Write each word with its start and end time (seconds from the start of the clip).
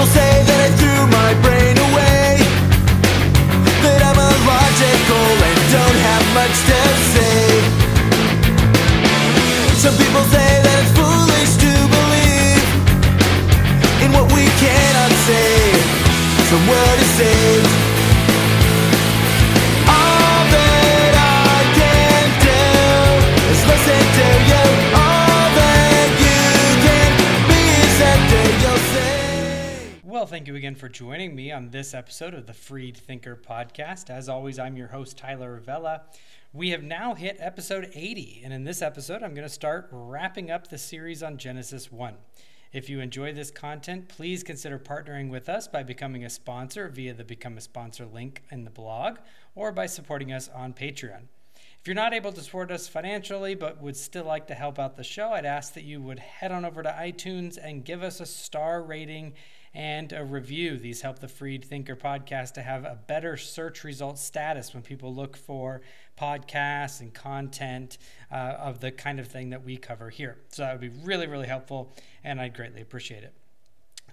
People 0.00 0.12
say 0.14 0.49
thank 30.40 30.48
you 30.48 30.56
again 30.56 30.74
for 30.74 30.88
joining 30.88 31.36
me 31.36 31.52
on 31.52 31.68
this 31.68 31.92
episode 31.92 32.32
of 32.32 32.46
the 32.46 32.54
Freed 32.54 32.96
Thinker 32.96 33.36
podcast. 33.36 34.08
As 34.08 34.26
always, 34.26 34.58
I'm 34.58 34.74
your 34.74 34.88
host, 34.88 35.18
Tyler 35.18 35.60
Ravella. 35.60 36.00
We 36.54 36.70
have 36.70 36.82
now 36.82 37.12
hit 37.12 37.36
episode 37.38 37.90
80, 37.92 38.40
and 38.42 38.50
in 38.50 38.64
this 38.64 38.80
episode, 38.80 39.22
I'm 39.22 39.34
going 39.34 39.46
to 39.46 39.52
start 39.52 39.90
wrapping 39.92 40.50
up 40.50 40.68
the 40.68 40.78
series 40.78 41.22
on 41.22 41.36
Genesis 41.36 41.92
1. 41.92 42.14
If 42.72 42.88
you 42.88 43.00
enjoy 43.00 43.34
this 43.34 43.50
content, 43.50 44.08
please 44.08 44.42
consider 44.42 44.78
partnering 44.78 45.28
with 45.28 45.50
us 45.50 45.68
by 45.68 45.82
becoming 45.82 46.24
a 46.24 46.30
sponsor 46.30 46.88
via 46.88 47.12
the 47.12 47.22
Become 47.22 47.58
a 47.58 47.60
Sponsor 47.60 48.06
link 48.06 48.42
in 48.50 48.64
the 48.64 48.70
blog 48.70 49.18
or 49.54 49.72
by 49.72 49.84
supporting 49.84 50.32
us 50.32 50.48
on 50.48 50.72
Patreon. 50.72 51.24
If 51.54 51.86
you're 51.86 51.94
not 51.94 52.14
able 52.14 52.32
to 52.32 52.40
support 52.40 52.70
us 52.70 52.88
financially 52.88 53.54
but 53.54 53.82
would 53.82 53.96
still 53.96 54.24
like 54.24 54.46
to 54.46 54.54
help 54.54 54.78
out 54.78 54.96
the 54.96 55.04
show, 55.04 55.32
I'd 55.32 55.44
ask 55.44 55.74
that 55.74 55.84
you 55.84 56.00
would 56.00 56.18
head 56.18 56.50
on 56.50 56.64
over 56.64 56.82
to 56.82 56.88
iTunes 56.88 57.58
and 57.62 57.84
give 57.84 58.02
us 58.02 58.20
a 58.20 58.26
star 58.26 58.82
rating 58.82 59.34
and 59.74 60.12
a 60.12 60.24
review. 60.24 60.76
These 60.78 61.02
help 61.02 61.18
the 61.20 61.28
Freed 61.28 61.64
Thinker 61.64 61.96
podcast 61.96 62.54
to 62.54 62.62
have 62.62 62.84
a 62.84 62.98
better 63.06 63.36
search 63.36 63.84
result 63.84 64.18
status 64.18 64.74
when 64.74 64.82
people 64.82 65.14
look 65.14 65.36
for 65.36 65.82
podcasts 66.18 67.00
and 67.00 67.14
content 67.14 67.98
uh, 68.32 68.34
of 68.34 68.80
the 68.80 68.90
kind 68.90 69.20
of 69.20 69.28
thing 69.28 69.50
that 69.50 69.64
we 69.64 69.76
cover 69.76 70.10
here. 70.10 70.38
So 70.48 70.62
that 70.62 70.72
would 70.72 70.80
be 70.80 71.00
really, 71.04 71.26
really 71.26 71.46
helpful, 71.46 71.92
and 72.24 72.40
I'd 72.40 72.54
greatly 72.54 72.82
appreciate 72.82 73.22
it. 73.22 73.34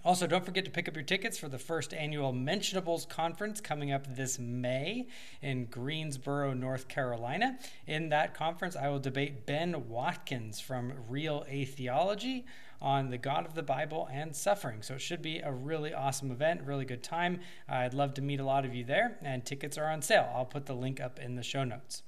Also, 0.05 0.25
don't 0.25 0.45
forget 0.45 0.63
to 0.63 0.71
pick 0.71 0.87
up 0.87 0.95
your 0.95 1.03
tickets 1.03 1.37
for 1.37 1.49
the 1.49 1.57
first 1.57 1.93
annual 1.93 2.31
Mentionables 2.31 3.09
Conference 3.09 3.59
coming 3.59 3.91
up 3.91 4.15
this 4.15 4.39
May 4.39 5.07
in 5.41 5.65
Greensboro, 5.65 6.53
North 6.53 6.87
Carolina. 6.87 7.57
In 7.87 8.07
that 8.09 8.33
conference, 8.33 8.77
I 8.77 8.87
will 8.87 8.99
debate 8.99 9.45
Ben 9.45 9.89
Watkins 9.89 10.61
from 10.61 10.93
Real 11.09 11.45
Atheology 11.51 12.45
on 12.81 13.09
the 13.09 13.17
God 13.17 13.45
of 13.45 13.53
the 13.53 13.63
Bible 13.63 14.07
and 14.11 14.35
suffering. 14.35 14.81
So 14.81 14.95
it 14.95 15.01
should 15.01 15.21
be 15.21 15.39
a 15.39 15.51
really 15.51 15.93
awesome 15.93 16.31
event, 16.31 16.61
really 16.65 16.85
good 16.85 17.03
time. 17.03 17.39
I'd 17.67 17.93
love 17.93 18.13
to 18.15 18.21
meet 18.21 18.39
a 18.39 18.45
lot 18.45 18.65
of 18.65 18.75
you 18.75 18.83
there, 18.83 19.17
and 19.21 19.45
tickets 19.45 19.77
are 19.77 19.89
on 19.89 20.01
sale. 20.01 20.29
I'll 20.33 20.45
put 20.45 20.65
the 20.65 20.75
link 20.75 20.99
up 20.99 21.19
in 21.19 21.35
the 21.35 21.43
show 21.43 21.63
notes. 21.63 22.03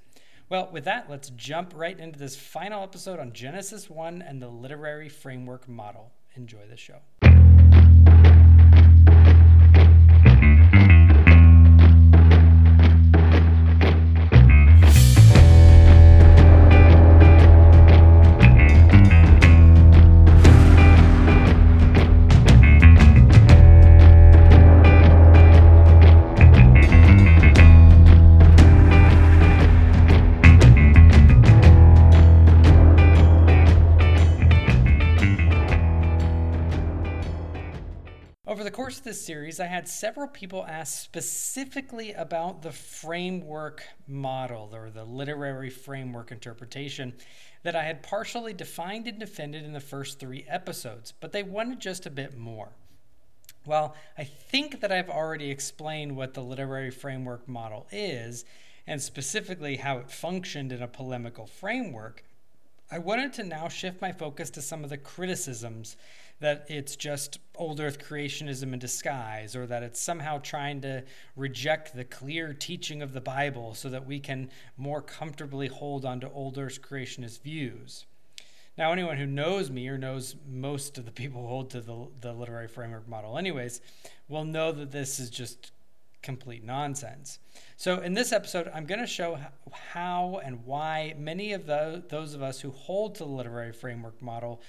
Well, 0.50 0.70
with 0.72 0.86
that, 0.86 1.09
let's 1.09 1.30
jump 1.31 1.73
right 1.76 2.00
into 2.00 2.17
this 2.17 2.36
final 2.36 2.84
episode 2.84 3.20
on 3.20 3.34
Genesis 3.34 3.89
1 3.89 4.22
and 4.22 4.42
the 4.42 4.50
literary 4.50 5.09
framework 5.09 5.67
model. 5.67 6.11
Enjoy 6.36 6.66
the 6.67 6.78
show. 6.78 7.00
Series, 39.26 39.60
I 39.60 39.66
had 39.66 39.88
several 39.88 40.28
people 40.28 40.66
ask 40.68 41.02
specifically 41.02 42.14
about 42.14 42.62
the 42.62 42.72
framework 42.72 43.84
model 44.08 44.70
or 44.74 44.90
the 44.90 45.04
literary 45.04 45.70
framework 45.70 46.32
interpretation 46.32 47.14
that 47.64 47.76
I 47.76 47.84
had 47.84 48.04
partially 48.04 48.54
defined 48.54 49.08
and 49.08 49.20
defended 49.20 49.66
in 49.66 49.74
the 49.74 49.80
first 49.80 50.20
three 50.20 50.46
episodes, 50.48 51.14
but 51.20 51.32
they 51.32 51.44
wanted 51.44 51.80
just 51.80 52.06
a 52.06 52.12
bit 52.12 52.38
more. 52.38 52.70
Well, 53.66 53.96
I 54.18 54.24
think 54.24 54.82
that 54.82 54.92
I've 54.92 55.10
already 55.10 55.52
explained 55.52 56.16
what 56.16 56.34
the 56.34 56.42
literary 56.42 56.92
framework 56.92 57.48
model 57.48 57.88
is, 57.92 58.46
and 58.88 59.02
specifically 59.02 59.76
how 59.76 59.98
it 59.98 60.10
functioned 60.10 60.72
in 60.72 60.82
a 60.82 60.88
polemical 60.88 61.46
framework. 61.46 62.24
I 62.92 62.98
wanted 62.98 63.34
to 63.34 63.44
now 63.44 63.68
shift 63.68 64.02
my 64.02 64.12
focus 64.12 64.50
to 64.52 64.62
some 64.64 64.84
of 64.84 64.90
the 64.90 64.98
criticisms 64.98 65.96
that 66.39 66.66
it's 66.70 66.95
just 66.95 67.39
old 67.55 67.80
earth 67.80 68.00
creationism 68.00 68.73
in 68.73 68.80
disguise, 68.80 69.55
or 69.55 69.66
that 69.67 69.83
it's 69.83 70.02
somehow 70.02 70.39
trying 70.39 70.82
to 70.82 71.04
reject 71.36 71.95
the 71.95 72.05
clear 72.05 72.54
teaching 72.54 73.02
of 73.02 73.14
the 73.14 73.22
Bible 73.22 73.73
so 73.73 73.89
that 73.89 74.05
we 74.05 74.20
can 74.20 74.50
more 74.77 75.02
comfortably 75.02 75.67
hold 75.67 76.05
on 76.05 76.20
to 76.22 76.30
old 76.32 76.58
earth 76.58 76.82
creationist 76.82 77.42
views. 77.42 78.05
Now, 78.77 78.94
anyone 78.94 79.17
who 79.17 79.26
knows 79.26 79.70
me 79.70 79.89
or 79.89 79.98
knows 79.98 80.38
most 80.48 80.98
of 80.98 81.04
the 81.04 81.11
people 81.11 81.42
who 81.42 81.48
hold 81.48 81.70
to 81.72 81.82
the, 81.82 82.08
the 82.22 82.32
literary 82.32 82.70
framework 82.70 83.10
model, 83.10 83.38
anyways, 83.38 83.82
will 84.30 84.45
know 84.45 84.71
that 84.71 84.92
this 84.92 85.20
is 85.20 85.30
just 85.30 85.73
complete 86.21 86.64
nonsense. 86.64 87.39
So, 87.76 88.00
in 88.00 88.14
this 88.14 88.32
episode, 88.32 88.71
I'm 88.73 88.86
going 88.86 89.02
to 89.02 89.08
show 89.08 89.38
how 89.71 90.39
and 90.45 90.66
why 90.66 91.14
many 91.17 91.52
of 91.52 91.66
the, 91.66 92.04
those 92.08 92.33
of 92.33 92.42
us 92.42 92.61
who 92.61 92.71
hold 92.71 93.16
to 93.16 93.26
the 93.26 93.30
literary 93.30 93.73
framework 93.73 94.21
model 94.21 94.61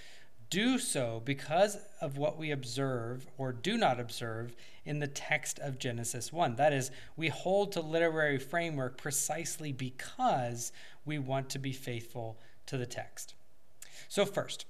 do 0.51 0.79
so 0.79 1.23
because 1.25 1.79
of 2.01 2.19
what 2.19 2.37
we 2.37 2.51
observe 2.51 3.27
or 3.39 3.53
do 3.53 3.79
not 3.79 4.01
observe 4.01 4.55
in 4.85 4.99
the 4.99 5.07
text 5.07 5.59
of 5.61 5.79
Genesis 5.79 6.33
1. 6.33 6.57
That 6.57 6.73
is, 6.73 6.91
we 7.17 7.29
hold 7.29 7.73
to 7.73 7.81
literary 7.81 8.39
framework 8.39 8.97
precisely 8.97 9.73
because 9.73 10.73
we 11.07 11.19
want 11.19 11.49
to 11.51 11.59
be 11.59 11.73
faithful 11.73 12.37
to 12.67 12.77
the 12.77 12.87
text. 12.87 13.35
So, 14.09 14.25
first, 14.25 14.67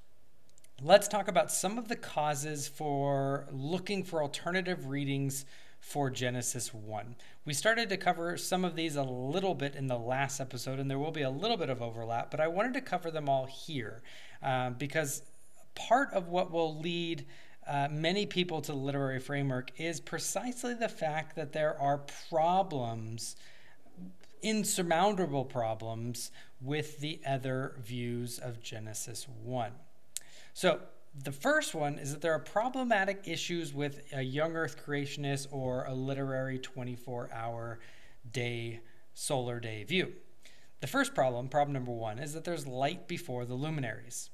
let's 0.83 1.09
talk 1.09 1.29
about 1.29 1.51
some 1.51 1.79
of 1.79 1.89
the 1.89 1.97
causes 1.97 2.69
for 2.69 3.47
looking 3.51 4.05
for 4.05 4.23
alternative 4.23 4.89
readings 4.89 5.47
for 5.81 6.11
Genesis 6.11 6.75
1. 6.75 7.17
We 7.47 7.55
started 7.55 7.89
to 7.89 7.97
cover 7.97 8.37
some 8.37 8.67
of 8.67 8.77
these 8.77 8.97
a 8.97 9.03
little 9.03 9.55
bit 9.55 9.75
in 9.75 9.87
the 9.87 9.99
last 9.99 10.41
episode, 10.41 10.79
and 10.79 10.91
there 10.91 10.99
will 10.99 11.11
be 11.11 11.23
a 11.23 11.31
little 11.31 11.57
bit 11.57 11.71
of 11.71 11.81
overlap, 11.81 12.31
but 12.31 12.41
I 12.41 12.49
wanted 12.49 12.75
to 12.75 12.83
cover 12.83 13.11
them 13.11 13.29
all 13.29 13.47
here 13.47 14.03
uh, 14.43 14.71
because 14.71 15.23
part 15.75 16.13
of 16.13 16.29
what 16.29 16.51
will 16.51 16.79
lead 16.79 17.27
uh, 17.67 17.89
many 17.91 18.27
people 18.27 18.61
to 18.63 18.73
the 18.73 18.79
literary 18.79 19.21
framework 19.21 19.71
is 19.79 20.01
precisely 20.01 20.75
the 20.75 20.89
fact 20.89 21.37
that 21.37 21.53
there 21.53 21.81
are 21.81 21.99
problems, 22.29 23.37
insurmountable 24.43 25.45
problems, 25.45 26.33
with 26.61 26.99
the 26.99 27.21
other 27.27 27.75
views 27.79 28.39
of 28.39 28.63
Genesis 28.63 29.27
1. 29.45 29.73
So, 30.53 30.81
the 31.25 31.33
first 31.33 31.75
one 31.75 31.99
is 31.99 32.13
that 32.13 32.21
there 32.21 32.33
are 32.33 32.41
problematic 32.41 33.23
issues 33.27 33.75
with 33.75 34.01
a 34.13 34.23
young 34.23 34.55
earth 34.55 34.85
creationist 34.85 35.49
or 35.51 35.85
a 35.85 35.95
literary 35.95 36.59
24 36.59 37.31
hour 37.33 37.81
day, 38.31 38.81
solar 39.13 39.59
day 39.59 39.83
view. 39.83 40.13
The 40.81 40.87
first 40.87 41.15
problem, 41.15 41.49
problem 41.49 41.73
number 41.73 41.91
one, 41.91 42.19
is 42.19 42.33
that 42.35 42.45
there's 42.45 42.67
light 42.67 43.09
before 43.09 43.45
the 43.45 43.55
luminaries 43.55 44.31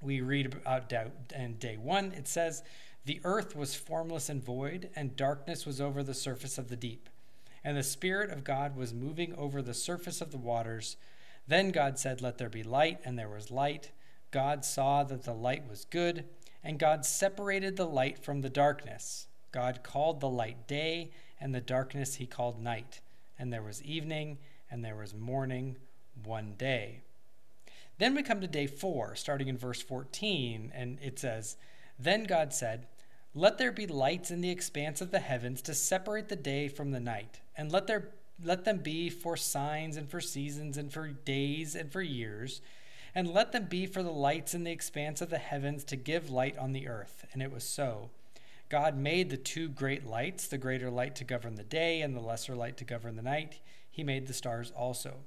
we 0.00 0.20
read 0.20 0.46
about 0.46 0.88
doubt 0.88 1.12
in 1.34 1.54
day 1.54 1.76
one, 1.76 2.12
it 2.12 2.28
says, 2.28 2.62
The 3.04 3.20
earth 3.24 3.56
was 3.56 3.74
formless 3.74 4.28
and 4.28 4.44
void, 4.44 4.90
and 4.94 5.16
darkness 5.16 5.66
was 5.66 5.80
over 5.80 6.02
the 6.02 6.14
surface 6.14 6.58
of 6.58 6.68
the 6.68 6.76
deep. 6.76 7.08
And 7.62 7.76
the 7.76 7.82
Spirit 7.82 8.30
of 8.30 8.44
God 8.44 8.76
was 8.76 8.92
moving 8.92 9.34
over 9.36 9.62
the 9.62 9.74
surface 9.74 10.20
of 10.20 10.30
the 10.30 10.38
waters. 10.38 10.96
Then 11.46 11.70
God 11.70 11.98
said, 11.98 12.20
Let 12.20 12.38
there 12.38 12.50
be 12.50 12.62
light, 12.62 13.00
and 13.04 13.18
there 13.18 13.28
was 13.28 13.50
light. 13.50 13.90
God 14.30 14.64
saw 14.64 15.04
that 15.04 15.22
the 15.22 15.32
light 15.32 15.68
was 15.68 15.84
good, 15.84 16.24
and 16.62 16.78
God 16.78 17.06
separated 17.06 17.76
the 17.76 17.86
light 17.86 18.18
from 18.18 18.40
the 18.40 18.50
darkness. 18.50 19.28
God 19.52 19.82
called 19.82 20.20
the 20.20 20.28
light 20.28 20.66
day, 20.66 21.10
and 21.40 21.54
the 21.54 21.60
darkness 21.60 22.16
he 22.16 22.26
called 22.26 22.60
night. 22.60 23.00
And 23.38 23.52
there 23.52 23.62
was 23.62 23.82
evening, 23.82 24.38
and 24.70 24.84
there 24.84 24.96
was 24.96 25.14
morning, 25.14 25.76
one 26.24 26.54
day. 26.58 27.03
Then 27.98 28.14
we 28.14 28.22
come 28.22 28.40
to 28.40 28.46
day 28.46 28.66
four, 28.66 29.14
starting 29.14 29.48
in 29.48 29.56
verse 29.56 29.80
14, 29.80 30.72
and 30.74 30.98
it 31.00 31.18
says, 31.18 31.56
Then 31.98 32.24
God 32.24 32.52
said, 32.52 32.86
Let 33.34 33.58
there 33.58 33.72
be 33.72 33.86
lights 33.86 34.30
in 34.30 34.40
the 34.40 34.50
expanse 34.50 35.00
of 35.00 35.10
the 35.10 35.20
heavens 35.20 35.62
to 35.62 35.74
separate 35.74 36.28
the 36.28 36.36
day 36.36 36.68
from 36.68 36.90
the 36.90 37.00
night, 37.00 37.40
and 37.56 37.70
let 37.70 37.86
there 37.86 38.10
let 38.42 38.64
them 38.64 38.78
be 38.78 39.10
for 39.10 39.36
signs 39.36 39.96
and 39.96 40.10
for 40.10 40.20
seasons 40.20 40.76
and 40.76 40.92
for 40.92 41.08
days 41.08 41.76
and 41.76 41.92
for 41.92 42.02
years, 42.02 42.60
and 43.14 43.32
let 43.32 43.52
them 43.52 43.66
be 43.66 43.86
for 43.86 44.02
the 44.02 44.10
lights 44.10 44.54
in 44.54 44.64
the 44.64 44.72
expanse 44.72 45.20
of 45.20 45.30
the 45.30 45.38
heavens 45.38 45.84
to 45.84 45.96
give 45.96 46.30
light 46.30 46.58
on 46.58 46.72
the 46.72 46.88
earth. 46.88 47.24
And 47.32 47.40
it 47.40 47.52
was 47.52 47.62
so. 47.62 48.10
God 48.68 48.96
made 48.96 49.30
the 49.30 49.36
two 49.36 49.68
great 49.68 50.04
lights, 50.04 50.48
the 50.48 50.58
greater 50.58 50.90
light 50.90 51.14
to 51.16 51.24
govern 51.24 51.54
the 51.54 51.62
day 51.62 52.00
and 52.00 52.16
the 52.16 52.20
lesser 52.20 52.56
light 52.56 52.76
to 52.78 52.84
govern 52.84 53.14
the 53.14 53.22
night. 53.22 53.60
He 53.88 54.02
made 54.02 54.26
the 54.26 54.32
stars 54.32 54.72
also. 54.76 55.18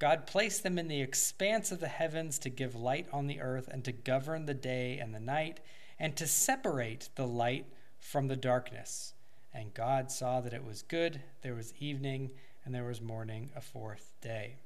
God 0.00 0.26
placed 0.26 0.62
them 0.62 0.78
in 0.78 0.88
the 0.88 1.02
expanse 1.02 1.70
of 1.70 1.78
the 1.78 1.86
heavens 1.86 2.38
to 2.40 2.50
give 2.50 2.74
light 2.74 3.06
on 3.12 3.26
the 3.26 3.40
earth 3.40 3.68
and 3.70 3.84
to 3.84 3.92
govern 3.92 4.46
the 4.46 4.54
day 4.54 4.98
and 4.98 5.14
the 5.14 5.20
night 5.20 5.60
and 5.98 6.16
to 6.16 6.26
separate 6.26 7.10
the 7.16 7.26
light 7.26 7.66
from 7.98 8.26
the 8.26 8.36
darkness. 8.36 9.12
And 9.52 9.74
God 9.74 10.10
saw 10.10 10.40
that 10.40 10.54
it 10.54 10.64
was 10.64 10.82
good. 10.82 11.20
There 11.42 11.54
was 11.54 11.74
evening 11.78 12.30
and 12.64 12.74
there 12.74 12.84
was 12.84 13.02
morning, 13.02 13.50
a 13.54 13.60
fourth 13.60 14.14
day. 14.22 14.56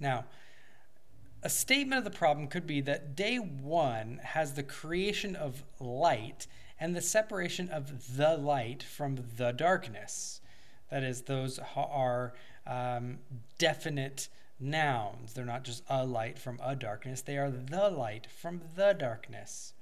Now, 0.00 0.24
a 1.44 1.48
statement 1.48 1.98
of 1.98 2.04
the 2.04 2.18
problem 2.18 2.48
could 2.48 2.66
be 2.66 2.80
that 2.80 3.14
day 3.14 3.36
one 3.36 4.20
has 4.22 4.54
the 4.54 4.62
creation 4.64 5.36
of 5.36 5.62
light 5.78 6.48
and 6.80 6.96
the 6.96 7.00
separation 7.00 7.68
of 7.68 8.16
the 8.16 8.36
light 8.36 8.82
from 8.82 9.18
the 9.36 9.52
darkness. 9.52 10.40
That 10.90 11.04
is, 11.04 11.22
those 11.22 11.60
are 11.76 12.32
um, 12.66 13.18
definite 13.58 14.28
nouns. 14.60 15.32
They're 15.32 15.44
not 15.44 15.64
just 15.64 15.82
a 15.88 16.04
light 16.04 16.38
from 16.38 16.58
a 16.62 16.74
darkness, 16.76 17.22
they 17.22 17.38
are 17.38 17.50
the 17.50 17.90
light 17.90 18.26
from 18.30 18.62
the 18.76 18.92
darkness. 18.92 19.72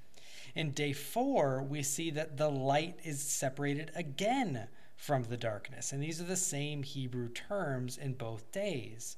In 0.55 0.73
day 0.73 0.93
four, 0.93 1.63
we 1.63 1.83
see 1.83 2.11
that 2.11 2.37
the 2.37 2.51
light 2.51 2.99
is 3.05 3.23
separated 3.23 3.91
again 3.95 4.69
from 4.97 5.25
the 5.25 5.37
darkness. 5.37 5.93
And 5.93 6.03
these 6.03 6.21
are 6.21 6.25
the 6.25 6.37
same 6.37 6.83
Hebrew 6.83 7.29
terms 7.29 7.97
in 7.97 8.15
both 8.15 8.53
days. 8.53 9.17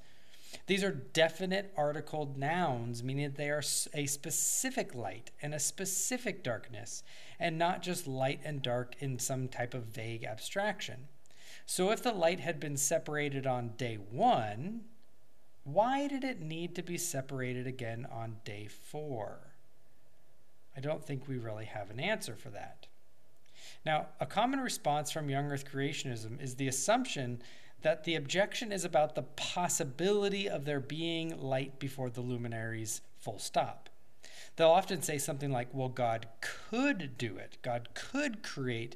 These 0.67 0.83
are 0.83 0.91
definite 0.91 1.73
articled 1.75 2.37
nouns, 2.37 3.03
meaning 3.03 3.25
that 3.25 3.35
they 3.35 3.49
are 3.49 3.63
a 3.93 4.05
specific 4.05 4.95
light 4.95 5.31
and 5.41 5.53
a 5.53 5.59
specific 5.59 6.43
darkness, 6.43 7.03
and 7.39 7.57
not 7.57 7.81
just 7.81 8.07
light 8.07 8.39
and 8.43 8.61
dark 8.61 8.95
in 8.99 9.19
some 9.19 9.47
type 9.47 9.73
of 9.73 9.83
vague 9.83 10.23
abstraction. 10.23 11.07
So 11.65 11.91
if 11.91 12.03
the 12.03 12.13
light 12.13 12.39
had 12.39 12.59
been 12.59 12.77
separated 12.77 13.47
on 13.47 13.73
day 13.77 13.95
one, 13.95 14.81
why 15.63 16.07
did 16.07 16.23
it 16.23 16.39
need 16.41 16.75
to 16.75 16.83
be 16.83 16.97
separated 16.97 17.65
again 17.65 18.05
on 18.11 18.37
day 18.45 18.67
four? 18.67 19.39
I 20.77 20.79
don't 20.79 21.03
think 21.03 21.27
we 21.27 21.37
really 21.37 21.65
have 21.65 21.89
an 21.89 21.99
answer 21.99 22.35
for 22.35 22.49
that. 22.49 22.87
Now, 23.85 24.07
a 24.19 24.25
common 24.25 24.59
response 24.59 25.11
from 25.11 25.29
young 25.29 25.45
earth 25.51 25.65
creationism 25.71 26.41
is 26.41 26.55
the 26.55 26.67
assumption 26.67 27.41
that 27.81 28.03
the 28.03 28.15
objection 28.15 28.71
is 28.71 28.83
about 28.83 29.15
the 29.15 29.23
possibility 29.23 30.49
of 30.49 30.65
there 30.65 30.79
being 30.79 31.39
light 31.39 31.79
before 31.79 32.09
the 32.09 32.21
luminaries, 32.21 33.01
full 33.19 33.39
stop. 33.39 33.89
They'll 34.55 34.69
often 34.69 35.01
say 35.01 35.17
something 35.17 35.51
like, 35.51 35.67
well, 35.73 35.89
God 35.89 36.27
could 36.41 37.17
do 37.17 37.37
it. 37.37 37.57
God 37.61 37.89
could 37.93 38.41
create 38.41 38.95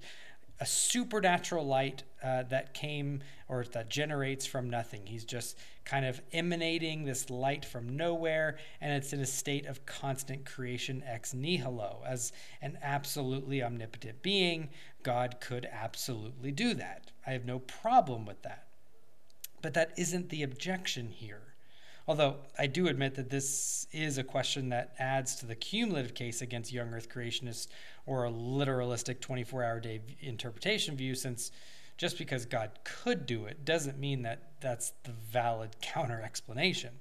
a 0.60 0.66
supernatural 0.66 1.66
light 1.66 2.04
uh, 2.22 2.44
that 2.44 2.74
came 2.74 3.22
or 3.48 3.64
that 3.64 3.90
generates 3.90 4.46
from 4.46 4.70
nothing. 4.70 5.06
He's 5.06 5.24
just 5.24 5.58
kind 5.86 6.06
of 6.06 6.22
emanating 6.34 7.06
this 7.06 7.30
light 7.30 7.64
from 7.64 7.96
nowhere, 7.96 8.58
and 8.82 8.92
it's 8.94 9.14
in 9.14 9.22
a 9.22 9.26
state 9.26 9.66
of 9.66 9.86
constant 9.86 10.46
creation 10.46 11.04
ex 11.06 11.34
nihilo. 11.34 12.04
As 12.06 12.32
an 12.62 12.78
absolutely 12.82 13.64
omnipotent 13.64 14.22
being, 14.22 14.70
God 15.02 15.38
could 15.40 15.68
absolutely 15.72 16.52
do 16.52 16.74
that. 16.76 17.12
I 17.26 17.32
have 17.32 17.46
no 17.46 17.60
problem 17.60 18.26
with 18.26 18.42
that. 18.44 18.68
But 19.62 19.74
that 19.74 19.94
isn't 19.98 20.30
the 20.30 20.44
objection 20.44 21.10
here. 21.10 21.49
Although 22.10 22.38
I 22.58 22.66
do 22.66 22.88
admit 22.88 23.14
that 23.16 23.30
this 23.30 23.86
is 23.92 24.18
a 24.18 24.24
question 24.24 24.70
that 24.70 24.96
adds 24.98 25.36
to 25.36 25.46
the 25.46 25.54
cumulative 25.54 26.16
case 26.16 26.42
against 26.42 26.74
young 26.74 26.92
earth 26.92 27.08
creationists 27.08 27.68
or 28.08 28.26
a 28.26 28.32
literalistic 28.32 29.20
24 29.20 29.64
hour 29.64 29.80
day 29.80 30.02
interpretation 30.20 30.98
view, 30.98 31.14
since 31.14 31.52
just 31.98 32.18
because 32.18 32.46
God 32.46 32.72
could 32.84 33.28
do 33.28 33.46
it 33.46 33.64
doesn't 33.64 34.00
mean 34.00 34.24
that 34.24 34.54
that's 34.60 34.94
the 35.04 35.12
valid 35.12 35.76
counter 35.82 36.20
explanation. 36.20 36.96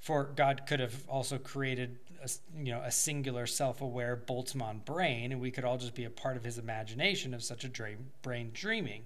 For 0.00 0.24
God 0.24 0.62
could 0.66 0.80
have 0.80 1.08
also 1.08 1.38
created 1.38 2.00
a, 2.20 2.28
you 2.56 2.72
know, 2.72 2.82
a 2.82 2.90
singular 2.90 3.46
self 3.46 3.80
aware 3.80 4.16
Boltzmann 4.16 4.84
brain, 4.84 5.30
and 5.30 5.40
we 5.40 5.52
could 5.52 5.64
all 5.64 5.78
just 5.78 5.94
be 5.94 6.04
a 6.04 6.10
part 6.10 6.36
of 6.36 6.42
his 6.42 6.58
imagination 6.58 7.32
of 7.32 7.44
such 7.44 7.62
a 7.62 7.68
dream, 7.68 8.10
brain 8.22 8.50
dreaming. 8.52 9.04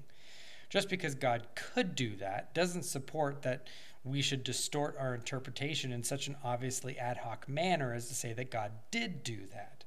Just 0.70 0.88
because 0.88 1.14
God 1.14 1.46
could 1.54 1.94
do 1.94 2.16
that 2.16 2.54
doesn't 2.54 2.84
support 2.84 3.42
that 3.42 3.66
we 4.06 4.22
should 4.22 4.44
distort 4.44 4.96
our 4.98 5.14
interpretation 5.14 5.92
in 5.92 6.04
such 6.04 6.28
an 6.28 6.36
obviously 6.44 6.98
ad 6.98 7.18
hoc 7.18 7.48
manner 7.48 7.92
as 7.92 8.08
to 8.08 8.14
say 8.14 8.32
that 8.32 8.50
God 8.50 8.70
did 8.90 9.24
do 9.24 9.38
that. 9.52 9.84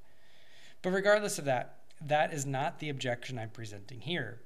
But 0.81 0.92
regardless 0.92 1.39
of 1.39 1.45
that, 1.45 1.75
that 2.01 2.33
is 2.33 2.45
not 2.45 2.80
the 2.80 2.89
objection 2.89 3.39
I'm 3.39 3.50
presenting 3.50 4.01
here. 4.01 4.39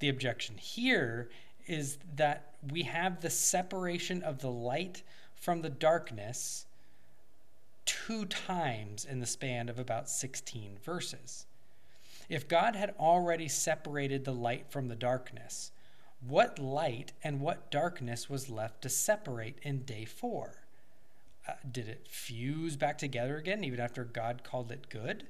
The 0.00 0.08
objection 0.08 0.56
here 0.56 1.28
is 1.66 1.98
that 2.16 2.54
we 2.70 2.82
have 2.84 3.20
the 3.20 3.30
separation 3.30 4.22
of 4.22 4.40
the 4.40 4.50
light 4.50 5.02
from 5.34 5.62
the 5.62 5.70
darkness 5.70 6.66
two 7.84 8.24
times 8.26 9.04
in 9.04 9.20
the 9.20 9.26
span 9.26 9.68
of 9.68 9.78
about 9.78 10.08
16 10.08 10.78
verses. 10.84 11.46
If 12.28 12.48
God 12.48 12.76
had 12.76 12.94
already 12.98 13.48
separated 13.48 14.24
the 14.24 14.34
light 14.34 14.66
from 14.68 14.88
the 14.88 14.94
darkness, 14.94 15.70
what 16.26 16.58
light 16.58 17.12
and 17.22 17.40
what 17.40 17.70
darkness 17.70 18.28
was 18.28 18.50
left 18.50 18.82
to 18.82 18.88
separate 18.88 19.58
in 19.62 19.82
day 19.82 20.04
four? 20.04 20.62
Uh, 21.46 21.52
did 21.70 21.88
it 21.88 22.06
fuse 22.08 22.76
back 22.76 22.98
together 22.98 23.36
again 23.36 23.64
even 23.64 23.80
after 23.80 24.04
God 24.04 24.42
called 24.44 24.70
it 24.72 24.88
good? 24.88 25.26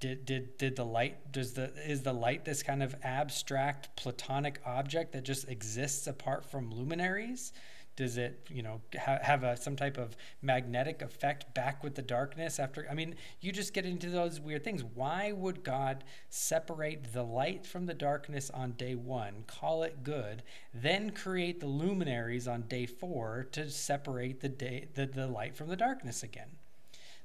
Did, 0.00 0.26
did, 0.26 0.58
did 0.58 0.76
the 0.76 0.84
light 0.84 1.30
does 1.30 1.52
the 1.52 1.72
is 1.88 2.02
the 2.02 2.12
light 2.12 2.44
this 2.44 2.64
kind 2.64 2.82
of 2.82 2.96
abstract 3.04 3.94
platonic 3.94 4.60
object 4.66 5.12
that 5.12 5.22
just 5.22 5.48
exists 5.48 6.08
apart 6.08 6.44
from 6.44 6.72
luminaries 6.72 7.52
does 7.96 8.16
it 8.16 8.46
you 8.50 8.62
know 8.62 8.80
ha- 8.98 9.18
have 9.22 9.44
a, 9.44 9.56
some 9.56 9.76
type 9.76 9.98
of 9.98 10.16
magnetic 10.40 11.02
effect 11.02 11.52
back 11.54 11.82
with 11.82 11.94
the 11.94 12.02
darkness 12.02 12.58
after 12.58 12.86
i 12.90 12.94
mean 12.94 13.14
you 13.40 13.52
just 13.52 13.74
get 13.74 13.84
into 13.84 14.08
those 14.08 14.40
weird 14.40 14.64
things 14.64 14.82
why 14.94 15.32
would 15.32 15.62
god 15.62 16.04
separate 16.30 17.12
the 17.12 17.22
light 17.22 17.66
from 17.66 17.86
the 17.86 17.94
darkness 17.94 18.50
on 18.50 18.72
day 18.72 18.94
one 18.94 19.44
call 19.46 19.82
it 19.82 20.02
good 20.02 20.42
then 20.72 21.10
create 21.10 21.60
the 21.60 21.66
luminaries 21.66 22.48
on 22.48 22.62
day 22.62 22.86
four 22.86 23.46
to 23.52 23.68
separate 23.68 24.40
the 24.40 24.48
day 24.48 24.88
the, 24.94 25.06
the 25.06 25.26
light 25.26 25.54
from 25.54 25.68
the 25.68 25.76
darkness 25.76 26.22
again 26.22 26.48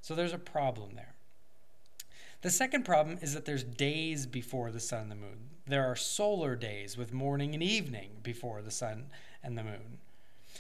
so 0.02 0.14
there's 0.14 0.34
a 0.34 0.38
problem 0.38 0.92
there 0.96 1.14
the 2.42 2.52
second 2.52 2.86
problem 2.86 3.18
is 3.22 3.34
that 3.34 3.46
there's 3.46 3.64
days 3.64 4.28
before 4.28 4.72
the 4.72 4.80
sun 4.80 5.04
and 5.04 5.12
the 5.12 5.16
moon. 5.16 5.50
There 5.66 5.86
are 5.86 5.96
solar 5.96 6.56
days 6.56 6.96
with 6.96 7.12
morning 7.12 7.54
and 7.54 7.64
evening 7.64 8.12
before 8.22 8.62
the 8.62 8.72
sun 8.72 9.08
and 9.44 9.58
the 9.58 9.64
moon. 9.64 9.98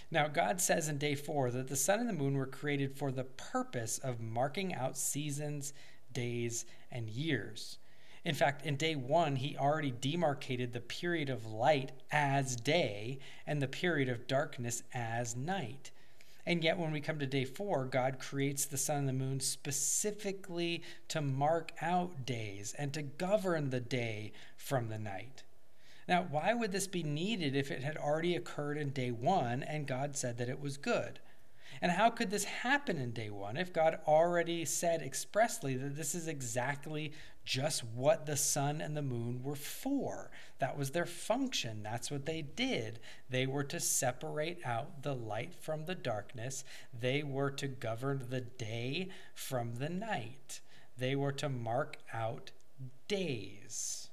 Now, 0.09 0.27
God 0.27 0.61
says 0.61 0.87
in 0.87 0.97
day 0.97 1.15
four 1.15 1.51
that 1.51 1.67
the 1.67 1.75
sun 1.75 1.99
and 1.99 2.07
the 2.07 2.13
moon 2.13 2.37
were 2.37 2.45
created 2.45 2.95
for 2.95 3.11
the 3.11 3.25
purpose 3.25 3.97
of 3.97 4.21
marking 4.21 4.73
out 4.73 4.97
seasons, 4.97 5.73
days, 6.13 6.65
and 6.91 7.09
years. 7.09 7.77
In 8.23 8.33
fact, 8.33 8.65
in 8.65 8.75
day 8.77 8.95
one, 8.95 9.35
he 9.37 9.57
already 9.57 9.91
demarcated 9.91 10.71
the 10.71 10.79
period 10.79 11.29
of 11.29 11.45
light 11.45 11.91
as 12.11 12.55
day 12.55 13.19
and 13.45 13.61
the 13.61 13.67
period 13.67 14.09
of 14.09 14.27
darkness 14.27 14.83
as 14.93 15.35
night. 15.35 15.91
And 16.45 16.63
yet, 16.63 16.77
when 16.77 16.91
we 16.91 17.01
come 17.01 17.19
to 17.19 17.25
day 17.25 17.43
four, 17.43 17.83
God 17.83 18.19
creates 18.19 18.65
the 18.65 18.77
sun 18.77 18.99
and 18.99 19.09
the 19.09 19.13
moon 19.13 19.41
specifically 19.41 20.81
to 21.09 21.21
mark 21.21 21.73
out 21.81 22.25
days 22.25 22.73
and 22.77 22.93
to 22.93 23.01
govern 23.01 23.69
the 23.69 23.81
day 23.81 24.31
from 24.55 24.87
the 24.87 24.97
night. 24.97 25.43
Now, 26.07 26.25
why 26.29 26.53
would 26.53 26.71
this 26.71 26.87
be 26.87 27.03
needed 27.03 27.55
if 27.55 27.69
it 27.69 27.83
had 27.83 27.97
already 27.97 28.35
occurred 28.35 28.77
in 28.77 28.91
day 28.91 29.11
one 29.11 29.61
and 29.63 29.85
God 29.85 30.15
said 30.15 30.37
that 30.37 30.49
it 30.49 30.61
was 30.61 30.77
good? 30.77 31.19
And 31.81 31.91
how 31.91 32.09
could 32.09 32.31
this 32.31 32.45
happen 32.45 32.97
in 32.97 33.11
day 33.11 33.29
one 33.29 33.57
if 33.57 33.73
God 33.73 33.99
already 34.07 34.65
said 34.65 35.01
expressly 35.01 35.75
that 35.75 35.95
this 35.95 36.15
is 36.15 36.27
exactly 36.27 37.13
just 37.45 37.83
what 37.83 38.25
the 38.25 38.37
sun 38.37 38.81
and 38.81 38.95
the 38.95 39.01
moon 39.01 39.43
were 39.43 39.55
for? 39.55 40.31
That 40.59 40.77
was 40.77 40.91
their 40.91 41.05
function. 41.05 41.83
That's 41.83 42.09
what 42.09 42.25
they 42.25 42.41
did. 42.41 42.99
They 43.29 43.45
were 43.45 43.65
to 43.65 43.79
separate 43.79 44.65
out 44.65 45.03
the 45.03 45.13
light 45.13 45.53
from 45.53 45.85
the 45.85 45.95
darkness, 45.95 46.63
they 46.97 47.21
were 47.21 47.51
to 47.51 47.67
govern 47.67 48.25
the 48.29 48.41
day 48.41 49.09
from 49.35 49.75
the 49.75 49.89
night, 49.89 50.61
they 50.97 51.15
were 51.15 51.33
to 51.33 51.49
mark 51.49 51.97
out 52.13 52.51
days. 53.07 54.06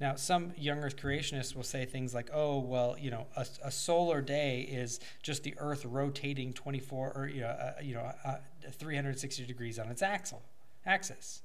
Now, 0.00 0.16
some 0.16 0.52
young 0.56 0.78
Earth 0.78 0.96
creationists 0.96 1.54
will 1.54 1.62
say 1.62 1.84
things 1.84 2.14
like, 2.14 2.30
"Oh, 2.32 2.58
well, 2.58 2.96
you 2.98 3.10
know, 3.10 3.26
a, 3.36 3.46
a 3.64 3.70
solar 3.70 4.20
day 4.20 4.62
is 4.62 5.00
just 5.22 5.44
the 5.44 5.54
Earth 5.58 5.84
rotating 5.84 6.52
24 6.52 7.12
or 7.14 7.28
you 7.28 7.42
know, 7.42 7.46
uh, 7.46 7.72
you 7.80 7.94
know, 7.94 8.10
uh, 8.24 8.36
360 8.72 9.46
degrees 9.46 9.78
on 9.78 9.88
its 9.88 10.02
axle 10.02 10.42
axis." 10.84 11.42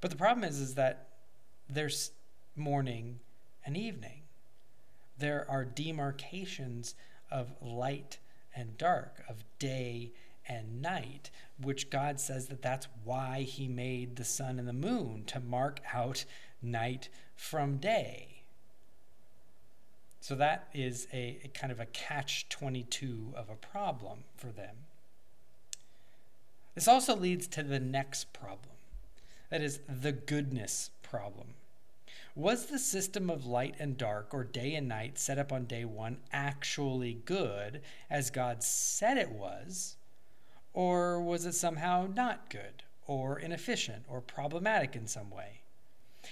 But 0.00 0.10
the 0.10 0.16
problem 0.16 0.44
is, 0.44 0.60
is 0.60 0.74
that 0.74 1.08
there's 1.68 2.10
morning 2.56 3.20
and 3.64 3.76
evening. 3.76 4.22
There 5.18 5.46
are 5.48 5.64
demarcations 5.64 6.94
of 7.30 7.52
light 7.62 8.18
and 8.54 8.76
dark, 8.76 9.22
of 9.28 9.44
day 9.58 10.12
and 10.46 10.82
night, 10.82 11.30
which 11.60 11.90
God 11.90 12.20
says 12.20 12.46
that 12.48 12.62
that's 12.62 12.88
why 13.04 13.42
he 13.42 13.68
made 13.68 14.16
the 14.16 14.24
sun 14.24 14.58
and 14.58 14.68
the 14.68 14.72
moon 14.72 15.24
to 15.26 15.40
mark 15.40 15.80
out 15.92 16.24
night 16.60 17.08
from 17.36 17.76
day. 17.76 18.42
So 20.20 20.34
that 20.36 20.68
is 20.72 21.06
a, 21.12 21.38
a 21.44 21.48
kind 21.48 21.70
of 21.70 21.80
a 21.80 21.86
catch 21.86 22.48
22 22.48 23.34
of 23.36 23.50
a 23.50 23.56
problem 23.56 24.20
for 24.36 24.46
them. 24.46 24.76
This 26.74 26.88
also 26.88 27.14
leads 27.14 27.46
to 27.48 27.62
the 27.62 27.78
next 27.78 28.32
problem 28.32 28.74
that 29.50 29.62
is, 29.62 29.78
the 29.88 30.10
goodness 30.12 30.90
problem. 31.02 31.54
Was 32.34 32.66
the 32.66 32.78
system 32.78 33.30
of 33.30 33.46
light 33.46 33.76
and 33.78 33.96
dark, 33.96 34.34
or 34.34 34.42
day 34.42 34.74
and 34.74 34.88
night, 34.88 35.18
set 35.18 35.38
up 35.38 35.52
on 35.52 35.66
day 35.66 35.84
one 35.84 36.16
actually 36.32 37.14
good, 37.24 37.80
as 38.10 38.30
God 38.30 38.64
said 38.64 39.16
it 39.16 39.30
was? 39.30 39.96
Or 40.72 41.20
was 41.20 41.46
it 41.46 41.52
somehow 41.52 42.08
not 42.12 42.50
good, 42.50 42.82
or 43.06 43.38
inefficient, 43.38 44.06
or 44.08 44.20
problematic 44.20 44.96
in 44.96 45.06
some 45.06 45.30
way? 45.30 45.60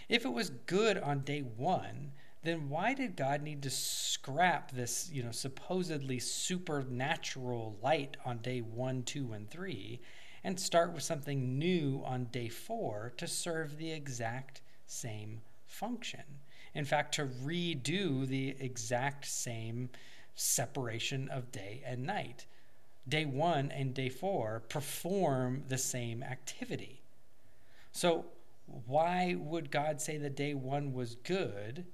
If 0.08 0.24
it 0.24 0.32
was 0.32 0.50
good 0.66 0.98
on 0.98 1.20
day 1.20 1.40
one, 1.40 2.12
then 2.42 2.68
why 2.68 2.94
did 2.94 3.16
God 3.16 3.42
need 3.42 3.62
to 3.62 3.70
scrap 3.70 4.72
this, 4.72 5.08
you 5.12 5.22
know, 5.22 5.30
supposedly 5.30 6.18
supernatural 6.18 7.76
light 7.82 8.16
on 8.24 8.38
day 8.38 8.60
one, 8.60 9.04
two, 9.04 9.32
and 9.32 9.48
three 9.48 10.00
and 10.44 10.58
start 10.58 10.92
with 10.92 11.04
something 11.04 11.56
new 11.58 12.02
on 12.04 12.24
day 12.24 12.48
four 12.48 13.12
to 13.16 13.28
serve 13.28 13.76
the 13.76 13.92
exact 13.92 14.60
same 14.86 15.40
function? 15.66 16.24
In 16.74 16.84
fact, 16.84 17.14
to 17.14 17.26
redo 17.26 18.26
the 18.26 18.56
exact 18.58 19.26
same 19.26 19.90
separation 20.34 21.28
of 21.28 21.52
day 21.52 21.82
and 21.86 22.04
night. 22.04 22.46
Day 23.08 23.24
one 23.24 23.70
and 23.70 23.94
day 23.94 24.08
four 24.08 24.62
perform 24.68 25.64
the 25.68 25.78
same 25.78 26.22
activity. 26.22 27.02
So, 27.92 28.24
why 28.66 29.34
would 29.38 29.70
God 29.70 30.00
say 30.00 30.16
that 30.18 30.36
day 30.36 30.54
one 30.54 30.92
was 30.92 31.14
good 31.14 31.86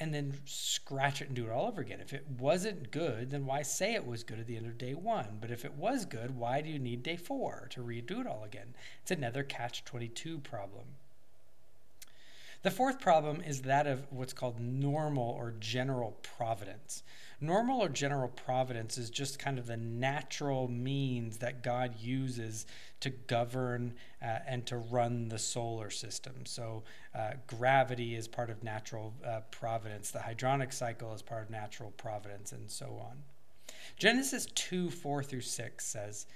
and 0.00 0.12
then 0.12 0.34
scratch 0.44 1.22
it 1.22 1.28
and 1.28 1.36
do 1.36 1.46
it 1.46 1.50
all 1.50 1.68
over 1.68 1.80
again? 1.80 2.00
If 2.00 2.12
it 2.12 2.26
wasn't 2.38 2.90
good, 2.90 3.30
then 3.30 3.46
why 3.46 3.62
say 3.62 3.94
it 3.94 4.06
was 4.06 4.24
good 4.24 4.38
at 4.38 4.46
the 4.46 4.56
end 4.56 4.66
of 4.66 4.78
day 4.78 4.94
one? 4.94 5.38
But 5.40 5.50
if 5.50 5.64
it 5.64 5.74
was 5.74 6.04
good, 6.04 6.36
why 6.36 6.60
do 6.60 6.70
you 6.70 6.78
need 6.78 7.02
day 7.02 7.16
four 7.16 7.68
to 7.70 7.80
redo 7.80 8.20
it 8.20 8.26
all 8.26 8.44
again? 8.44 8.74
It's 9.02 9.10
another 9.10 9.42
catch 9.42 9.84
22 9.84 10.38
problem. 10.38 10.84
The 12.64 12.70
fourth 12.70 12.98
problem 12.98 13.42
is 13.42 13.60
that 13.62 13.86
of 13.86 14.06
what's 14.10 14.32
called 14.32 14.58
normal 14.58 15.36
or 15.38 15.52
general 15.60 16.12
providence. 16.22 17.02
Normal 17.38 17.82
or 17.82 17.90
general 17.90 18.28
providence 18.28 18.96
is 18.96 19.10
just 19.10 19.38
kind 19.38 19.58
of 19.58 19.66
the 19.66 19.76
natural 19.76 20.66
means 20.68 21.36
that 21.38 21.62
God 21.62 22.00
uses 22.00 22.64
to 23.00 23.10
govern 23.10 23.92
uh, 24.22 24.38
and 24.46 24.64
to 24.64 24.78
run 24.78 25.28
the 25.28 25.38
solar 25.38 25.90
system. 25.90 26.46
So, 26.46 26.84
uh, 27.14 27.32
gravity 27.46 28.14
is 28.14 28.26
part 28.26 28.48
of 28.48 28.64
natural 28.64 29.12
uh, 29.22 29.40
providence, 29.50 30.10
the 30.10 30.20
hydrologic 30.20 30.72
cycle 30.72 31.12
is 31.12 31.20
part 31.20 31.42
of 31.42 31.50
natural 31.50 31.90
providence, 31.98 32.52
and 32.52 32.70
so 32.70 32.98
on. 32.98 33.24
Genesis 33.98 34.46
2 34.54 34.90
4 34.90 35.22
through 35.22 35.42
6 35.42 35.84
says, 35.84 36.26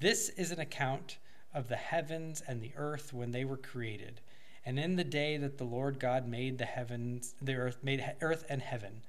This 0.00 0.30
is 0.30 0.50
an 0.50 0.60
account 0.60 1.18
of 1.52 1.68
the 1.68 1.76
heavens 1.76 2.42
and 2.48 2.62
the 2.62 2.72
earth 2.74 3.12
when 3.12 3.32
they 3.32 3.44
were 3.44 3.58
created. 3.58 4.22
And 4.66 4.78
in 4.78 4.96
the 4.96 5.04
day 5.04 5.36
that 5.36 5.58
the 5.58 5.64
Lord 5.64 5.98
God 5.98 6.26
made 6.26 6.58
the 6.58 6.64
heavens, 6.64 7.34
the 7.40 7.54
earth, 7.54 7.78
made 7.82 8.04
earth 8.20 8.44
and 8.48 8.62
heaven 8.62 9.02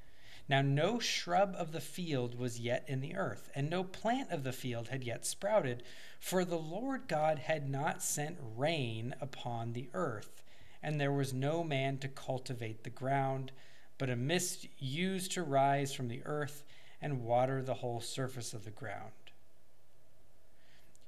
now 0.47 0.61
no 0.61 0.99
shrub 0.99 1.55
of 1.57 1.71
the 1.71 1.81
field 1.81 2.37
was 2.37 2.59
yet 2.59 2.83
in 2.87 3.01
the 3.01 3.15
earth, 3.15 3.49
and 3.55 3.67
no 3.67 3.83
plant 3.83 4.29
of 4.31 4.43
the 4.43 4.53
field 4.53 4.89
had 4.89 5.03
yet 5.03 5.25
sprouted, 5.25 5.81
for 6.19 6.45
the 6.45 6.57
Lord 6.57 7.07
God 7.07 7.39
had 7.39 7.67
not 7.67 8.03
sent 8.03 8.37
rain 8.55 9.15
upon 9.19 9.73
the 9.73 9.89
earth, 9.93 10.43
and 10.83 11.01
there 11.01 11.11
was 11.11 11.33
no 11.33 11.63
man 11.63 11.97
to 11.97 12.07
cultivate 12.07 12.83
the 12.83 12.91
ground, 12.91 13.51
but 13.97 14.09
a 14.09 14.15
mist 14.15 14.67
used 14.77 15.31
to 15.31 15.41
rise 15.41 15.93
from 15.93 16.09
the 16.09 16.21
earth 16.25 16.63
and 17.01 17.23
water 17.23 17.63
the 17.63 17.75
whole 17.75 17.99
surface 17.99 18.53
of 18.53 18.65
the 18.65 18.71
ground. 18.71 19.13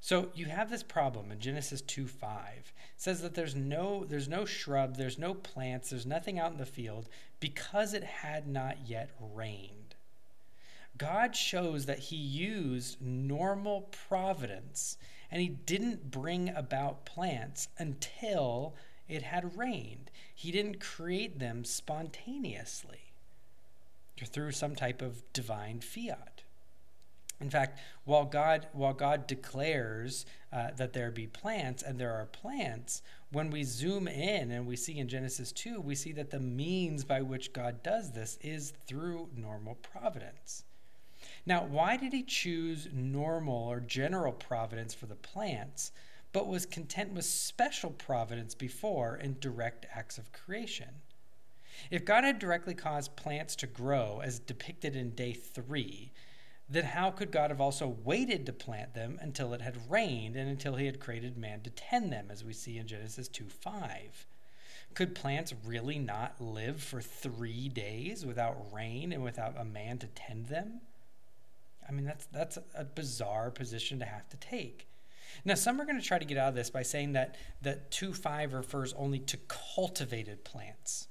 So 0.07 0.29
you 0.33 0.45
have 0.45 0.69
this 0.69 0.83
problem 0.83 1.33
in 1.33 1.39
Genesis 1.41 1.81
2 1.81 2.07
5. 2.07 2.39
It 2.55 2.71
says 2.95 3.21
that 3.23 3.33
there's 3.33 3.55
no 3.57 4.05
there's 4.05 4.29
no 4.29 4.45
shrub, 4.45 4.95
there's 4.95 5.19
no 5.19 5.33
plants, 5.33 5.89
there's 5.89 6.05
nothing 6.05 6.39
out 6.39 6.53
in 6.53 6.57
the 6.57 6.65
field 6.65 7.09
because 7.41 7.93
it 7.93 8.05
had 8.05 8.47
not 8.47 8.87
yet 8.87 9.09
rained. 9.19 9.95
God 10.97 11.35
shows 11.35 11.87
that 11.87 11.99
he 11.99 12.15
used 12.15 13.01
normal 13.01 13.89
providence 14.07 14.97
and 15.29 15.41
he 15.41 15.49
didn't 15.49 16.09
bring 16.09 16.47
about 16.55 17.03
plants 17.03 17.67
until 17.77 18.75
it 19.09 19.23
had 19.23 19.57
rained. 19.57 20.09
He 20.33 20.51
didn't 20.51 20.79
create 20.79 21.37
them 21.37 21.65
spontaneously 21.65 23.11
through 24.23 24.53
some 24.53 24.73
type 24.73 25.01
of 25.01 25.21
divine 25.33 25.81
fiat. 25.81 26.36
In 27.39 27.49
fact, 27.49 27.79
while 28.03 28.25
God, 28.25 28.67
while 28.73 28.93
God 28.93 29.27
declares 29.27 30.25
uh, 30.51 30.71
that 30.75 30.93
there 30.93 31.11
be 31.11 31.27
plants 31.27 31.83
and 31.83 31.99
there 31.99 32.13
are 32.13 32.25
plants, 32.25 33.03
when 33.31 33.51
we 33.51 33.63
zoom 33.63 34.07
in 34.07 34.51
and 34.51 34.65
we 34.65 34.75
see 34.75 34.97
in 34.97 35.07
Genesis 35.07 35.51
2, 35.51 35.79
we 35.79 35.93
see 35.93 36.11
that 36.13 36.31
the 36.31 36.39
means 36.39 37.03
by 37.03 37.21
which 37.21 37.53
God 37.53 37.83
does 37.83 38.11
this 38.11 38.39
is 38.41 38.71
through 38.87 39.29
normal 39.35 39.75
providence. 39.75 40.63
Now, 41.45 41.63
why 41.63 41.95
did 41.97 42.11
he 42.13 42.23
choose 42.23 42.89
normal 42.91 43.67
or 43.67 43.79
general 43.79 44.33
providence 44.33 44.93
for 44.93 45.05
the 45.05 45.15
plants, 45.15 45.91
but 46.33 46.47
was 46.47 46.65
content 46.65 47.13
with 47.13 47.25
special 47.25 47.91
providence 47.91 48.55
before 48.55 49.15
in 49.17 49.37
direct 49.39 49.85
acts 49.93 50.17
of 50.17 50.31
creation? 50.31 50.89
If 51.91 52.03
God 52.03 52.23
had 52.23 52.39
directly 52.39 52.73
caused 52.73 53.15
plants 53.15 53.55
to 53.57 53.67
grow, 53.67 54.21
as 54.23 54.39
depicted 54.39 54.95
in 54.95 55.11
day 55.11 55.33
three, 55.33 56.11
then 56.69 56.83
how 56.83 57.11
could 57.11 57.31
God 57.31 57.49
have 57.49 57.61
also 57.61 57.95
waited 58.03 58.45
to 58.45 58.53
plant 58.53 58.93
them 58.93 59.17
until 59.21 59.53
it 59.53 59.61
had 59.61 59.89
rained 59.89 60.35
and 60.35 60.49
until 60.49 60.75
he 60.75 60.85
had 60.85 60.99
created 60.99 61.37
man 61.37 61.61
to 61.61 61.69
tend 61.69 62.11
them, 62.11 62.27
as 62.29 62.43
we 62.43 62.53
see 62.53 62.77
in 62.77 62.87
Genesis 62.87 63.27
2 63.27 63.45
5? 63.45 64.27
Could 64.93 65.15
plants 65.15 65.53
really 65.65 65.99
not 65.99 66.41
live 66.41 66.81
for 66.81 67.01
three 67.01 67.69
days 67.69 68.25
without 68.25 68.73
rain 68.73 69.13
and 69.13 69.23
without 69.23 69.55
a 69.57 69.63
man 69.63 69.97
to 69.99 70.07
tend 70.07 70.47
them? 70.47 70.81
I 71.87 71.91
mean, 71.91 72.05
that's, 72.05 72.25
that's 72.25 72.57
a 72.75 72.83
bizarre 72.83 73.49
position 73.49 73.99
to 73.99 74.05
have 74.05 74.27
to 74.29 74.37
take. 74.37 74.87
Now, 75.45 75.53
some 75.53 75.79
are 75.79 75.85
going 75.85 75.99
to 75.99 76.05
try 76.05 76.19
to 76.19 76.25
get 76.25 76.37
out 76.37 76.49
of 76.49 76.55
this 76.55 76.69
by 76.69 76.81
saying 76.81 77.13
that, 77.13 77.35
that 77.61 77.91
2 77.91 78.13
5 78.13 78.53
refers 78.53 78.93
only 78.93 79.19
to 79.19 79.37
cultivated 79.47 80.43
plants. 80.43 81.07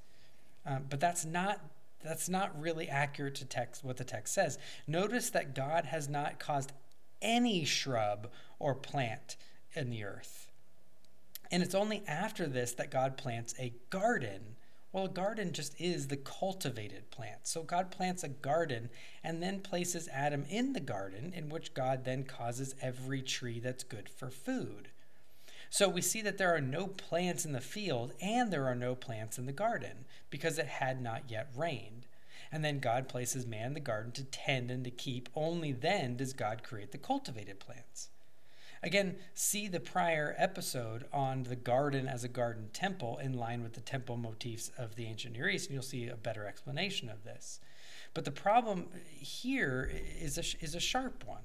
Uh, 0.67 0.81
but 0.89 1.01
that's 1.01 1.25
not 1.25 1.61
that's 2.03 2.29
not 2.29 2.61
really 2.61 2.89
accurate 2.89 3.35
to 3.37 3.45
text 3.45 3.85
what 3.85 3.97
the 3.97 4.05
text 4.05 4.35
says. 4.35 4.59
Notice 4.87 5.31
that 5.31 5.55
God 5.55 5.87
has 5.87 6.09
not 6.09 6.39
caused 6.39 6.73
any 7.21 7.65
shrub 7.65 8.29
or 8.59 8.75
plant 8.75 9.37
in 9.75 9.91
the 9.91 10.05
earth. 10.05 10.51
And 11.51 11.63
it's 11.63 11.75
only 11.75 12.03
after 12.07 12.47
this 12.47 12.73
that 12.73 12.91
God 12.91 13.17
plants 13.17 13.55
a 13.59 13.75
garden. 13.91 14.57
Well, 14.93 15.05
a 15.05 15.09
garden 15.11 15.53
just 15.53 15.79
is 15.81 16.09
the 16.09 16.17
cultivated 16.17 17.11
plant. 17.11 17.47
So 17.47 17.63
God 17.63 17.91
plants 17.91 18.25
a 18.25 18.29
garden 18.29 18.89
and 19.23 19.43
then 19.43 19.61
places 19.61 20.09
Adam 20.13 20.45
in 20.49 20.73
the 20.73 20.81
garden, 20.81 21.33
in 21.37 21.49
which 21.49 21.75
God 21.75 22.05
then 22.05 22.25
causes 22.25 22.75
every 22.81 23.23
tree 23.23 23.61
that's 23.61 23.85
good 23.85 24.09
for 24.09 24.31
food. 24.31 24.89
So 25.77 25.91
we 25.91 26.01
see 26.01 26.23
that 26.23 26.39
there 26.39 26.55
are 26.55 26.61
no 26.63 26.87
plants 26.87 27.45
in 27.45 27.53
the 27.53 27.61
field 27.61 28.15
and 28.19 28.51
there 28.51 28.65
are 28.65 28.75
no 28.75 28.95
plants 28.95 29.37
in 29.37 29.45
the 29.45 29.53
garden 29.53 30.07
because 30.31 30.59
it 30.59 30.69
had 30.69 31.03
not 31.03 31.25
yet 31.29 31.51
rained. 31.55 32.07
And 32.51 32.65
then 32.65 32.79
God 32.79 33.11
places 33.11 33.47
man 33.47 33.67
in 33.67 33.75
the 33.75 33.81
garden 33.81 34.11
to 34.13 34.25
tend 34.25 34.71
and 34.71 34.85
to 34.85 34.91
keep. 34.91 35.29
Only 35.35 35.73
then 35.73 36.17
does 36.17 36.33
God 36.33 36.63
create 36.63 36.93
the 36.93 36.97
cultivated 36.97 37.61
plants. 37.61 38.09
Again, 38.83 39.17
see 39.35 39.69
the 39.69 39.79
prior 39.79 40.35
episode 40.39 41.05
on 41.13 41.43
the 41.43 41.57
garden 41.57 42.09
as 42.09 42.25
a 42.25 42.29
garden 42.29 42.71
temple 42.73 43.19
in 43.19 43.35
line 43.35 43.63
with 43.63 43.75
the 43.75 43.83
temple 43.83 44.17
motifs 44.17 44.71
of 44.79 44.95
the 44.95 45.05
ancient 45.05 45.35
Near 45.35 45.51
East, 45.51 45.67
and 45.67 45.75
you'll 45.75 45.83
see 45.83 46.09
a 46.09 46.17
better 46.17 46.47
explanation 46.47 47.11
of 47.11 47.23
this. 47.23 47.61
But 48.15 48.25
the 48.25 48.31
problem 48.31 48.87
here 49.13 49.93
is 50.19 50.39
a, 50.39 50.65
is 50.65 50.75
a 50.75 50.81
sharp 50.81 51.23
one 51.27 51.45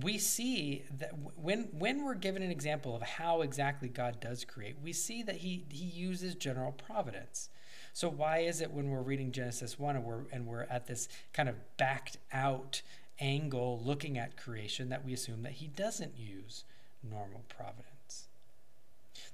we 0.00 0.16
see 0.16 0.84
that 0.98 1.12
when 1.36 1.68
when 1.78 2.04
we're 2.04 2.14
given 2.14 2.42
an 2.42 2.50
example 2.50 2.96
of 2.96 3.02
how 3.02 3.42
exactly 3.42 3.88
God 3.88 4.20
does 4.20 4.44
create, 4.44 4.76
we 4.82 4.92
see 4.92 5.22
that 5.22 5.36
he 5.36 5.64
he 5.68 5.84
uses 5.84 6.34
general 6.34 6.72
providence. 6.72 7.50
So 7.92 8.08
why 8.08 8.38
is 8.38 8.62
it 8.62 8.72
when 8.72 8.88
we're 8.88 9.02
reading 9.02 9.32
Genesis 9.32 9.78
1 9.78 9.96
and 9.96 10.04
we're 10.04 10.22
and 10.32 10.46
we're 10.46 10.62
at 10.62 10.86
this 10.86 11.08
kind 11.34 11.48
of 11.48 11.56
backed 11.76 12.16
out 12.32 12.80
angle 13.20 13.80
looking 13.84 14.16
at 14.16 14.36
creation 14.36 14.88
that 14.88 15.04
we 15.04 15.12
assume 15.12 15.42
that 15.42 15.52
he 15.52 15.66
doesn't 15.66 16.16
use 16.16 16.64
normal 17.02 17.42
providence? 17.48 18.28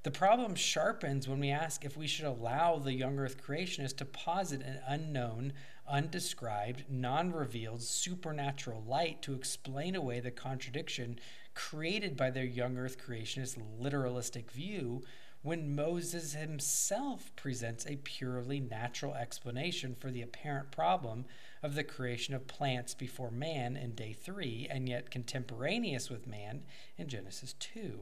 The 0.02 0.10
problem 0.10 0.54
sharpens 0.54 1.28
when 1.28 1.38
we 1.38 1.50
ask 1.50 1.84
if 1.84 1.96
we 1.96 2.06
should 2.06 2.24
allow 2.24 2.78
the 2.78 2.92
young 2.92 3.18
earth 3.18 3.42
creationists 3.44 3.96
to 3.98 4.04
posit 4.04 4.62
an 4.62 4.80
unknown, 4.86 5.52
undescribed, 5.88 6.84
non 6.88 7.32
revealed, 7.32 7.82
supernatural 7.82 8.82
light 8.86 9.22
to 9.22 9.34
explain 9.34 9.94
away 9.94 10.20
the 10.20 10.30
contradiction 10.30 11.18
created 11.54 12.16
by 12.16 12.30
their 12.30 12.44
young 12.44 12.76
earth 12.76 12.98
creationist 12.98 13.58
literalistic 13.80 14.50
view 14.50 15.02
when 15.42 15.74
Moses 15.74 16.34
himself 16.34 17.34
presents 17.36 17.86
a 17.86 17.96
purely 17.96 18.60
natural 18.60 19.14
explanation 19.14 19.94
for 19.94 20.10
the 20.10 20.22
apparent 20.22 20.70
problem 20.70 21.24
of 21.62 21.74
the 21.74 21.84
creation 21.84 22.34
of 22.34 22.46
plants 22.46 22.94
before 22.94 23.30
man 23.30 23.76
in 23.76 23.94
day 23.94 24.12
3 24.12 24.68
and 24.70 24.88
yet 24.88 25.10
contemporaneous 25.10 26.10
with 26.10 26.26
man 26.26 26.62
in 26.96 27.08
Genesis 27.08 27.54
2. 27.54 28.00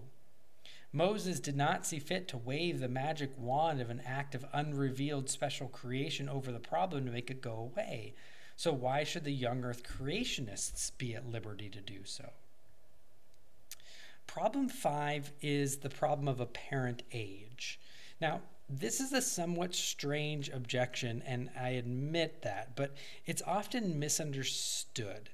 Moses 0.97 1.41
did 1.41 1.57
not 1.57 1.85
see 1.85 1.99
fit 1.99 2.27
to 2.29 2.39
wave 2.39 2.81
the 2.81 2.89
magic 2.89 3.31
wand 3.37 3.83
of 3.83 3.91
an 3.91 4.01
act 4.07 4.35
of 4.35 4.47
unrevealed 4.55 5.29
special 5.29 5.69
creation 5.69 6.27
over 6.27 6.51
the 6.51 6.59
problem 6.59 7.05
to 7.05 7.13
make 7.13 7.31
it 7.31 7.43
go 7.43 7.53
away. 7.53 8.15
So, 8.57 8.73
why 8.73 9.05
should 9.05 9.25
the 9.25 9.31
young 9.31 9.63
earth 9.63 9.83
creationists 9.83 10.91
be 10.97 11.15
at 11.15 11.31
liberty 11.31 11.69
to 11.69 11.83
do 11.83 12.05
so? 12.05 12.31
Problem 14.27 14.71
five 14.71 15.33
is 15.43 15.77
the 15.77 15.91
problem 15.91 16.29
of 16.29 16.41
apparent 16.41 17.03
age. 17.13 17.79
Now, 18.19 18.41
this 18.71 18.99
is 18.99 19.13
a 19.13 19.21
somewhat 19.21 19.75
strange 19.75 20.49
objection, 20.49 21.23
and 21.27 21.51
I 21.61 21.71
admit 21.71 22.41
that, 22.41 22.75
but 22.75 22.95
it's 23.27 23.43
often 23.47 23.99
misunderstood. 23.99 25.29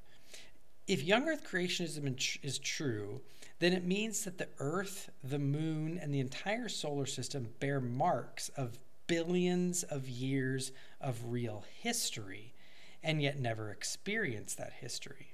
If 0.88 1.04
young 1.04 1.28
earth 1.28 1.48
creationism 1.48 2.42
is 2.42 2.58
true, 2.58 3.20
then 3.62 3.72
it 3.72 3.84
means 3.84 4.24
that 4.24 4.38
the 4.38 4.48
Earth, 4.58 5.08
the 5.22 5.38
Moon, 5.38 5.96
and 6.02 6.12
the 6.12 6.18
entire 6.18 6.68
solar 6.68 7.06
system 7.06 7.48
bear 7.60 7.80
marks 7.80 8.48
of 8.56 8.76
billions 9.06 9.84
of 9.84 10.08
years 10.08 10.72
of 11.00 11.16
real 11.26 11.64
history, 11.80 12.54
and 13.04 13.22
yet 13.22 13.38
never 13.38 13.70
experience 13.70 14.56
that 14.56 14.72
history. 14.80 15.28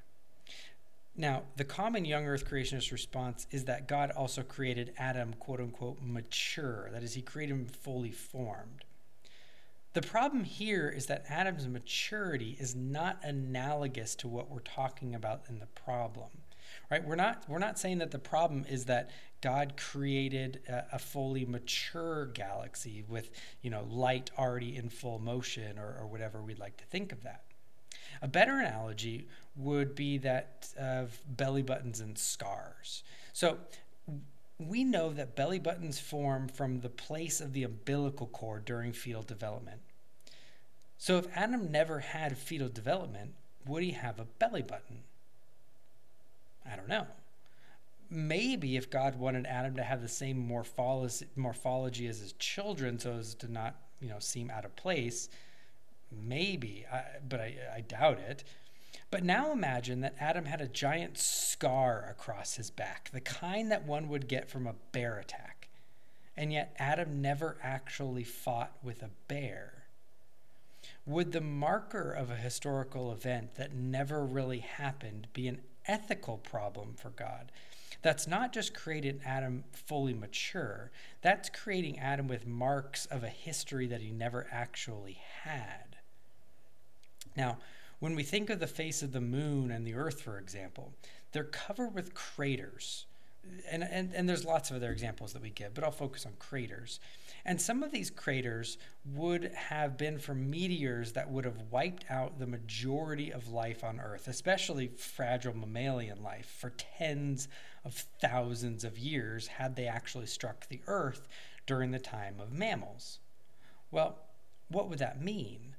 Now, 1.17 1.45
the 1.57 1.65
common 1.65 2.05
young 2.05 2.27
earth 2.27 2.47
creationist 2.47 2.93
response 2.93 3.47
is 3.51 3.65
that 3.65 3.89
God 3.89 4.11
also 4.11 4.43
created 4.43 4.93
Adam, 4.99 5.33
quote 5.41 5.61
unquote, 5.61 5.97
mature. 6.03 6.91
That 6.93 7.03
is, 7.03 7.15
he 7.15 7.23
created 7.23 7.55
him 7.55 7.67
fully 7.67 8.11
formed. 8.11 8.85
The 9.95 10.03
problem 10.03 10.45
here 10.45 10.91
is 10.91 11.07
that 11.07 11.25
Adam's 11.31 11.67
maturity 11.67 12.59
is 12.61 12.77
not 12.77 13.21
analogous 13.23 14.15
to 14.17 14.29
what 14.29 14.51
we're 14.51 14.61
talking 14.61 15.15
about 15.15 15.45
in 15.49 15.61
the 15.61 15.67
problem 15.67 16.29
right? 16.91 17.05
We're 17.05 17.17
not 17.17 17.45
we're 17.49 17.59
not 17.59 17.79
saying 17.79 17.99
that 17.99 18.11
the 18.11 18.19
problem 18.19 18.65
is 18.69 18.87
that 18.87 19.11
god 19.41 19.75
created 19.77 20.61
a, 20.69 20.85
a, 20.95 20.99
fully 20.99 21.45
mature 21.45 22.27
galaxy 22.27 23.05
with 23.07 23.31
you 23.63 23.71
know 23.71 23.87
light 23.89 24.31
already 24.37 24.77
in 24.77 24.89
full 24.89 25.21
motion 25.21 25.79
or, 25.79 25.97
or 26.01 26.09
whatever 26.09 26.43
we'd 26.43 26.59
like 26.59 26.77
to 26.79 26.85
think 26.85 27.13
of 27.13 27.23
that. 27.23 27.43
A 28.21 28.29
better 28.29 28.59
analogy 28.59 29.29
would 29.57 29.95
be 29.95 30.19
that 30.19 30.69
of 30.79 31.19
belly 31.37 31.63
buttons 31.63 32.01
and 32.01 32.19
scars. 32.19 33.03
So 33.33 33.59
we 34.59 34.83
know 34.83 35.13
that 35.13 35.37
belly 35.37 35.61
buttons 35.61 36.01
form 36.01 36.49
from 36.49 36.81
the 36.81 36.89
place 36.89 37.41
of 37.41 37.53
the 37.53 37.63
umbilical 37.63 38.27
cord 38.27 38.65
during 38.65 38.93
fetal 38.93 39.23
development. 39.23 39.81
So 40.97 41.19
if 41.19 41.27
adam 41.37 41.71
never 41.71 42.01
had 42.01 42.37
fetal 42.37 42.69
development 42.69 43.35
would 43.67 43.83
he 43.83 43.93
have 43.93 44.19
a 44.19 44.25
belly 44.25 44.63
button 44.63 45.03
I 46.71 46.77
don't 46.77 46.89
know. 46.89 47.07
Maybe 48.11 48.77
if 48.77 48.91
God 48.91 49.17
wanted 49.17 49.47
Adam 49.47 49.77
to 49.77 49.83
have 49.83 50.01
the 50.01 50.09
same 50.09 50.39
morphology 51.37 52.07
as 52.07 52.21
his 52.21 52.33
children 52.35 52.99
so 52.99 53.15
as 53.15 53.35
to 53.37 53.53
not, 53.53 53.77
you 54.01 54.09
know, 54.09 54.19
seem 54.19 54.51
out 54.51 54.65
of 54.65 54.75
place, 54.77 55.29
maybe, 56.11 56.87
I, 56.91 57.03
but 57.29 57.41
I, 57.41 57.55
I 57.77 57.81
doubt 57.83 58.19
it. 58.19 58.45
But 59.11 59.25
now 59.25 59.53
imagine 59.53 60.01
that 60.01 60.17
Adam 60.21 60.47
had 60.47 60.61
a 60.61 60.69
giant 60.69 61.19
scar 61.19 62.07
across 62.11 62.55
his 62.57 62.71
back, 62.71 63.11
the 63.13 63.21
kind 63.21 63.71
that 63.71 63.87
one 63.87 64.09
would 64.09 64.29
get 64.29 64.51
from 64.51 64.67
a 64.67 64.75
bear 64.93 65.19
attack. 65.19 65.69
And 66.37 66.53
yet 66.53 66.75
Adam 66.79 67.21
never 67.21 67.57
actually 67.63 68.25
fought 68.25 68.73
with 68.83 69.03
a 69.03 69.11
bear. 69.27 69.85
Would 71.05 71.33
the 71.33 71.41
marker 71.41 72.11
of 72.13 72.31
a 72.31 72.37
historical 72.37 73.13
event 73.13 73.55
that 73.57 73.75
never 73.75 74.25
really 74.25 74.61
happened 74.61 75.27
be 75.33 75.49
an 75.49 75.61
ethical 75.89 76.39
problem 76.39 76.95
for 76.95 77.11
God. 77.11 77.51
That's 78.03 78.29
not 78.29 78.53
just 78.53 78.75
creating 78.75 79.21
Adam 79.27 79.65
fully 79.73 80.15
mature, 80.15 80.93
that's 81.21 81.49
creating 81.49 81.99
Adam 81.99 82.29
with 82.29 82.47
marks 82.47 83.07
of 83.07 83.25
a 83.25 83.29
history 83.29 83.89
that 83.89 84.01
he 84.01 84.13
never 84.13 84.47
actually 84.53 85.19
had. 85.43 85.97
Now, 87.37 87.59
when 87.99 88.15
we 88.15 88.23
think 88.23 88.51
of 88.51 88.61
the 88.61 88.67
face 88.69 89.03
of 89.03 89.13
the 89.13 89.21
moon 89.21 89.73
and 89.73 89.85
the 89.85 89.95
earth, 89.95 90.21
for 90.21 90.39
example, 90.39 90.93
they're 91.33 91.45
covered 91.45 91.95
with 91.95 92.15
craters. 92.15 93.07
And, 93.71 93.83
and, 93.83 94.13
and 94.15 94.29
there's 94.29 94.45
lots 94.45 94.71
of 94.71 94.77
other 94.77 94.93
examples 94.93 95.33
that 95.33 95.43
we 95.43 95.51
give, 95.51 95.75
but 95.75 95.83
I'll 95.83 95.91
focus 95.91 96.27
on 96.27 96.33
craters. 96.39 97.01
And 97.49 97.59
some 97.59 97.83
of 97.83 97.93
these 97.93 98.11
craters 98.11 98.77
would 99.15 99.55
have 99.55 99.97
been 99.97 100.19
from 100.19 100.51
meteors 100.51 101.13
that 101.13 101.31
would 101.31 101.47
have 101.47 101.71
wiped 101.71 102.05
out 102.11 102.39
the 102.39 102.47
majority 102.47 103.33
of 103.33 103.49
life 103.49 103.83
on 103.83 104.01
Earth, 104.01 104.29
especially 104.29 104.89
fragile 104.89 105.57
mammalian 105.57 106.23
life, 106.23 106.45
for 106.61 106.75
tens 106.77 107.49
of 107.87 107.95
thousands 108.21 108.85
of 108.85 108.99
years 108.99 109.47
had 109.47 109.77
they 109.77 109.87
actually 109.87 110.27
struck 110.27 110.69
the 110.69 110.83
Earth 110.87 111.27
during 111.67 111.91
the 111.91 111.99
time 111.99 112.39
of 112.39 112.53
mammals. 112.53 113.19
Well, 113.91 114.19
what 114.69 114.91
would 114.91 114.99
that 114.99 115.23
mean? 115.23 115.75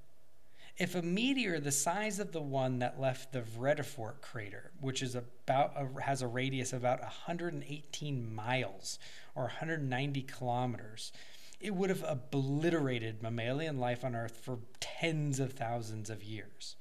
If 0.75 0.95
a 0.95 1.03
meteor 1.03 1.60
the 1.60 1.71
size 1.71 2.17
of 2.17 2.32
the 2.32 2.41
one 2.41 2.79
that 2.79 2.99
left 2.99 3.32
the 3.32 3.41
Vredefort 3.41 4.21
crater, 4.21 4.71
which 4.82 5.03
is 5.03 5.13
about 5.13 5.73
a, 5.75 6.01
has 6.01 6.23
a 6.23 6.27
radius 6.27 6.73
of 6.73 6.79
about 6.79 7.01
118 7.01 8.34
miles 8.34 8.97
or 9.36 9.43
190 9.43 10.23
kilometers, 10.23 11.12
it 11.60 11.76
would 11.76 11.89
have 11.89 12.04
obliterated 12.08 13.22
mammalian 13.22 13.80
life 13.80 14.06
on 14.06 14.15
Earth 14.15 14.38
for 14.41 14.60
tens 14.80 15.39
of 15.39 15.54
thousands 15.54 16.10
of 16.10 16.24
years. 16.24 16.76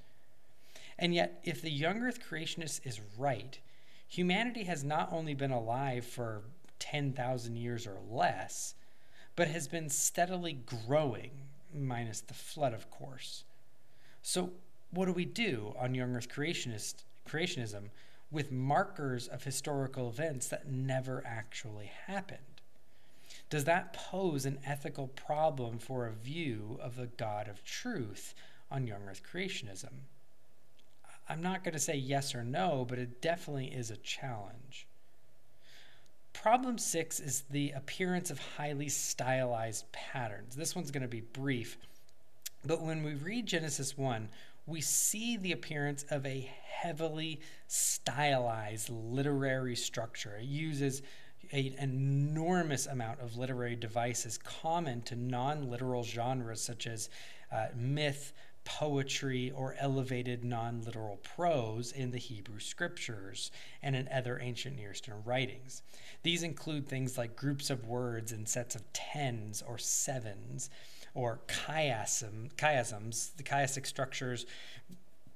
And 0.98 1.14
yet, 1.14 1.40
if 1.44 1.60
the 1.62 1.70
young 1.70 2.02
Earth 2.02 2.20
creationist 2.28 2.86
is 2.86 3.00
right, 3.16 3.58
humanity 4.08 4.64
has 4.64 4.84
not 4.84 5.12
only 5.12 5.34
been 5.34 5.50
alive 5.50 6.04
for 6.04 6.42
10,000 6.78 7.56
years 7.56 7.86
or 7.86 7.98
less, 8.10 8.74
but 9.36 9.48
has 9.48 9.68
been 9.68 9.88
steadily 9.88 10.58
growing, 10.86 11.30
minus 11.74 12.20
the 12.20 12.34
flood, 12.34 12.72
of 12.72 12.90
course. 12.90 13.44
So, 14.22 14.50
what 14.90 15.06
do 15.06 15.12
we 15.12 15.24
do 15.24 15.74
on 15.78 15.94
young 15.94 16.16
Earth 16.16 16.28
creationist, 16.28 17.04
creationism 17.28 17.90
with 18.30 18.50
markers 18.50 19.28
of 19.28 19.44
historical 19.44 20.08
events 20.08 20.48
that 20.48 20.68
never 20.68 21.22
actually 21.26 21.90
happened? 22.06 22.57
Does 23.50 23.64
that 23.64 23.92
pose 23.92 24.44
an 24.44 24.58
ethical 24.64 25.08
problem 25.08 25.78
for 25.78 26.06
a 26.06 26.12
view 26.12 26.78
of 26.82 26.96
the 26.96 27.06
God 27.06 27.48
of 27.48 27.64
truth 27.64 28.34
on 28.70 28.86
young 28.86 29.02
earth 29.08 29.22
creationism? 29.30 29.92
I'm 31.28 31.42
not 31.42 31.64
going 31.64 31.74
to 31.74 31.80
say 31.80 31.96
yes 31.96 32.34
or 32.34 32.44
no, 32.44 32.86
but 32.88 32.98
it 32.98 33.20
definitely 33.20 33.66
is 33.66 33.90
a 33.90 33.96
challenge. 33.96 34.86
Problem 36.32 36.78
six 36.78 37.20
is 37.20 37.42
the 37.50 37.72
appearance 37.72 38.30
of 38.30 38.38
highly 38.56 38.88
stylized 38.88 39.90
patterns. 39.92 40.54
This 40.54 40.74
one's 40.74 40.90
going 40.90 41.02
to 41.02 41.08
be 41.08 41.20
brief, 41.20 41.76
but 42.64 42.82
when 42.82 43.02
we 43.02 43.14
read 43.14 43.46
Genesis 43.46 43.96
1, 43.96 44.28
we 44.66 44.80
see 44.80 45.36
the 45.36 45.52
appearance 45.52 46.04
of 46.10 46.24
a 46.26 46.48
heavily 46.64 47.40
stylized 47.66 48.90
literary 48.90 49.74
structure. 49.74 50.36
It 50.38 50.44
uses 50.44 51.02
an 51.52 51.74
enormous 51.78 52.86
amount 52.86 53.20
of 53.20 53.36
literary 53.36 53.76
devices 53.76 54.38
common 54.38 55.02
to 55.02 55.16
non 55.16 55.70
literal 55.70 56.04
genres 56.04 56.60
such 56.60 56.86
as 56.86 57.08
uh, 57.50 57.66
myth, 57.74 58.32
poetry, 58.64 59.50
or 59.50 59.74
elevated 59.78 60.44
non 60.44 60.82
literal 60.82 61.18
prose 61.22 61.92
in 61.92 62.10
the 62.10 62.18
Hebrew 62.18 62.58
scriptures 62.58 63.50
and 63.82 63.96
in 63.96 64.08
other 64.08 64.38
ancient 64.40 64.76
Near 64.76 64.92
Eastern 64.92 65.22
writings. 65.24 65.82
These 66.22 66.42
include 66.42 66.86
things 66.86 67.16
like 67.16 67.36
groups 67.36 67.70
of 67.70 67.86
words 67.86 68.32
in 68.32 68.44
sets 68.44 68.74
of 68.74 68.82
tens 68.92 69.62
or 69.66 69.78
sevens, 69.78 70.68
or 71.14 71.40
chiasm, 71.48 72.52
chiasms. 72.56 73.34
The 73.36 73.42
chiastic 73.42 73.86
structures 73.86 74.44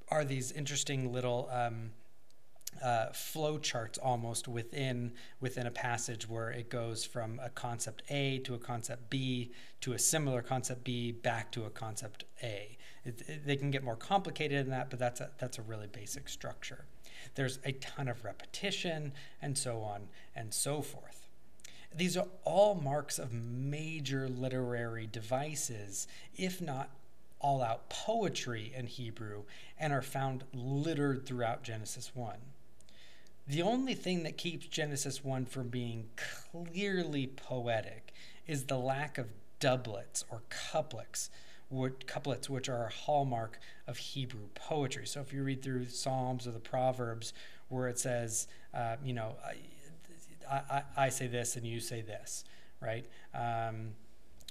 are 0.08 0.24
these 0.24 0.52
interesting 0.52 1.12
little. 1.12 1.48
Um, 1.50 1.92
uh, 2.82 3.06
flow 3.12 3.58
charts 3.58 3.98
almost 3.98 4.48
within 4.48 5.12
within 5.40 5.66
a 5.66 5.70
passage 5.70 6.28
where 6.28 6.50
it 6.50 6.70
goes 6.70 7.04
from 7.04 7.40
a 7.42 7.50
concept 7.50 8.02
A 8.10 8.38
to 8.40 8.54
a 8.54 8.58
concept 8.58 9.10
B 9.10 9.52
to 9.80 9.92
a 9.92 9.98
similar 9.98 10.42
concept 10.42 10.84
B 10.84 11.12
back 11.12 11.52
to 11.52 11.64
a 11.64 11.70
concept 11.70 12.24
A. 12.42 12.76
It, 13.04 13.22
it, 13.28 13.46
they 13.46 13.56
can 13.56 13.70
get 13.70 13.84
more 13.84 13.96
complicated 13.96 14.66
than 14.66 14.70
that, 14.70 14.90
but 14.90 14.98
that's 14.98 15.20
a, 15.20 15.30
that's 15.38 15.58
a 15.58 15.62
really 15.62 15.88
basic 15.88 16.28
structure. 16.28 16.84
There's 17.34 17.58
a 17.64 17.72
ton 17.72 18.08
of 18.08 18.24
repetition 18.24 19.12
and 19.40 19.56
so 19.56 19.80
on 19.80 20.08
and 20.34 20.52
so 20.52 20.82
forth. 20.82 21.28
These 21.94 22.16
are 22.16 22.28
all 22.44 22.74
marks 22.74 23.18
of 23.18 23.32
major 23.32 24.28
literary 24.28 25.06
devices, 25.06 26.06
if 26.36 26.60
not 26.60 26.90
all 27.38 27.62
out 27.62 27.88
poetry 27.90 28.72
in 28.74 28.86
Hebrew 28.86 29.42
and 29.78 29.92
are 29.92 30.02
found 30.02 30.44
littered 30.54 31.26
throughout 31.26 31.64
Genesis 31.64 32.12
1. 32.14 32.36
The 33.46 33.62
only 33.62 33.94
thing 33.94 34.22
that 34.22 34.36
keeps 34.36 34.66
Genesis 34.66 35.24
1 35.24 35.46
from 35.46 35.68
being 35.68 36.08
clearly 36.16 37.26
poetic 37.26 38.12
is 38.46 38.64
the 38.64 38.78
lack 38.78 39.18
of 39.18 39.26
doublets 39.58 40.24
or 40.30 40.42
couplets, 40.48 41.30
which, 41.68 42.06
couplets, 42.06 42.48
which 42.48 42.68
are 42.68 42.86
a 42.86 42.90
hallmark 42.90 43.58
of 43.86 43.96
Hebrew 43.96 44.48
poetry. 44.54 45.06
So 45.06 45.20
if 45.20 45.32
you 45.32 45.42
read 45.42 45.62
through 45.62 45.86
Psalms 45.86 46.46
or 46.46 46.52
the 46.52 46.60
Proverbs, 46.60 47.32
where 47.68 47.88
it 47.88 47.98
says, 47.98 48.46
uh, 48.74 48.96
you 49.02 49.12
know, 49.12 49.34
I, 50.48 50.54
I, 50.54 50.82
I, 50.96 51.08
say 51.08 51.26
this 51.26 51.56
and 51.56 51.66
you 51.66 51.80
say 51.80 52.02
this, 52.02 52.44
right? 52.80 53.06
Um, 53.34 53.92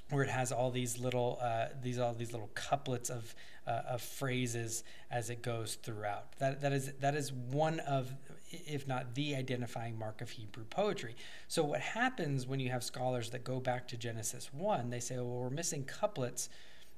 where 0.09 0.23
it 0.23 0.29
has 0.29 0.51
all 0.51 0.71
these 0.71 0.97
little 0.97 1.39
uh, 1.41 1.67
these 1.81 1.99
all 1.99 2.13
these 2.13 2.31
little 2.33 2.49
couplets 2.53 3.09
of 3.09 3.33
uh, 3.67 3.81
of 3.89 4.01
phrases 4.01 4.83
as 5.09 5.29
it 5.29 5.41
goes 5.41 5.75
throughout. 5.75 6.37
That 6.39 6.61
that 6.61 6.73
is 6.73 6.93
that 6.99 7.15
is 7.15 7.31
one 7.31 7.79
of 7.81 8.11
if 8.51 8.87
not 8.87 9.15
the 9.15 9.35
identifying 9.35 9.97
mark 9.97 10.21
of 10.21 10.29
Hebrew 10.29 10.65
poetry. 10.65 11.15
So 11.47 11.63
what 11.63 11.81
happens 11.81 12.47
when 12.47 12.59
you 12.59 12.69
have 12.69 12.83
scholars 12.83 13.29
that 13.31 13.43
go 13.43 13.59
back 13.59 13.87
to 13.89 13.97
Genesis 13.97 14.49
1, 14.53 14.89
they 14.89 14.99
say, 14.99 15.15
well, 15.15 15.25
we're 15.25 15.49
missing 15.49 15.83
couplets, 15.83 16.49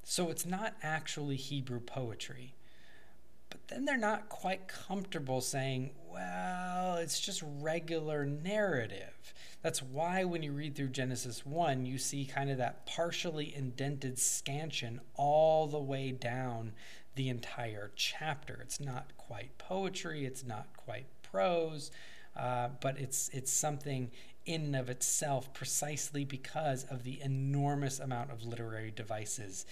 so 0.03 0.29
it's 0.29 0.45
not 0.45 0.75
actually 0.81 1.35
Hebrew 1.35 1.79
poetry. 1.79 2.55
But 3.49 3.67
then 3.67 3.85
they're 3.85 3.97
not 3.97 4.29
quite 4.29 4.67
comfortable 4.67 5.39
saying, 5.39 5.91
well, 6.11 6.95
it's 6.97 7.19
just 7.19 7.43
regular 7.61 8.25
narrative. 8.25 9.33
That's 9.61 9.81
why 9.81 10.23
when 10.23 10.43
you 10.43 10.51
read 10.51 10.75
through 10.75 10.89
Genesis 10.89 11.45
1, 11.45 11.85
you 11.85 11.97
see 11.97 12.25
kind 12.25 12.49
of 12.49 12.57
that 12.57 12.85
partially 12.85 13.55
indented 13.55 14.17
scansion 14.17 14.99
all 15.15 15.67
the 15.67 15.79
way 15.79 16.11
down 16.11 16.73
the 17.15 17.29
entire 17.29 17.91
chapter. 17.95 18.59
It's 18.61 18.79
not 18.79 19.15
quite 19.17 19.57
poetry, 19.57 20.25
it's 20.25 20.43
not 20.43 20.67
quite 20.75 21.05
prose, 21.33 21.89
uh, 22.37 22.69
but 22.79 22.97
it's, 22.99 23.29
it's 23.33 23.51
something 23.51 24.11
in 24.45 24.61
and 24.61 24.75
of 24.75 24.89
itself 24.89 25.51
precisely 25.53 26.23
because 26.23 26.83
of 26.85 27.03
the 27.03 27.19
enormous 27.21 27.99
amount 27.99 28.31
of 28.31 28.43
literary 28.43 28.91
devices 28.95 29.65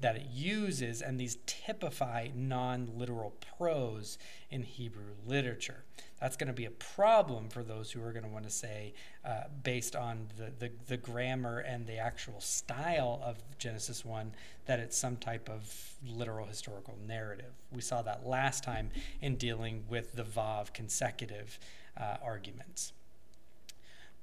that 0.00 0.16
it 0.16 0.26
uses, 0.30 1.00
and 1.00 1.18
these 1.18 1.38
typify 1.46 2.28
non 2.34 2.90
literal 2.96 3.34
prose 3.56 4.18
in 4.50 4.62
Hebrew 4.62 5.14
literature. 5.26 5.84
That's 6.20 6.36
going 6.36 6.48
to 6.48 6.54
be 6.54 6.64
a 6.64 6.70
problem 6.70 7.48
for 7.48 7.62
those 7.62 7.90
who 7.90 8.02
are 8.02 8.12
going 8.12 8.24
to 8.24 8.30
want 8.30 8.44
to 8.44 8.50
say, 8.50 8.94
uh, 9.24 9.44
based 9.62 9.94
on 9.94 10.28
the, 10.38 10.50
the, 10.58 10.72
the, 10.86 10.96
grammar 10.96 11.58
and 11.58 11.86
the 11.86 11.98
actual 11.98 12.40
style 12.40 13.20
of 13.22 13.36
Genesis 13.58 14.04
1, 14.04 14.32
that 14.64 14.80
it's 14.80 14.96
some 14.96 15.16
type 15.16 15.50
of 15.50 15.94
literal 16.06 16.46
historical 16.46 16.96
narrative. 17.06 17.52
We 17.70 17.82
saw 17.82 18.00
that 18.02 18.26
last 18.26 18.64
time 18.64 18.90
in 19.20 19.36
dealing 19.36 19.84
with 19.88 20.12
the 20.12 20.24
Vav 20.24 20.72
consecutive 20.72 21.58
uh, 21.98 22.16
arguments. 22.22 22.92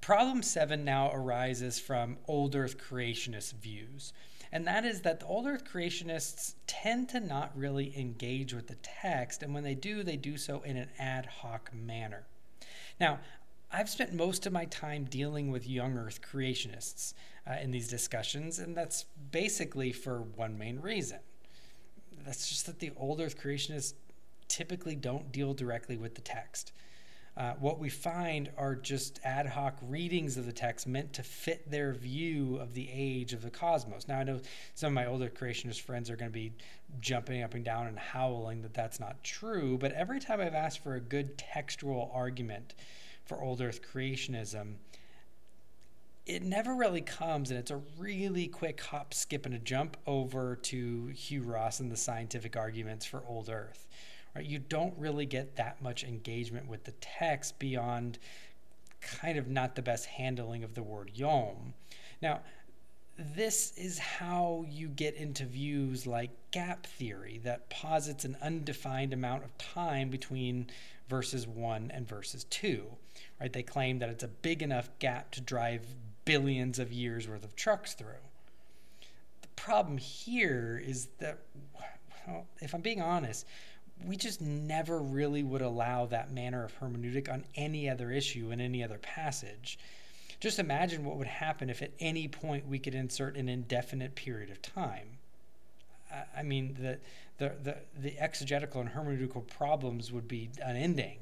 Problem 0.02 0.44
seven 0.44 0.84
now 0.84 1.12
arises 1.14 1.80
from 1.80 2.18
old 2.28 2.56
earth 2.56 2.78
creationist 2.78 3.54
views 3.54 4.12
and 4.54 4.68
that 4.68 4.86
is 4.86 5.02
that 5.02 5.20
the 5.20 5.26
old 5.26 5.48
earth 5.48 5.66
creationists 5.66 6.54
tend 6.68 7.10
to 7.10 7.20
not 7.20 7.52
really 7.58 7.92
engage 7.98 8.54
with 8.54 8.68
the 8.68 8.76
text, 8.76 9.42
and 9.42 9.52
when 9.52 9.64
they 9.64 9.74
do, 9.74 10.04
they 10.04 10.16
do 10.16 10.38
so 10.38 10.62
in 10.62 10.78
an 10.78 10.90
ad 11.00 11.26
hoc 11.26 11.72
manner. 11.74 12.28
Now, 13.00 13.20
I've 13.72 13.90
spent 13.90 14.14
most 14.14 14.46
of 14.46 14.54
my 14.54 14.66
time 14.66 15.06
dealing 15.06 15.50
with 15.50 15.68
young 15.68 15.98
earth 15.98 16.20
creationists 16.22 17.16
uh, 17.50 17.56
in 17.64 17.72
these 17.72 17.88
discussions, 17.88 18.60
and 18.60 18.78
that's 18.78 19.06
basically 19.32 19.92
for 19.92 20.22
one 20.22 20.56
main 20.56 20.80
reason. 20.80 21.18
That's 22.24 22.48
just 22.48 22.68
that 22.68 22.78
the 22.78 22.92
old 22.96 23.20
earth 23.20 23.42
creationists 23.42 23.96
typically 24.48 24.96
don't 24.96 25.32
deal 25.32 25.56
directly 25.56 25.98
with 25.98 26.14
the 26.14 26.22
text. 26.22 26.74
Uh, 27.36 27.54
what 27.60 27.80
we 27.80 27.90
find 27.90 28.52
are 28.58 28.76
just 28.76 29.20
ad 29.24 29.48
hoc 29.48 29.76
readings 29.88 30.38
of 30.38 30.46
the 30.46 30.54
text 30.54 30.86
meant 30.86 31.12
to 31.14 31.24
fit 31.24 31.70
their 31.70 31.92
view 31.92 32.58
of 32.58 32.76
the 32.76 32.88
age 32.94 33.34
of 33.34 33.42
the 33.42 33.50
cosmos. 33.50 34.08
Now, 34.08 34.20
I 34.20 34.24
know 34.24 34.40
some 34.76 34.90
of 34.90 34.94
my 34.94 35.08
older 35.08 35.30
creationist 35.30 35.82
friends 35.82 36.12
are 36.12 36.16
going 36.16 36.30
to 36.30 36.34
be 36.34 36.54
jumping 37.00 37.42
up 37.42 37.56
and 37.56 37.66
down 37.66 37.88
and 37.88 37.98
howling 37.98 38.62
that 38.62 38.76
that's 38.76 39.00
not 39.00 39.24
true, 39.24 39.80
but 39.80 39.92
every 39.94 40.20
time 40.20 40.42
I've 40.42 40.54
asked 40.54 40.84
for 40.84 40.94
a 40.94 41.00
good 41.00 41.36
textual 41.36 42.12
argument 42.14 42.76
for 43.26 43.42
old 43.42 43.62
earth 43.62 43.82
creationism, 43.82 44.76
it 46.28 46.44
never 46.44 46.76
really 46.76 47.02
comes, 47.02 47.50
and 47.50 47.60
it's 47.60 47.72
a 47.72 47.82
really 47.98 48.48
quick 48.48 48.80
hop, 48.80 49.14
skip, 49.14 49.48
and 49.48 49.56
a 49.56 49.60
jump 49.60 49.98
over 50.06 50.56
to 50.58 51.08
Hugh 51.08 51.42
Ross 51.42 51.80
and 51.80 51.92
the 51.92 51.98
scientific 51.98 52.56
arguments 52.56 53.06
for 53.06 53.24
old 53.28 53.50
earth 53.50 53.88
right? 54.36 54.46
You 54.46 54.60
don't 54.60 54.94
really 54.98 55.26
get 55.26 55.56
that 55.56 55.82
much 55.82 56.04
engagement 56.04 56.68
with 56.68 56.84
the 56.84 56.94
text 56.94 57.60
beyond 57.60 58.20
kind 59.02 59.38
of 59.38 59.48
not 59.48 59.76
the 59.76 59.82
best 59.82 60.06
handling 60.06 60.64
of 60.64 60.76
the 60.76 60.84
word 60.84 61.12
yom. 61.14 61.74
Now, 62.22 62.42
this 63.18 63.78
is 63.78 64.00
how 64.00 64.66
you 64.70 64.88
get 64.88 65.16
into 65.16 65.46
views 65.46 66.08
like 66.08 66.32
gap 66.52 66.86
theory 66.86 67.40
that 67.44 67.70
posits 67.70 68.26
an 68.26 68.38
undefined 68.42 69.14
amount 69.14 69.44
of 69.44 69.56
time 69.58 70.10
between 70.10 70.68
verses 71.10 71.48
1 71.48 71.92
and 71.94 72.08
verses 72.08 72.46
2 72.46 72.84
right 73.40 73.54
they 73.54 73.62
claim 73.62 74.00
that 74.00 74.10
it's 74.10 74.24
a 74.24 74.28
big 74.28 74.64
enough 74.64 74.90
gap 75.00 75.30
to 75.32 75.42
drive 75.42 75.86
billions 76.26 76.80
of 76.80 76.92
years 76.92 77.28
worth 77.28 77.44
of 77.44 77.56
trucks 77.56 77.94
through 77.94 78.24
the 79.42 79.48
problem 79.50 79.98
here 79.98 80.82
is 80.84 81.08
that 81.20 81.40
well, 82.28 82.48
if 82.62 82.74
i'm 82.74 82.82
being 82.82 83.02
honest 83.02 83.46
we 84.06 84.18
just 84.18 84.42
never 84.42 85.00
really 85.00 85.44
would 85.44 85.62
allow 85.62 86.06
that 86.08 86.32
manner 86.32 86.64
of 86.64 86.78
hermeneutic 86.80 87.32
on 87.32 87.46
any 87.56 87.90
other 87.90 88.12
issue 88.12 88.52
in 88.52 88.60
any 88.60 88.84
other 88.84 88.98
passage. 88.98 89.78
Just 90.40 90.60
imagine 90.60 91.06
what 91.06 91.18
would 91.18 91.28
happen 91.28 91.70
if 91.70 91.82
at 91.82 91.92
any 92.00 92.28
point 92.28 92.68
we 92.68 92.80
could 92.80 92.96
insert 92.96 93.38
an 93.38 93.48
indefinite 93.48 94.16
period 94.16 94.50
of 94.50 94.62
time. 94.62 95.20
I 96.36 96.44
mean, 96.44 96.76
the, 96.80 97.00
the, 97.38 97.56
the, 97.64 97.78
the 97.98 98.20
exegetical 98.20 98.82
and 98.82 98.90
hermeneutical 98.90 99.48
problems 99.48 100.12
would 100.12 100.28
be 100.28 100.50
unending. 100.64 101.20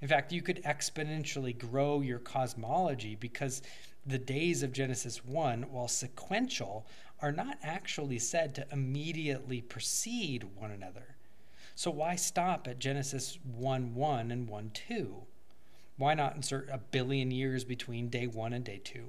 In 0.00 0.08
fact, 0.08 0.32
you 0.32 0.42
could 0.42 0.62
exponentially 0.64 1.56
grow 1.56 2.00
your 2.00 2.18
cosmology 2.18 3.14
because 3.14 3.62
the 4.06 4.18
days 4.18 4.62
of 4.62 4.72
Genesis 4.72 5.24
1, 5.24 5.62
while 5.70 5.88
sequential, 5.88 6.86
are 7.20 7.32
not 7.32 7.58
actually 7.62 8.18
said 8.18 8.54
to 8.54 8.66
immediately 8.72 9.60
precede 9.60 10.44
one 10.56 10.72
another. 10.72 11.11
So 11.74 11.90
why 11.90 12.16
stop 12.16 12.68
at 12.68 12.78
Genesis 12.78 13.38
1 13.44 13.94
1 13.94 14.30
and 14.30 14.48
1 14.48 14.70
2? 14.74 15.16
Why 15.96 16.14
not 16.14 16.36
insert 16.36 16.68
a 16.70 16.78
billion 16.78 17.30
years 17.30 17.64
between 17.64 18.08
day 18.08 18.26
1 18.26 18.52
and 18.52 18.64
day 18.64 18.80
2? 18.82 19.04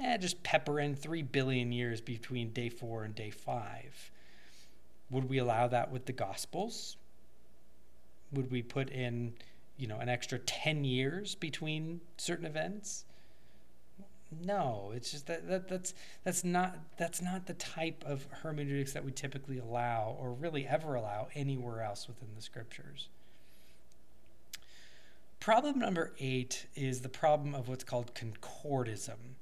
Eh, 0.00 0.16
just 0.16 0.42
pepper 0.42 0.80
in 0.80 0.94
3 0.94 1.22
billion 1.22 1.72
years 1.72 2.00
between 2.00 2.52
day 2.52 2.68
4 2.68 3.04
and 3.04 3.14
day 3.14 3.30
5. 3.30 4.10
Would 5.10 5.28
we 5.28 5.38
allow 5.38 5.68
that 5.68 5.90
with 5.90 6.06
the 6.06 6.12
Gospels? 6.12 6.96
Would 8.32 8.50
we 8.50 8.62
put 8.62 8.90
in, 8.90 9.34
you 9.76 9.86
know, 9.86 9.98
an 9.98 10.08
extra 10.08 10.38
10 10.38 10.84
years 10.84 11.34
between 11.34 12.00
certain 12.16 12.46
events? 12.46 13.04
No, 14.30 14.92
it's 14.94 15.10
just 15.10 15.26
that, 15.26 15.48
that 15.48 15.68
that's 15.68 15.92
that's 16.24 16.44
not 16.44 16.78
that's 16.96 17.20
not 17.20 17.46
the 17.46 17.54
type 17.54 18.04
of 18.06 18.26
hermeneutics 18.30 18.92
that 18.92 19.04
we 19.04 19.10
typically 19.10 19.58
allow 19.58 20.16
or 20.20 20.32
really 20.32 20.66
ever 20.66 20.94
allow 20.94 21.28
anywhere 21.34 21.82
else 21.82 22.06
within 22.06 22.28
the 22.36 22.42
scriptures. 22.42 23.08
Problem 25.40 25.78
number 25.78 26.12
eight 26.20 26.66
is 26.76 27.00
the 27.00 27.08
problem 27.08 27.54
of 27.54 27.68
what's 27.68 27.82
called 27.82 28.14
concordism. 28.14 29.36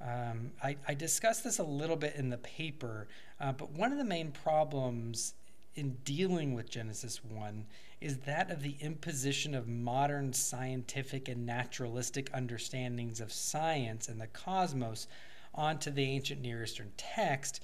Um, 0.00 0.52
I, 0.62 0.76
I, 0.88 0.94
discussed 0.94 1.44
this 1.44 1.58
a 1.58 1.64
little 1.64 1.96
bit 1.96 2.14
in 2.14 2.30
the 2.30 2.38
paper, 2.38 3.06
uh, 3.38 3.52
but 3.52 3.70
one 3.72 3.92
of 3.92 3.98
the 3.98 4.04
main 4.04 4.30
problems 4.30 5.34
in 5.74 5.96
dealing 6.04 6.54
with 6.54 6.70
Genesis 6.70 7.24
1 7.24 7.66
is 8.00 8.18
that 8.18 8.50
of 8.50 8.62
the 8.62 8.76
imposition 8.80 9.54
of 9.54 9.68
modern 9.68 10.32
scientific 10.32 11.28
and 11.28 11.44
naturalistic 11.44 12.30
understandings 12.32 13.20
of 13.20 13.32
science 13.32 14.08
and 14.08 14.20
the 14.20 14.26
cosmos 14.28 15.06
onto 15.54 15.90
the 15.90 16.02
ancient 16.02 16.40
Near 16.40 16.62
Eastern 16.62 16.92
text 16.96 17.60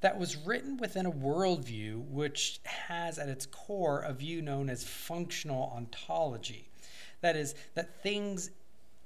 that 0.00 0.18
was 0.18 0.36
written 0.36 0.76
within 0.76 1.06
a 1.06 1.12
worldview 1.12 2.04
which 2.06 2.60
has 2.64 3.18
at 3.18 3.28
its 3.28 3.46
core 3.46 4.00
a 4.00 4.12
view 4.12 4.40
known 4.40 4.70
as 4.70 4.84
functional 4.84 5.72
ontology. 5.76 6.68
That 7.20 7.36
is, 7.36 7.54
that 7.74 8.02
things 8.02 8.50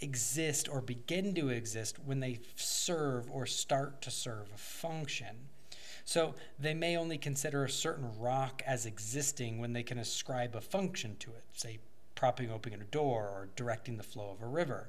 exist 0.00 0.68
or 0.68 0.80
begin 0.80 1.34
to 1.34 1.48
exist 1.48 1.98
when 2.04 2.20
they 2.20 2.40
serve 2.54 3.30
or 3.30 3.46
start 3.46 4.02
to 4.02 4.10
serve 4.10 4.48
a 4.54 4.58
function. 4.58 5.36
So 6.04 6.34
they 6.58 6.74
may 6.74 6.96
only 6.96 7.18
consider 7.18 7.64
a 7.64 7.70
certain 7.70 8.18
rock 8.18 8.62
as 8.66 8.86
existing 8.86 9.58
when 9.58 9.72
they 9.72 9.82
can 9.82 9.98
ascribe 9.98 10.54
a 10.54 10.60
function 10.60 11.16
to 11.20 11.30
it, 11.30 11.44
say 11.52 11.78
propping 12.14 12.50
open 12.50 12.74
a 12.74 12.84
door 12.84 13.22
or 13.22 13.48
directing 13.56 13.96
the 13.96 14.02
flow 14.02 14.30
of 14.30 14.42
a 14.42 14.46
river. 14.46 14.88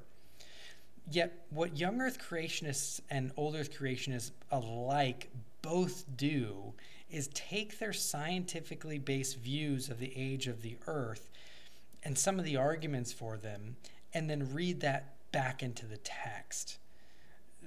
Yet, 1.10 1.46
what 1.50 1.76
young 1.76 2.00
Earth 2.00 2.18
creationists 2.18 3.00
and 3.10 3.32
old 3.36 3.54
Earth 3.54 3.76
creationists 3.76 4.32
alike 4.50 5.30
both 5.62 6.04
do 6.16 6.74
is 7.10 7.28
take 7.28 7.78
their 7.78 7.92
scientifically 7.92 8.98
based 8.98 9.38
views 9.38 9.88
of 9.88 9.98
the 9.98 10.12
age 10.16 10.48
of 10.48 10.62
the 10.62 10.76
earth 10.86 11.30
and 12.02 12.16
some 12.16 12.38
of 12.38 12.44
the 12.44 12.56
arguments 12.56 13.12
for 13.12 13.36
them, 13.36 13.76
and 14.14 14.30
then 14.30 14.54
read 14.54 14.80
that 14.80 15.14
back 15.32 15.62
into 15.62 15.86
the 15.86 15.96
text. 15.96 16.78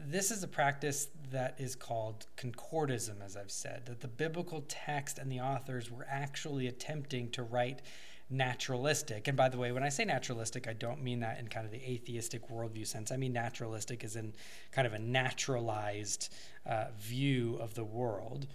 This 0.07 0.31
is 0.31 0.43
a 0.43 0.47
practice 0.47 1.07
that 1.31 1.55
is 1.59 1.75
called 1.75 2.25
concordism, 2.35 3.21
as 3.23 3.35
I've 3.35 3.51
said, 3.51 3.85
that 3.85 4.01
the 4.01 4.07
biblical 4.07 4.63
text 4.67 5.19
and 5.19 5.31
the 5.31 5.39
authors 5.39 5.91
were 5.91 6.07
actually 6.09 6.67
attempting 6.67 7.29
to 7.31 7.43
write 7.43 7.81
naturalistic. 8.29 9.27
And 9.27 9.35
by 9.35 9.49
the 9.49 9.57
way, 9.57 9.71
when 9.71 9.83
I 9.83 9.89
say 9.89 10.05
naturalistic, 10.05 10.67
I 10.67 10.73
don't 10.73 11.03
mean 11.03 11.19
that 11.21 11.39
in 11.39 11.47
kind 11.47 11.65
of 11.65 11.71
the 11.71 11.83
atheistic 11.83 12.49
worldview 12.49 12.85
sense. 12.85 13.11
I 13.11 13.17
mean 13.17 13.33
naturalistic 13.33 14.03
as 14.03 14.15
in 14.15 14.33
kind 14.71 14.85
of 14.85 14.93
a 14.93 14.99
naturalized 14.99 16.31
uh, 16.65 16.85
view 16.97 17.57
of 17.59 17.73
the 17.73 17.83
world. 17.83 18.47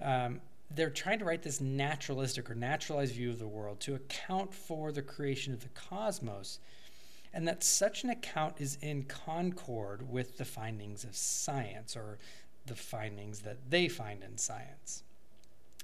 Um, 0.00 0.40
they're 0.70 0.90
trying 0.90 1.18
to 1.18 1.24
write 1.24 1.42
this 1.42 1.60
naturalistic 1.60 2.50
or 2.50 2.54
naturalized 2.54 3.14
view 3.14 3.30
of 3.30 3.38
the 3.38 3.48
world 3.48 3.80
to 3.80 3.94
account 3.94 4.52
for 4.52 4.92
the 4.92 5.02
creation 5.02 5.52
of 5.52 5.60
the 5.60 5.70
cosmos, 5.70 6.58
and 7.32 7.46
that 7.46 7.62
such 7.62 8.04
an 8.04 8.10
account 8.10 8.54
is 8.58 8.78
in 8.80 9.04
concord 9.04 10.10
with 10.10 10.38
the 10.38 10.44
findings 10.44 11.04
of 11.04 11.16
science 11.16 11.96
or 11.96 12.18
the 12.66 12.74
findings 12.74 13.40
that 13.40 13.70
they 13.70 13.88
find 13.88 14.22
in 14.22 14.38
science. 14.38 15.02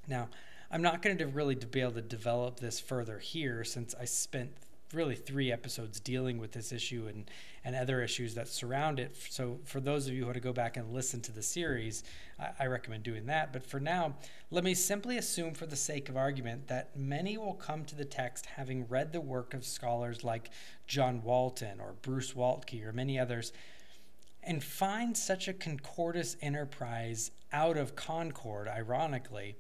Now, 0.07 0.29
I'm 0.71 0.83
not 0.83 1.03
going 1.03 1.19
to 1.19 1.27
really 1.27 1.55
be 1.55 1.81
able 1.81 1.93
to 1.93 2.03
develop 2.03 2.59
this 2.59 2.81
further 2.81 3.19
here 3.19 3.65
since 3.65 3.95
I 3.99 4.05
spent 4.07 4.53
really 4.95 5.15
three 5.15 5.53
episodes 5.53 6.01
dealing 6.01 6.39
with 6.39 6.53
this 6.53 6.73
issue 6.73 7.07
and, 7.09 7.31
and 7.65 7.75
other 7.75 8.03
issues 8.03 8.35
that 8.35 8.49
surround 8.49 8.99
it. 8.99 9.17
So, 9.31 9.59
for 9.65 9.81
those 9.81 10.07
of 10.07 10.15
you 10.15 10.21
who 10.21 10.27
want 10.27 10.35
to 10.35 10.41
go 10.41 10.53
back 10.53 10.77
and 10.77 10.93
listen 10.93 11.21
to 11.23 11.33
the 11.33 11.43
series, 11.43 12.05
I, 12.39 12.51
I 12.61 12.67
recommend 12.67 13.03
doing 13.03 13.27
that. 13.27 13.53
But 13.53 13.67
for 13.67 13.81
now, 13.81 14.15
let 14.51 14.65
me 14.65 14.75
simply 14.75 15.19
assume, 15.19 15.55
for 15.55 15.67
the 15.67 15.77
sake 15.77 16.09
of 16.09 16.17
argument, 16.17 16.69
that 16.69 16.97
many 16.97 17.37
will 17.37 17.55
come 17.55 17.85
to 17.87 17.95
the 17.95 18.05
text 18.05 18.47
having 18.47 18.87
read 18.89 19.13
the 19.13 19.21
work 19.21 19.55
of 19.55 19.65
scholars 19.65 20.25
like 20.25 20.51
John 20.87 21.23
Walton 21.23 21.81
or 21.81 21.95
Bruce 22.03 22.33
Waltke 22.33 22.87
or 22.87 22.93
many 22.93 23.19
others 23.19 23.53
and 24.47 24.63
find 24.63 25.17
such 25.17 25.49
a 25.49 25.53
concordist 25.53 26.37
enterprise 26.43 27.31
out 27.53 27.77
of 27.77 27.97
concord, 27.97 28.69
ironically, 28.69 29.57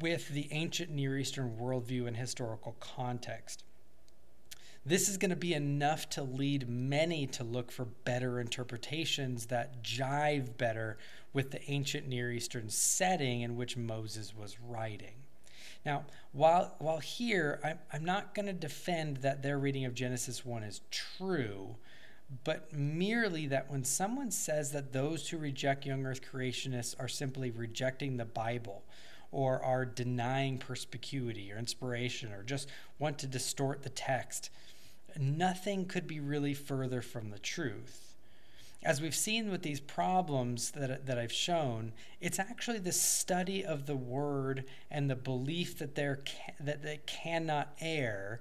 with 0.00 0.28
the 0.28 0.48
ancient 0.50 0.90
Near 0.90 1.18
Eastern 1.18 1.56
worldview 1.60 2.06
and 2.06 2.16
historical 2.16 2.76
context. 2.80 3.64
This 4.88 5.10
is 5.10 5.18
going 5.18 5.28
to 5.28 5.36
be 5.36 5.52
enough 5.52 6.08
to 6.10 6.22
lead 6.22 6.66
many 6.66 7.26
to 7.26 7.44
look 7.44 7.70
for 7.70 7.84
better 7.84 8.40
interpretations 8.40 9.44
that 9.46 9.84
jive 9.84 10.56
better 10.56 10.96
with 11.34 11.50
the 11.50 11.60
ancient 11.70 12.08
Near 12.08 12.32
Eastern 12.32 12.70
setting 12.70 13.42
in 13.42 13.54
which 13.54 13.76
Moses 13.76 14.34
was 14.34 14.58
writing. 14.58 15.12
Now, 15.84 16.06
while, 16.32 16.74
while 16.78 17.00
here, 17.00 17.60
I'm, 17.62 17.78
I'm 17.92 18.04
not 18.06 18.34
going 18.34 18.46
to 18.46 18.54
defend 18.54 19.18
that 19.18 19.42
their 19.42 19.58
reading 19.58 19.84
of 19.84 19.92
Genesis 19.92 20.46
1 20.46 20.62
is 20.62 20.80
true, 20.90 21.76
but 22.44 22.72
merely 22.72 23.46
that 23.46 23.70
when 23.70 23.84
someone 23.84 24.30
says 24.30 24.72
that 24.72 24.94
those 24.94 25.28
who 25.28 25.36
reject 25.36 25.84
young 25.84 26.06
earth 26.06 26.22
creationists 26.22 26.98
are 26.98 27.08
simply 27.08 27.50
rejecting 27.50 28.16
the 28.16 28.24
Bible, 28.24 28.84
or 29.30 29.62
are 29.62 29.84
denying 29.84 30.58
perspicuity 30.58 31.52
or 31.52 31.58
inspiration 31.58 32.32
or 32.32 32.42
just 32.42 32.68
want 32.98 33.18
to 33.18 33.26
distort 33.26 33.82
the 33.82 33.90
text, 33.90 34.50
nothing 35.18 35.86
could 35.86 36.06
be 36.06 36.20
really 36.20 36.54
further 36.54 37.02
from 37.02 37.30
the 37.30 37.38
truth. 37.38 38.16
As 38.82 39.00
we've 39.00 39.14
seen 39.14 39.50
with 39.50 39.62
these 39.62 39.80
problems 39.80 40.70
that, 40.70 41.06
that 41.06 41.18
I've 41.18 41.32
shown, 41.32 41.92
it's 42.20 42.38
actually 42.38 42.78
the 42.78 42.92
study 42.92 43.64
of 43.64 43.86
the 43.86 43.96
word 43.96 44.64
and 44.90 45.10
the 45.10 45.16
belief 45.16 45.78
that, 45.78 45.96
there 45.96 46.16
can, 46.24 46.54
that 46.60 46.82
they 46.82 47.00
cannot 47.06 47.76
err 47.80 48.40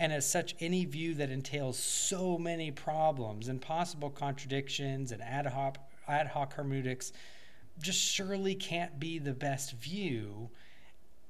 and 0.00 0.12
as 0.12 0.30
such, 0.30 0.54
any 0.60 0.84
view 0.84 1.14
that 1.14 1.28
entails 1.28 1.76
so 1.76 2.38
many 2.38 2.70
problems 2.70 3.48
and 3.48 3.60
possible 3.60 4.10
contradictions 4.10 5.10
and 5.10 5.20
ad 5.20 5.46
hoc, 5.46 5.76
ad 6.06 6.28
hoc 6.28 6.54
hermeneutics 6.54 7.12
just 7.80 7.98
surely 7.98 8.54
can't 8.54 9.00
be 9.00 9.18
the 9.18 9.34
best 9.34 9.72
view 9.72 10.50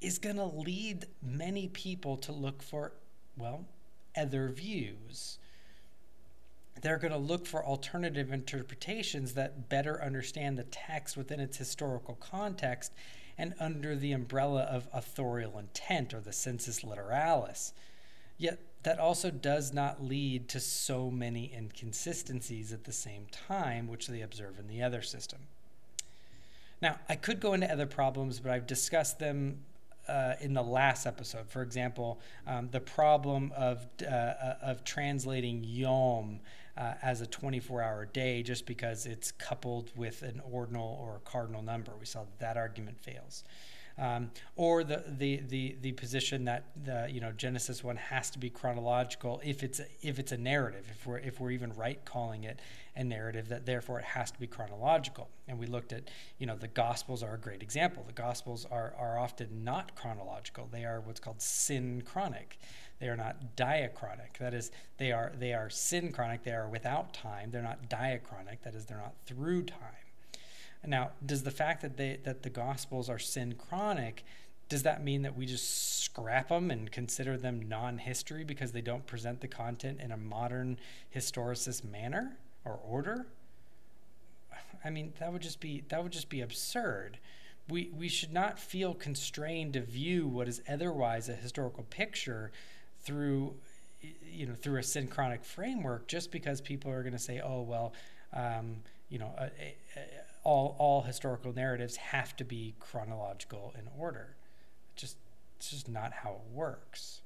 is 0.03 0.19
going 0.19 0.37
to 0.37 0.45
lead 0.45 1.07
many 1.23 1.69
people 1.69 2.19
to 2.19 2.33
look 2.33 2.63
for, 2.63 2.93
well, 3.39 3.65
other 4.17 4.49
views. 4.49 5.39
They're 6.81 6.99
going 6.99 7.13
to 7.13 7.19
look 7.19 7.47
for 7.47 7.65
alternative 7.65 8.33
interpretations 8.33 9.35
that 9.35 9.69
better 9.69 10.03
understand 10.03 10.59
the 10.59 10.65
text 10.65 11.17
within 11.17 11.41
its 11.41 11.57
historical 11.57 12.15
context 12.15 12.93
and 13.37 13.55
under 13.61 13.97
the 13.97 14.13
umbrella 14.13 14.63
of 14.63 14.89
authorial 14.93 15.59
intent 15.59 16.15
or 16.15 16.21
the 16.21 16.33
sensus 16.33 16.81
literalis. 16.81 17.73
Yet 18.37 18.61
that 18.85 18.99
also 18.99 19.31
does 19.31 19.73
not 19.73 20.05
lead 20.05 20.49
to 20.49 20.61
so 20.61 21.11
many 21.11 21.53
inconsistencies 21.53 22.73
at 22.73 22.85
the 22.85 22.93
same 22.93 23.27
time, 23.31 23.89
which 23.89 24.07
they 24.07 24.23
observe 24.23 24.59
in 24.59 24.69
the 24.69 24.83
other 24.83 25.03
system. 25.03 25.41
Now, 26.81 26.99
I 27.09 27.17
could 27.17 27.41
go 27.41 27.55
into 27.55 27.71
other 27.71 27.87
problems, 27.87 28.39
but 28.39 28.53
I've 28.53 28.67
discussed 28.67 29.19
them 29.19 29.65
uh, 30.09 30.35
in 30.41 30.55
the 30.55 30.63
last 30.63 31.07
episode. 31.07 31.49
For 31.49 31.63
example, 31.63 32.21
um, 32.47 32.69
the 32.71 32.81
problem 32.81 33.53
of, 33.57 33.87
uh, 34.03 34.07
uh 34.07 34.55
of 34.63 34.85
translating 34.85 35.65
Yom 35.65 36.41
uh, 36.77 36.95
as 37.03 37.21
a 37.21 37.27
24 37.27 37.83
hour 37.83 38.07
day 38.07 38.43
just 38.43 38.67
because 38.67 39.07
it's 39.07 39.33
coupled 39.33 39.91
with 39.97 40.23
an 40.23 40.41
ordinal 40.51 40.99
or 41.01 41.17
a 41.17 41.31
cardinal 41.31 41.63
number. 41.63 41.93
We 41.99 42.07
saw 42.07 42.21
that, 42.21 42.39
that 42.39 42.57
argument 42.57 43.01
fails 43.01 43.45
um, 43.99 44.31
or 44.57 44.85
the, 44.85 45.03
the 45.07 45.43
the 45.49 45.77
the 45.81 45.93
position 45.93 46.45
that 46.45 46.65
the 46.85 47.09
you 47.11 47.21
know 47.21 47.33
Genesis 47.33 47.83
one 47.83 47.97
has 47.97 48.31
to 48.31 48.39
be 48.39 48.49
chronological 48.49 49.41
if 49.45 49.63
it's 49.63 49.81
if 50.03 50.19
it's 50.19 50.33
a 50.33 50.37
narrative 50.37 50.87
if 50.91 51.07
we're 51.07 51.19
if 51.19 51.41
we're 51.41 51.51
even 51.51 51.73
right 51.75 52.05
calling 52.05 52.45
it 52.45 52.61
a 52.97 53.05
narrative 53.05 53.49
that 53.49 53.67
therefore 53.67 53.99
it 53.99 54.05
has 54.05 54.31
to 54.31 54.41
be 54.41 54.47
chronological. 54.47 55.29
And 55.47 55.59
we 55.59 55.67
looked 55.67 55.93
at 55.93 56.11
you 56.39 56.47
know 56.47 56.57
the 56.57 56.69
Gospels 56.69 57.23
are 57.23 57.35
a 57.35 57.39
great 57.39 57.63
example. 57.63 58.05
The 58.07 58.13
Gospels 58.13 58.67
are 58.71 58.95
are 58.99 59.19
often 59.19 59.65
not 59.65 59.95
chronological. 59.95 60.69
They 60.71 60.85
are 60.85 61.01
what's 61.01 61.21
called 61.21 61.41
synchronic. 61.41 62.59
They 63.01 63.09
are 63.09 63.17
not 63.17 63.57
diachronic. 63.57 64.39
That 64.39 64.55
is 64.55 64.71
they 64.99 65.13
are 65.13 65.33
they 65.39 65.55
are 65.55 65.71
synchronic. 65.71 66.45
They 66.45 66.53
are 66.53 66.69
without 66.69 67.15
time. 67.15 67.51
They're 67.51 67.63
not 67.63 67.89
diachronic. 67.89 68.63
That 68.63 68.75
is 68.75 68.87
they're 68.87 68.99
not 68.99 69.15
through 69.27 69.65
time 69.65 70.08
now, 70.87 71.11
does 71.25 71.43
the 71.43 71.51
fact 71.51 71.83
that 71.83 71.97
they 71.97 72.19
that 72.25 72.43
the 72.43 72.51
Gospels 72.51 73.09
are 73.09 73.19
synchronic, 73.19 74.25
does 74.69 74.83
that 74.83 75.03
mean 75.03 75.23
that 75.23 75.37
we 75.37 75.47
just 75.47 76.03
scrap 76.03 76.49
them 76.49 76.71
and 76.71 76.91
consider 76.93 77.37
them 77.37 77.69
non-history 77.69 78.45
because 78.45 78.73
they 78.73 78.81
don't 78.81 79.07
present 79.07 79.41
the 79.41 79.49
content 79.49 80.01
in 80.01 80.13
a 80.13 80.17
modern 80.17 80.79
historicist 81.15 81.85
manner 81.85 82.37
or 82.65 82.79
order? 82.85 83.27
I 84.85 84.91
mean, 84.91 85.13
that 85.19 85.33
would 85.33 85.43
just 85.43 85.61
be 85.61 85.85
that 85.89 86.03
would 86.03 86.13
just 86.13 86.29
be 86.29 86.41
absurd. 86.41 87.19
We 87.69 87.91
we 87.97 88.09
should 88.09 88.33
not 88.33 88.59
feel 88.59 88.95
constrained 88.95 89.73
to 89.73 89.81
view 89.81 90.29
what 90.29 90.49
is 90.49 90.63
otherwise 90.69 91.29
a 91.29 91.35
historical 91.35 91.85
picture 91.85 92.53
through 93.03 93.55
you 94.01 94.47
know 94.47 94.55
through 94.55 94.79
a 94.79 94.83
synchronic 94.83 95.45
framework 95.45 96.07
just 96.07 96.31
because 96.31 96.61
people 96.61 96.91
are 96.91 97.03
going 97.03 97.13
to 97.13 97.19
say, 97.19 97.41
oh 97.41 97.63
well, 97.63 97.93
um, 98.33 98.77
you 99.09 99.19
know. 99.19 99.33
A, 99.39 99.45
a, 99.45 100.01
all 100.45 100.77
all 100.79 101.03
historical 101.03 101.53
narratives 101.53 101.97
have 101.97 102.37
to 102.37 102.45
be 102.45 102.75
chronological 102.81 103.75
in 103.79 103.89
order. 103.99 104.37
just 104.97 105.17
it's 105.57 105.71
just 105.71 105.89
not 105.89 106.13
how 106.13 106.31
it 106.31 106.55
works. 106.55 107.21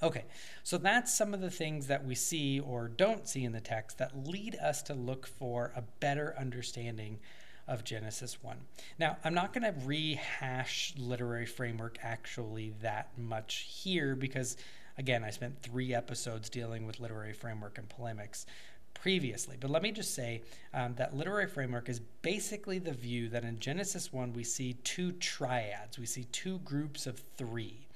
Okay, 0.00 0.24
so 0.62 0.78
that's 0.78 1.12
some 1.12 1.34
of 1.34 1.40
the 1.40 1.50
things 1.50 1.88
that 1.88 2.04
we 2.04 2.14
see 2.14 2.60
or 2.60 2.86
don't 2.86 3.28
see 3.28 3.44
in 3.44 3.50
the 3.50 3.60
text 3.60 3.98
that 3.98 4.28
lead 4.28 4.54
us 4.56 4.80
to 4.82 4.94
look 4.94 5.26
for 5.26 5.72
a 5.74 5.82
better 5.98 6.36
understanding 6.38 7.18
of 7.66 7.82
Genesis 7.82 8.42
1. 8.42 8.56
Now, 8.98 9.16
I'm 9.24 9.34
not 9.34 9.52
going 9.52 9.64
to 9.64 9.78
rehash 9.84 10.94
literary 10.96 11.46
framework 11.46 11.98
actually 12.00 12.74
that 12.80 13.10
much 13.18 13.66
here 13.82 14.14
because, 14.14 14.56
again, 14.96 15.24
I 15.24 15.30
spent 15.30 15.62
three 15.62 15.92
episodes 15.92 16.48
dealing 16.48 16.86
with 16.86 17.00
literary 17.00 17.32
framework 17.32 17.76
and 17.76 17.88
polemics 17.88 18.46
previously. 18.94 19.56
But 19.58 19.70
let 19.70 19.82
me 19.82 19.92
just 19.92 20.14
say 20.14 20.42
um, 20.74 20.94
that 20.96 21.16
literary 21.16 21.46
framework 21.46 21.88
is 21.88 22.00
basically 22.22 22.78
the 22.78 22.92
view 22.92 23.28
that 23.30 23.44
in 23.44 23.58
Genesis 23.58 24.12
1 24.12 24.32
we 24.32 24.44
see 24.44 24.74
two 24.84 25.12
triads, 25.12 25.98
we 25.98 26.06
see 26.06 26.24
two 26.24 26.58
groups 26.60 27.06
of 27.06 27.22
three 27.36 27.86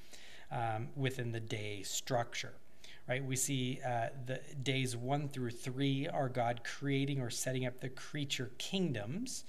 um, 0.50 0.88
within 0.96 1.32
the 1.32 1.40
day 1.40 1.82
structure. 1.82 2.52
Right, 3.08 3.24
we 3.24 3.34
see 3.34 3.80
uh, 3.84 4.08
the 4.26 4.40
days 4.62 4.96
one 4.96 5.28
through 5.28 5.50
three 5.50 6.06
are 6.06 6.28
God 6.28 6.60
creating 6.62 7.20
or 7.20 7.30
setting 7.30 7.66
up 7.66 7.80
the 7.80 7.88
creature 7.88 8.52
kingdoms, 8.58 9.44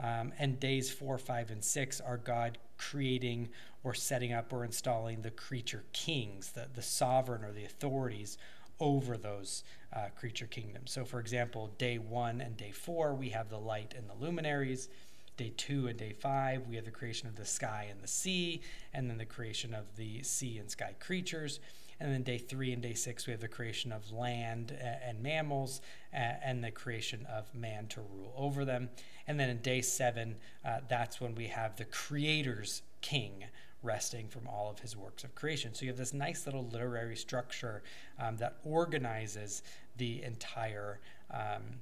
um, 0.00 0.32
and 0.36 0.58
days 0.58 0.90
four, 0.90 1.16
five, 1.16 1.52
and 1.52 1.62
six 1.62 2.00
are 2.00 2.16
God 2.16 2.58
creating 2.76 3.50
or 3.84 3.94
setting 3.94 4.32
up 4.32 4.52
or 4.52 4.64
installing 4.64 5.22
the 5.22 5.30
creature 5.30 5.84
kings, 5.92 6.50
the, 6.50 6.66
the 6.74 6.82
sovereign 6.82 7.44
or 7.44 7.52
the 7.52 7.64
authorities 7.64 8.36
over 8.80 9.16
those 9.16 9.64
uh, 9.94 10.06
creature 10.18 10.46
kingdoms. 10.46 10.92
So, 10.92 11.04
for 11.04 11.20
example, 11.20 11.70
day 11.78 11.98
one 11.98 12.40
and 12.40 12.56
day 12.56 12.70
four, 12.70 13.14
we 13.14 13.30
have 13.30 13.48
the 13.48 13.58
light 13.58 13.94
and 13.96 14.08
the 14.08 14.14
luminaries. 14.24 14.88
day 15.36 15.52
two 15.56 15.86
and 15.86 15.98
day 15.98 16.12
five, 16.12 16.66
we 16.68 16.76
have 16.76 16.84
the 16.84 16.90
creation 16.90 17.28
of 17.28 17.36
the 17.36 17.44
sky 17.44 17.86
and 17.90 18.02
the 18.02 18.08
sea, 18.08 18.60
and 18.92 19.08
then 19.08 19.18
the 19.18 19.24
creation 19.24 19.72
of 19.72 19.84
the 19.96 20.22
sea 20.22 20.58
and 20.58 20.70
sky 20.70 20.94
creatures. 21.00 21.60
And 22.00 22.12
then 22.12 22.22
day 22.22 22.38
three 22.38 22.72
and 22.72 22.82
day 22.82 22.94
six, 22.94 23.26
we 23.26 23.32
have 23.32 23.40
the 23.40 23.48
creation 23.48 23.90
of 23.90 24.12
land 24.12 24.76
and 24.80 25.20
mammals 25.22 25.80
and 26.12 26.62
the 26.62 26.70
creation 26.70 27.26
of 27.26 27.52
man 27.54 27.86
to 27.88 28.00
rule 28.00 28.32
over 28.36 28.64
them. 28.64 28.90
And 29.26 29.38
then 29.38 29.50
in 29.50 29.58
day 29.58 29.80
seven, 29.80 30.36
uh, 30.64 30.80
that's 30.88 31.20
when 31.20 31.34
we 31.34 31.48
have 31.48 31.76
the 31.76 31.84
creator's 31.86 32.82
king 33.00 33.44
resting 33.82 34.28
from 34.28 34.46
all 34.48 34.70
of 34.70 34.80
his 34.80 34.96
works 34.96 35.24
of 35.24 35.34
creation. 35.34 35.74
So 35.74 35.84
you 35.84 35.90
have 35.90 35.98
this 35.98 36.12
nice 36.12 36.46
little 36.46 36.66
literary 36.66 37.16
structure 37.16 37.82
um, 38.18 38.36
that 38.38 38.56
organizes 38.64 39.62
the 39.96 40.22
entire. 40.22 41.00
Um, 41.30 41.80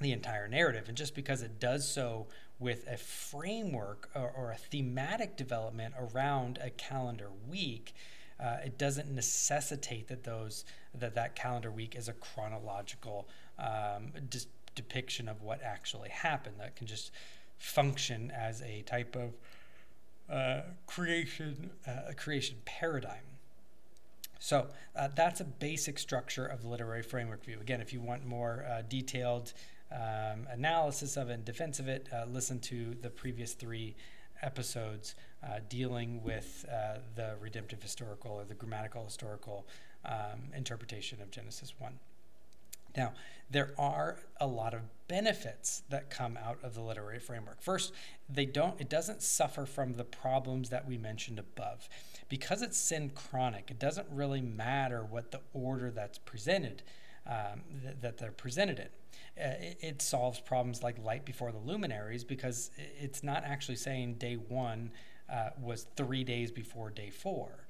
the 0.00 0.12
entire 0.12 0.48
narrative. 0.48 0.88
And 0.88 0.96
just 0.96 1.14
because 1.14 1.42
it 1.42 1.60
does 1.60 1.88
so 1.88 2.26
with 2.58 2.86
a 2.88 2.96
framework 2.96 4.10
or, 4.14 4.32
or 4.36 4.50
a 4.50 4.56
thematic 4.56 5.36
development 5.36 5.94
around 5.98 6.58
a 6.60 6.70
calendar 6.70 7.28
week, 7.48 7.94
uh, 8.38 8.56
it 8.64 8.76
doesn't 8.78 9.10
necessitate 9.10 10.08
that 10.08 10.24
those 10.24 10.64
that 10.94 11.14
that 11.14 11.34
calendar 11.36 11.70
week 11.70 11.94
is 11.96 12.08
a 12.08 12.12
chronological 12.12 13.28
um, 13.58 14.12
dis- 14.28 14.48
depiction 14.74 15.28
of 15.28 15.42
what 15.42 15.62
actually 15.62 16.10
happened. 16.10 16.56
That 16.58 16.76
can 16.76 16.86
just 16.86 17.12
function 17.58 18.32
as 18.32 18.60
a 18.62 18.82
type 18.82 19.14
of 19.14 19.34
uh, 20.30 20.62
creation 20.86 21.70
uh, 21.86 22.08
a 22.08 22.14
creation 22.14 22.56
paradigm. 22.64 23.24
So 24.38 24.68
uh, 24.96 25.08
that's 25.14 25.40
a 25.40 25.44
basic 25.44 25.98
structure 25.98 26.46
of 26.46 26.62
the 26.62 26.68
literary 26.68 27.02
framework 27.02 27.44
view. 27.44 27.58
Again, 27.60 27.80
if 27.80 27.92
you 27.92 28.00
want 28.00 28.26
more 28.26 28.64
uh, 28.68 28.82
detailed 28.88 29.52
um, 29.92 30.48
analysis 30.50 31.16
of 31.16 31.28
and 31.28 31.44
defense 31.44 31.78
of 31.78 31.86
it, 31.86 32.08
uh, 32.12 32.24
listen 32.24 32.58
to 32.60 32.96
the 33.02 33.10
previous 33.10 33.52
three 33.52 33.94
episodes 34.42 35.14
dealing 35.68 36.22
with 36.22 36.64
the 37.14 37.34
redemptive 37.40 37.82
historical 37.82 38.32
or 38.32 38.44
the 38.44 38.54
grammatical 38.54 39.04
historical 39.04 39.66
um, 40.04 40.50
interpretation 40.56 41.20
of 41.20 41.30
Genesis 41.30 41.74
1. 41.78 41.92
Now, 42.96 43.12
there 43.50 43.72
are 43.78 44.18
a 44.40 44.46
lot 44.46 44.74
of 44.74 44.80
benefits 45.08 45.82
that 45.90 46.08
come 46.08 46.38
out 46.42 46.58
of 46.62 46.74
the 46.74 46.80
literary 46.80 47.18
framework. 47.18 47.60
First, 47.60 47.92
they 48.28 48.46
don't 48.46 48.80
it 48.80 48.88
doesn't 48.88 49.22
suffer 49.22 49.66
from 49.66 49.94
the 49.94 50.04
problems 50.04 50.70
that 50.70 50.86
we 50.86 50.96
mentioned 50.96 51.38
above. 51.38 51.88
Because 52.28 52.62
it's 52.62 52.78
synchronic, 52.78 53.70
it 53.70 53.78
doesn't 53.78 54.06
really 54.10 54.40
matter 54.40 55.04
what 55.04 55.32
the 55.32 55.40
order 55.52 55.90
that's 55.90 56.16
presented 56.16 56.82
um, 57.26 57.62
th- 57.82 57.96
that 58.00 58.18
they're 58.18 58.32
presented 58.32 58.78
in. 58.78 58.88
Uh, 59.42 59.54
it, 59.60 59.78
it, 59.80 60.02
solves 60.02 60.40
problems 60.40 60.82
like 60.82 60.98
light 60.98 61.24
before 61.24 61.52
the 61.52 61.58
luminaries 61.58 62.24
because 62.24 62.70
it's 62.76 63.22
not 63.22 63.44
actually 63.44 63.76
saying 63.76 64.14
day 64.14 64.34
one 64.34 64.90
uh, 65.30 65.50
was 65.60 65.86
three 65.96 66.24
days 66.24 66.50
before 66.50 66.90
day 66.90 67.10
four. 67.10 67.61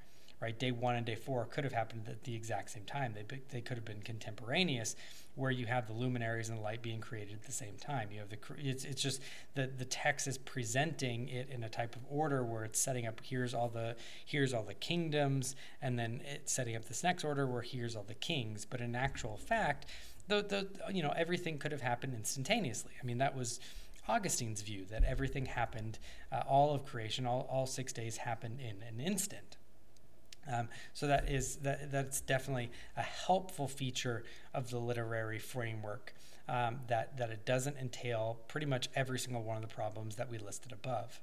Right, 0.42 0.58
day 0.58 0.72
one 0.72 0.96
and 0.96 1.06
day 1.06 1.14
four 1.14 1.44
could 1.44 1.62
have 1.62 1.72
happened 1.72 2.08
at 2.08 2.24
the 2.24 2.34
exact 2.34 2.70
same 2.70 2.82
time. 2.82 3.14
They, 3.14 3.38
they 3.50 3.60
could 3.60 3.76
have 3.76 3.84
been 3.84 4.02
contemporaneous, 4.02 4.96
where 5.36 5.52
you 5.52 5.66
have 5.66 5.86
the 5.86 5.92
luminaries 5.92 6.48
and 6.48 6.58
the 6.58 6.62
light 6.62 6.82
being 6.82 7.00
created 7.00 7.34
at 7.34 7.44
the 7.44 7.52
same 7.52 7.76
time. 7.76 8.08
You 8.10 8.18
have 8.18 8.28
the 8.28 8.38
it's, 8.58 8.84
it's 8.84 9.00
just 9.00 9.22
the 9.54 9.68
the 9.68 9.84
text 9.84 10.26
is 10.26 10.38
presenting 10.38 11.28
it 11.28 11.48
in 11.48 11.62
a 11.62 11.68
type 11.68 11.94
of 11.94 12.02
order 12.10 12.42
where 12.42 12.64
it's 12.64 12.80
setting 12.80 13.06
up 13.06 13.20
here's 13.22 13.54
all 13.54 13.68
the 13.68 13.94
here's 14.26 14.52
all 14.52 14.64
the 14.64 14.74
kingdoms, 14.74 15.54
and 15.80 15.96
then 15.96 16.20
it's 16.24 16.52
setting 16.52 16.74
up 16.74 16.86
this 16.86 17.04
next 17.04 17.22
order 17.22 17.46
where 17.46 17.62
here's 17.62 17.94
all 17.94 18.02
the 18.02 18.14
kings. 18.14 18.64
But 18.64 18.80
in 18.80 18.96
actual 18.96 19.36
fact, 19.36 19.86
the 20.26 20.42
the 20.42 20.92
you 20.92 21.04
know 21.04 21.12
everything 21.16 21.56
could 21.56 21.70
have 21.70 21.82
happened 21.82 22.14
instantaneously. 22.14 22.94
I 23.00 23.06
mean 23.06 23.18
that 23.18 23.36
was 23.36 23.60
Augustine's 24.08 24.62
view 24.62 24.86
that 24.90 25.04
everything 25.04 25.46
happened, 25.46 26.00
uh, 26.32 26.42
all 26.48 26.74
of 26.74 26.84
creation, 26.84 27.26
all, 27.26 27.46
all 27.48 27.66
six 27.66 27.92
days 27.92 28.16
happened 28.16 28.58
in 28.60 28.82
an 28.82 28.98
instant. 28.98 29.56
Um, 30.50 30.68
so 30.92 31.06
that 31.06 31.28
is 31.28 31.56
that, 31.56 31.92
that's 31.92 32.20
definitely 32.20 32.70
a 32.96 33.02
helpful 33.02 33.68
feature 33.68 34.24
of 34.54 34.70
the 34.70 34.78
literary 34.78 35.38
framework 35.38 36.14
um, 36.48 36.80
that 36.88 37.16
that 37.18 37.30
it 37.30 37.46
doesn't 37.46 37.76
entail 37.76 38.40
pretty 38.48 38.66
much 38.66 38.88
every 38.94 39.18
single 39.18 39.42
one 39.42 39.56
of 39.56 39.62
the 39.62 39.74
problems 39.74 40.16
that 40.16 40.30
we 40.30 40.38
listed 40.38 40.72
above. 40.72 41.20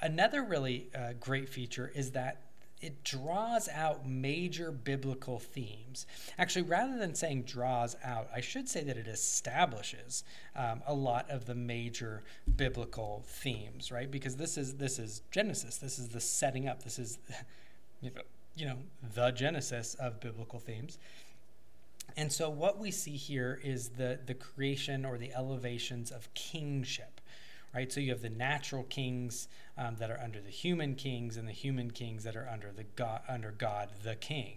Another 0.00 0.42
really 0.42 0.88
uh, 0.94 1.14
great 1.18 1.48
feature 1.48 1.90
is 1.94 2.10
that 2.12 2.42
it 2.82 3.02
draws 3.04 3.68
out 3.70 4.06
major 4.06 4.70
biblical 4.70 5.38
themes. 5.38 6.06
Actually, 6.38 6.62
rather 6.62 6.98
than 6.98 7.14
saying 7.14 7.44
draws 7.44 7.96
out, 8.04 8.28
I 8.34 8.42
should 8.42 8.68
say 8.68 8.84
that 8.84 8.98
it 8.98 9.06
establishes 9.06 10.24
um, 10.54 10.82
a 10.86 10.92
lot 10.92 11.30
of 11.30 11.46
the 11.46 11.54
major 11.54 12.22
biblical 12.56 13.24
themes, 13.26 13.90
right? 13.90 14.10
Because 14.10 14.36
this 14.36 14.58
is 14.58 14.74
this 14.74 14.98
is 14.98 15.22
Genesis. 15.30 15.78
This 15.78 15.98
is 15.98 16.08
the 16.08 16.20
setting 16.20 16.68
up. 16.68 16.82
This 16.82 16.98
is 16.98 17.18
you 18.00 18.66
know 18.66 18.76
the 19.14 19.30
genesis 19.30 19.94
of 19.94 20.20
biblical 20.20 20.58
themes. 20.58 20.98
And 22.16 22.32
so 22.32 22.48
what 22.48 22.78
we 22.78 22.90
see 22.90 23.16
here 23.16 23.60
is 23.62 23.90
the 23.90 24.18
the 24.24 24.34
creation 24.34 25.04
or 25.04 25.18
the 25.18 25.32
elevations 25.34 26.10
of 26.10 26.32
kingship 26.34 27.20
right? 27.76 27.92
So 27.92 28.00
you 28.00 28.10
have 28.10 28.22
the 28.22 28.30
natural 28.30 28.84
kings 28.84 29.48
um, 29.76 29.96
that 29.96 30.10
are 30.10 30.18
under 30.18 30.40
the 30.40 30.50
human 30.50 30.94
kings, 30.94 31.36
and 31.36 31.46
the 31.46 31.52
human 31.52 31.90
kings 31.90 32.24
that 32.24 32.34
are 32.34 32.48
under 32.50 32.72
the 32.72 32.84
God, 32.84 33.20
under 33.28 33.50
God, 33.50 33.90
the 34.02 34.14
King, 34.14 34.56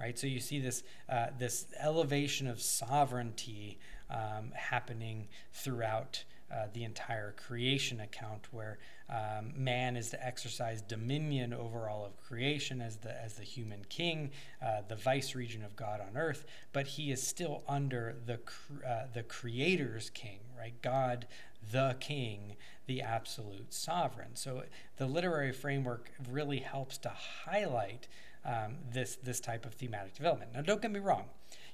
right? 0.00 0.18
So 0.18 0.26
you 0.26 0.40
see 0.40 0.58
this 0.58 0.82
uh, 1.10 1.26
this 1.38 1.66
elevation 1.78 2.46
of 2.46 2.60
sovereignty 2.60 3.78
um, 4.08 4.52
happening 4.54 5.28
throughout 5.52 6.24
uh, 6.50 6.66
the 6.72 6.84
entire 6.84 7.32
creation 7.32 8.00
account, 8.00 8.46
where 8.52 8.78
um, 9.10 9.52
man 9.56 9.96
is 9.96 10.10
to 10.10 10.26
exercise 10.26 10.80
dominion 10.82 11.52
over 11.52 11.88
all 11.88 12.04
of 12.04 12.16
creation 12.16 12.80
as 12.80 12.96
the 12.96 13.22
as 13.22 13.34
the 13.34 13.44
human 13.44 13.84
king, 13.88 14.30
uh, 14.62 14.82
the 14.88 14.96
vice 14.96 15.34
regent 15.34 15.64
of 15.64 15.76
God 15.76 16.00
on 16.00 16.16
earth, 16.16 16.44
but 16.72 16.86
he 16.86 17.10
is 17.10 17.22
still 17.22 17.62
under 17.68 18.16
the 18.26 18.38
uh, 18.86 19.04
the 19.12 19.22
Creator's 19.22 20.10
king, 20.10 20.40
right? 20.58 20.80
God, 20.82 21.26
the 21.70 21.96
king, 22.00 22.56
the 22.86 23.02
absolute 23.02 23.72
sovereign. 23.72 24.34
So 24.34 24.64
the 24.96 25.06
literary 25.06 25.52
framework 25.52 26.10
really 26.30 26.58
helps 26.58 26.98
to 26.98 27.10
highlight 27.10 28.08
um, 28.44 28.76
this 28.92 29.16
this 29.16 29.40
type 29.40 29.66
of 29.66 29.74
thematic 29.74 30.14
development. 30.14 30.52
Now, 30.54 30.62
don't 30.62 30.80
get 30.80 30.90
me 30.90 31.00
wrong 31.00 31.26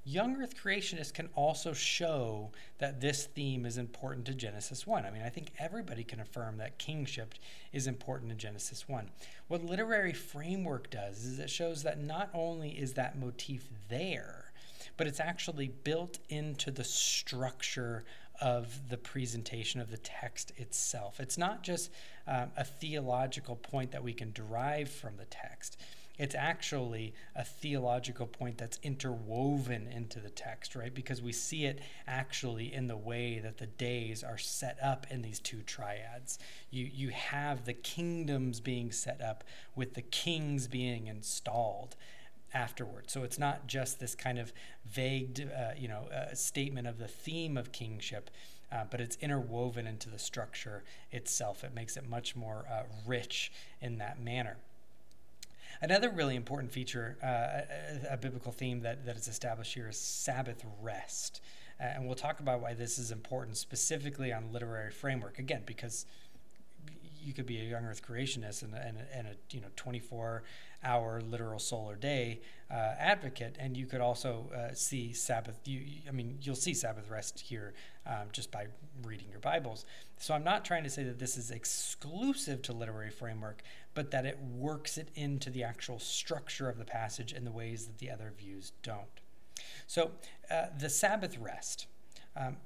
young 0.05 0.41
earth 0.43 0.55
creationists 0.63 1.13
can 1.13 1.29
also 1.35 1.73
show 1.73 2.53
that 2.79 3.01
this 3.01 3.25
theme 3.25 3.65
is 3.65 3.79
important 3.79 4.27
to 4.27 4.35
Genesis 4.35 4.87
1. 4.87 5.07
I 5.07 5.11
mean, 5.11 5.23
I 5.23 5.31
think 5.31 5.53
everybody 5.59 6.05
can 6.05 6.21
affirm 6.21 6.59
that 6.59 6.79
kingship 6.79 7.35
is 7.73 7.87
important 7.87 8.31
in 8.31 8.39
Genesis 8.39 8.89
1. 8.89 9.11
What 9.49 9.65
literary 9.65 10.13
framework 10.13 10.91
does 10.91 11.25
is 11.25 11.39
it 11.39 11.51
shows 11.51 11.83
that 11.83 12.03
not 12.03 12.31
only 12.35 12.71
is 12.71 12.93
that 12.95 13.19
motif 13.19 13.69
there, 13.89 14.53
but 14.97 15.07
it's 15.07 15.21
actually 15.21 15.69
built 15.69 16.19
into 16.29 16.71
the 16.71 16.85
structure 16.85 18.05
of 18.41 18.89
the 18.89 18.99
presentation 18.99 19.81
of 19.81 19.91
the 19.91 19.97
text 19.99 20.53
itself. 20.57 21.21
It's 21.21 21.39
not 21.39 21.63
just 21.63 21.91
um, 22.27 22.51
a 22.57 22.65
theological 22.65 23.57
point 23.57 23.93
that 23.93 24.03
we 24.03 24.13
can 24.13 24.33
derive 24.33 24.91
from 24.91 25.17
the 25.17 25.25
text. 25.27 25.81
It's 26.17 26.35
actually 26.37 27.13
a 27.35 27.45
theological 27.45 28.27
point 28.27 28.59
that's 28.59 28.79
interwoven 28.85 29.89
into 29.89 30.21
the 30.21 30.31
text, 30.31 30.77
right? 30.77 30.95
Because 30.95 31.21
we 31.21 31.33
see 31.33 31.65
it 31.65 31.81
actually 32.07 32.73
in 32.73 32.87
the 32.87 32.97
way 32.97 33.41
that 33.41 33.59
the 33.59 33.67
days 33.67 34.23
are 34.23 34.39
set 34.39 34.79
up 34.81 35.07
in 35.11 35.23
these 35.23 35.41
two 35.41 35.63
triads. 35.63 36.39
You, 36.71 36.89
you 36.93 37.11
have 37.11 37.65
the 37.65 37.73
kingdoms 37.73 38.61
being 38.61 38.93
set 38.93 39.21
up 39.21 39.43
with 39.75 39.95
the 39.95 40.03
kings 40.03 40.69
being 40.69 41.09
installed 41.09 41.97
afterwards. 42.53 43.13
So 43.13 43.25
it's 43.25 43.39
not 43.39 43.67
just 43.67 43.99
this 43.99 44.15
kind 44.15 44.39
of 44.39 44.53
vague, 44.87 45.49
uh, 45.53 45.73
you 45.77 45.89
know, 45.89 46.07
uh, 46.15 46.33
statement 46.35 46.87
of 46.87 46.99
the 46.99 47.09
theme 47.09 47.57
of 47.57 47.73
kingship, 47.73 48.31
uh, 48.71 48.85
but 48.89 49.01
it's 49.01 49.17
interwoven 49.21 49.89
into 49.89 50.09
the 50.09 50.19
structure 50.21 50.85
itself. 51.11 51.65
It 51.65 51.75
makes 51.75 51.97
it 51.97 52.09
much 52.09 52.37
more 52.37 52.65
uh, 52.71 52.85
rich 53.05 53.51
in 53.81 53.99
that 53.99 54.23
manner. 54.23 54.57
Another 55.85 56.09
really 56.09 56.35
important 56.35 56.73
feature, 56.73 57.19
uh, 57.23 58.07
a, 58.11 58.15
a, 58.15 58.17
biblical 58.17 58.53
theme 58.53 58.81
that, 58.81 59.05
that 59.05 59.19
is 59.19 59.29
established 59.29 59.75
here 59.75 59.87
is 59.87 59.99
Sabbath 59.99 60.65
rest. 60.81 61.43
Uh, 61.79 61.83
and 61.83 62.07
we'll 62.07 62.15
talk 62.15 62.41
about 62.41 62.63
why 62.63 62.73
this 62.73 62.99
is 62.99 63.11
important 63.11 63.59
specifically 63.59 64.33
on 64.33 64.51
literary 64.51 64.91
framework. 64.91 65.39
Again, 65.39 65.61
because 65.67 66.07
you 67.23 67.35
could 67.35 67.45
be 67.45 67.61
a 67.61 67.65
young 67.65 67.85
earth 67.85 68.01
creationist 68.03 68.63
and, 68.63 68.73
and, 68.73 68.97
and 69.13 69.27
a 69.27 69.33
you 69.51 69.61
know 69.61 69.67
24 69.77 70.43
hour 70.85 71.21
literal 71.21 71.59
solar 71.59 71.97
day 71.97 72.41
uh, 72.71 72.95
advocate 72.99 73.57
and 73.59 73.77
you 73.77 73.87
could 73.87 74.01
also 74.01 74.51
uh, 74.55 74.73
see 74.75 75.13
sabbath 75.13 75.59
you, 75.67 75.81
i 76.09 76.11
mean 76.13 76.39
you'll 76.43 76.55
see 76.55 76.75
sabbath 76.75 77.09
rest 77.11 77.41
here 77.41 77.75
um, 78.07 78.29
just 78.33 78.51
by 78.51 78.67
reading 79.03 79.27
your 79.31 79.41
bibles 79.41 79.85
so 80.19 80.35
i'm 80.35 80.45
not 80.45 80.65
trying 80.65 80.85
to 80.85 80.91
say 80.91 81.03
that 81.05 81.19
this 81.19 81.37
is 81.37 81.51
exclusive 81.51 82.63
to 82.63 82.73
literary 82.73 83.11
framework 83.11 83.63
but 83.95 84.11
that 84.11 84.27
it 84.27 84.39
works 84.57 84.99
it 84.99 85.09
into 85.15 85.51
the 85.51 85.63
actual 85.65 85.99
structure 85.99 86.69
of 86.69 86.79
the 86.79 86.85
passage 86.85 87.33
in 87.33 87.45
the 87.45 87.53
ways 87.53 87.87
that 87.87 87.99
the 87.99 88.11
other 88.11 88.33
views 88.37 88.73
don't 88.83 89.21
so 89.87 90.11
uh, 90.51 90.67
the 90.79 90.89
sabbath 90.89 91.39
rest 91.39 91.87
Um, 92.37 92.57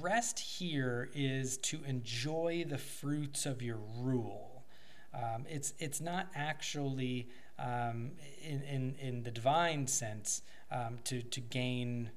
rest 0.00 0.38
here 0.38 1.10
is 1.12 1.56
to 1.58 1.82
enjoy 1.84 2.64
the 2.68 2.78
fruits 2.78 3.46
of 3.46 3.60
your 3.60 3.80
rule. 3.98 4.64
Um, 5.12 5.44
it's 5.48 5.74
it's 5.78 6.00
not 6.00 6.28
actually 6.36 7.28
um, 7.58 8.12
in, 8.42 8.62
in 8.62 8.94
in 9.00 9.22
the 9.22 9.30
divine 9.30 9.86
sense 9.86 10.42
um, 10.70 10.98
to 11.04 11.22
to 11.22 11.40
gain 11.40 12.10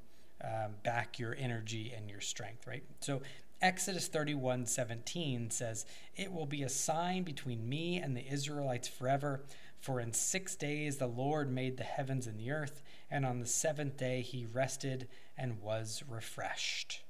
um, 0.43 0.75
back 0.83 1.17
your 1.17 1.35
energy 1.37 1.93
and 1.95 2.09
your 2.09 2.21
strength, 2.21 2.67
right? 2.67 2.83
So 2.99 3.21
Exodus 3.61 4.07
31 4.07 4.65
17 4.65 5.49
says, 5.49 5.85
It 6.15 6.31
will 6.31 6.45
be 6.45 6.63
a 6.63 6.69
sign 6.69 7.23
between 7.23 7.67
me 7.67 7.97
and 7.97 8.15
the 8.15 8.27
Israelites 8.27 8.87
forever. 8.87 9.43
For 9.79 9.99
in 9.99 10.13
six 10.13 10.55
days 10.55 10.97
the 10.97 11.07
Lord 11.07 11.51
made 11.51 11.77
the 11.77 11.83
heavens 11.83 12.27
and 12.27 12.39
the 12.39 12.51
earth, 12.51 12.81
and 13.09 13.25
on 13.25 13.39
the 13.39 13.45
seventh 13.45 13.97
day 13.97 14.21
he 14.21 14.45
rested 14.45 15.07
and 15.37 15.61
was 15.61 16.03
refreshed. 16.07 17.03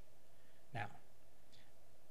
Now, 0.73 0.87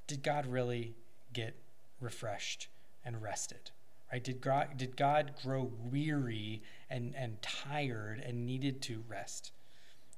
did 0.06 0.22
God 0.22 0.46
really 0.46 0.94
get 1.32 1.54
refreshed 2.00 2.68
and 3.04 3.22
rested? 3.22 3.70
Right? 4.14 4.22
Did 4.22 4.40
God, 4.40 4.76
did 4.76 4.96
God 4.96 5.32
grow 5.42 5.72
weary 5.90 6.62
and, 6.88 7.16
and 7.16 7.42
tired 7.42 8.22
and 8.24 8.46
needed 8.46 8.80
to 8.82 9.02
rest? 9.08 9.50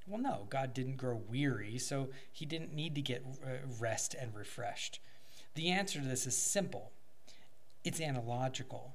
Well, 0.05 0.21
no, 0.21 0.45
God 0.51 0.75
didn't 0.75 0.97
grow 0.97 1.19
weary, 1.27 1.79
so 1.79 2.09
he 2.31 2.45
didn't 2.45 2.75
need 2.75 2.93
to 2.93 3.01
get 3.01 3.25
uh, 3.43 3.65
rest 3.79 4.13
and 4.13 4.35
refreshed. 4.35 4.99
The 5.55 5.71
answer 5.71 5.99
to 5.99 6.05
this 6.05 6.27
is 6.27 6.37
simple 6.37 6.91
it's 7.83 7.99
analogical. 7.99 8.93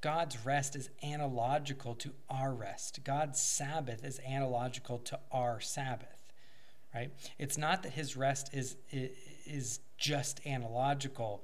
God's 0.00 0.38
rest 0.46 0.76
is 0.76 0.90
analogical 1.02 1.96
to 1.96 2.12
our 2.30 2.54
rest. 2.54 3.00
God's 3.02 3.40
Sabbath 3.40 4.04
is 4.04 4.20
analogical 4.20 4.98
to 4.98 5.18
our 5.32 5.58
Sabbath, 5.58 6.18
right? 6.94 7.10
It's 7.36 7.58
not 7.58 7.82
that 7.82 7.94
his 7.94 8.16
rest 8.16 8.54
is 8.54 8.76
is 8.92 9.80
just 9.98 10.40
analogical, 10.46 11.42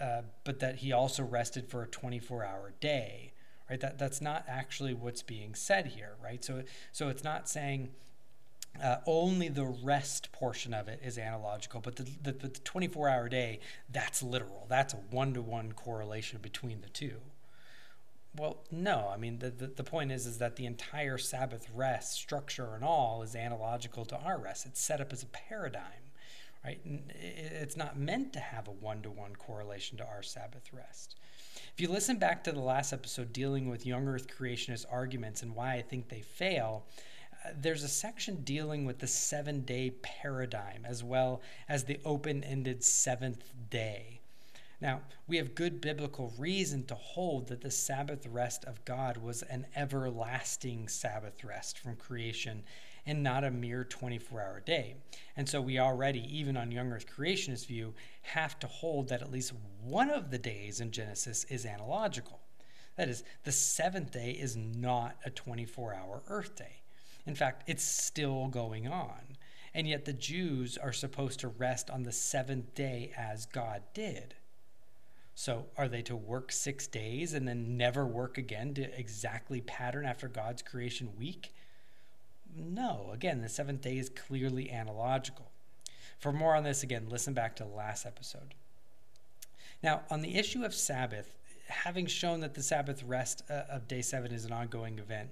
uh, 0.00 0.22
but 0.44 0.60
that 0.60 0.76
he 0.76 0.92
also 0.92 1.22
rested 1.22 1.68
for 1.68 1.82
a 1.82 1.88
24-hour 1.88 2.74
day, 2.80 3.32
right? 3.68 3.80
That 3.80 3.98
that's 3.98 4.20
not 4.20 4.44
actually 4.48 4.94
what's 4.94 5.22
being 5.22 5.54
said 5.54 5.86
here, 5.88 6.14
right? 6.22 6.44
So 6.44 6.62
so 6.92 7.08
it's 7.08 7.24
not 7.24 7.48
saying 7.48 7.90
uh, 8.82 8.96
only 9.06 9.48
the 9.48 9.64
rest 9.64 10.32
portion 10.32 10.72
of 10.72 10.88
it 10.88 11.00
is 11.04 11.18
analogical, 11.18 11.80
but 11.80 11.96
the, 11.96 12.06
the, 12.22 12.32
the 12.32 12.48
24 12.48 13.08
hour 13.08 13.28
day, 13.28 13.60
that's 13.90 14.22
literal. 14.22 14.66
That's 14.68 14.94
a 14.94 14.98
one 15.10 15.34
to 15.34 15.42
one 15.42 15.72
correlation 15.72 16.38
between 16.40 16.80
the 16.80 16.88
two. 16.88 17.16
Well, 18.36 18.58
no. 18.70 19.10
I 19.12 19.16
mean, 19.16 19.40
the, 19.40 19.50
the, 19.50 19.66
the, 19.66 19.84
point 19.84 20.12
is, 20.12 20.24
is 20.24 20.38
that 20.38 20.56
the 20.56 20.66
entire 20.66 21.18
Sabbath 21.18 21.66
rest 21.74 22.12
structure 22.12 22.74
and 22.74 22.84
all 22.84 23.22
is 23.22 23.34
analogical 23.34 24.04
to 24.06 24.16
our 24.16 24.38
rest. 24.38 24.66
It's 24.66 24.80
set 24.80 25.00
up 25.00 25.12
as 25.12 25.22
a 25.22 25.26
paradigm, 25.26 25.99
right? 26.64 26.80
It's 26.84 27.76
not 27.76 27.98
meant 27.98 28.32
to 28.34 28.40
have 28.40 28.68
a 28.68 28.72
one 28.72 29.02
to 29.02 29.10
one 29.10 29.36
correlation 29.36 29.98
to 29.98 30.06
our 30.06 30.22
Sabbath 30.22 30.72
rest. 30.72 31.16
If 31.72 31.80
you 31.80 31.88
listen 31.88 32.18
back 32.18 32.44
to 32.44 32.52
the 32.52 32.60
last 32.60 32.92
episode 32.92 33.32
dealing 33.32 33.68
with 33.68 33.86
young 33.86 34.06
earth 34.08 34.28
creationist 34.28 34.86
arguments 34.90 35.42
and 35.42 35.54
why 35.54 35.74
I 35.74 35.82
think 35.82 36.08
they 36.08 36.20
fail, 36.20 36.84
uh, 37.32 37.50
there's 37.58 37.84
a 37.84 37.88
section 37.88 38.42
dealing 38.42 38.84
with 38.84 38.98
the 38.98 39.06
seven 39.06 39.62
day 39.62 39.90
paradigm 40.02 40.84
as 40.84 41.02
well 41.02 41.40
as 41.68 41.84
the 41.84 42.00
open 42.04 42.44
ended 42.44 42.84
seventh 42.84 43.52
day. 43.70 44.20
Now, 44.80 45.02
we 45.26 45.36
have 45.36 45.54
good 45.54 45.80
biblical 45.80 46.32
reason 46.38 46.84
to 46.86 46.94
hold 46.94 47.48
that 47.48 47.60
the 47.60 47.70
Sabbath 47.70 48.26
rest 48.26 48.64
of 48.64 48.84
God 48.84 49.18
was 49.18 49.42
an 49.42 49.66
everlasting 49.76 50.88
Sabbath 50.88 51.44
rest 51.44 51.78
from 51.78 51.96
creation 51.96 52.62
and 53.06 53.22
not 53.22 53.44
a 53.44 53.50
mere 53.50 53.84
24 53.84 54.40
hour 54.40 54.60
day. 54.60 54.96
And 55.36 55.48
so 55.48 55.60
we 55.60 55.78
already, 55.78 56.20
even 56.36 56.56
on 56.56 56.70
Young 56.70 56.92
Earth 56.92 57.06
Creationist 57.06 57.66
view, 57.66 57.94
have 58.22 58.58
to 58.60 58.66
hold 58.66 59.08
that 59.08 59.22
at 59.22 59.32
least 59.32 59.52
one 59.82 60.10
of 60.10 60.30
the 60.30 60.38
days 60.38 60.80
in 60.80 60.90
Genesis 60.90 61.44
is 61.44 61.64
analogical. 61.66 62.40
That 62.96 63.08
is, 63.08 63.24
the 63.44 63.52
seventh 63.52 64.10
day 64.10 64.32
is 64.32 64.56
not 64.56 65.16
a 65.24 65.30
24 65.30 65.94
hour 65.94 66.22
Earth 66.28 66.56
day. 66.56 66.82
In 67.26 67.34
fact, 67.34 67.64
it's 67.66 67.84
still 67.84 68.48
going 68.48 68.88
on. 68.88 69.36
And 69.72 69.88
yet 69.88 70.04
the 70.04 70.12
Jews 70.12 70.76
are 70.76 70.92
supposed 70.92 71.40
to 71.40 71.48
rest 71.48 71.90
on 71.90 72.02
the 72.02 72.12
seventh 72.12 72.74
day 72.74 73.12
as 73.16 73.46
God 73.46 73.82
did. 73.94 74.34
So 75.34 75.66
are 75.76 75.88
they 75.88 76.02
to 76.02 76.16
work 76.16 76.52
six 76.52 76.86
days 76.86 77.32
and 77.32 77.46
then 77.46 77.76
never 77.76 78.04
work 78.06 78.36
again 78.36 78.74
to 78.74 78.98
exactly 78.98 79.60
pattern 79.60 80.04
after 80.04 80.28
God's 80.28 80.60
creation 80.60 81.10
week? 81.16 81.54
No. 82.56 83.10
Again, 83.12 83.40
the 83.40 83.48
seventh 83.48 83.82
day 83.82 83.98
is 83.98 84.08
clearly 84.08 84.70
analogical. 84.70 85.50
For 86.18 86.32
more 86.32 86.54
on 86.54 86.64
this, 86.64 86.82
again, 86.82 87.08
listen 87.08 87.34
back 87.34 87.56
to 87.56 87.64
the 87.64 87.70
last 87.70 88.04
episode. 88.04 88.54
Now, 89.82 90.02
on 90.10 90.20
the 90.20 90.36
issue 90.36 90.64
of 90.64 90.74
Sabbath, 90.74 91.34
having 91.68 92.06
shown 92.06 92.40
that 92.40 92.54
the 92.54 92.62
Sabbath 92.62 93.02
rest 93.02 93.42
uh, 93.48 93.62
of 93.70 93.88
day 93.88 94.02
seven 94.02 94.32
is 94.32 94.44
an 94.44 94.52
ongoing 94.52 94.98
event, 94.98 95.30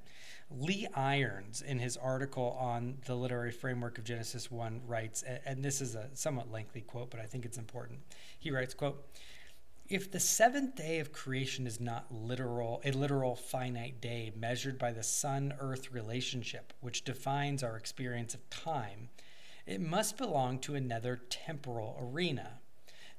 Lee 0.50 0.86
Irons, 0.94 1.60
in 1.60 1.78
his 1.78 1.98
article 1.98 2.56
on 2.58 2.96
the 3.04 3.14
literary 3.14 3.50
framework 3.50 3.98
of 3.98 4.04
Genesis 4.04 4.50
1, 4.50 4.80
writes, 4.86 5.22
and 5.44 5.62
this 5.62 5.82
is 5.82 5.94
a 5.94 6.08
somewhat 6.14 6.50
lengthy 6.50 6.80
quote, 6.80 7.10
but 7.10 7.20
I 7.20 7.24
think 7.24 7.44
it's 7.44 7.58
important. 7.58 8.00
He 8.38 8.50
writes, 8.50 8.72
quote, 8.72 9.04
if 9.88 10.10
the 10.10 10.20
seventh 10.20 10.74
day 10.74 10.98
of 10.98 11.12
creation 11.12 11.66
is 11.66 11.80
not 11.80 12.12
literal, 12.12 12.82
a 12.84 12.90
literal 12.90 13.34
finite 13.34 14.02
day 14.02 14.30
measured 14.36 14.78
by 14.78 14.92
the 14.92 15.02
sun 15.02 15.54
earth 15.60 15.92
relationship, 15.92 16.74
which 16.80 17.04
defines 17.04 17.62
our 17.62 17.76
experience 17.76 18.34
of 18.34 18.50
time, 18.50 19.08
it 19.66 19.80
must 19.80 20.18
belong 20.18 20.58
to 20.58 20.74
another 20.74 21.22
temporal 21.30 21.96
arena. 22.00 22.60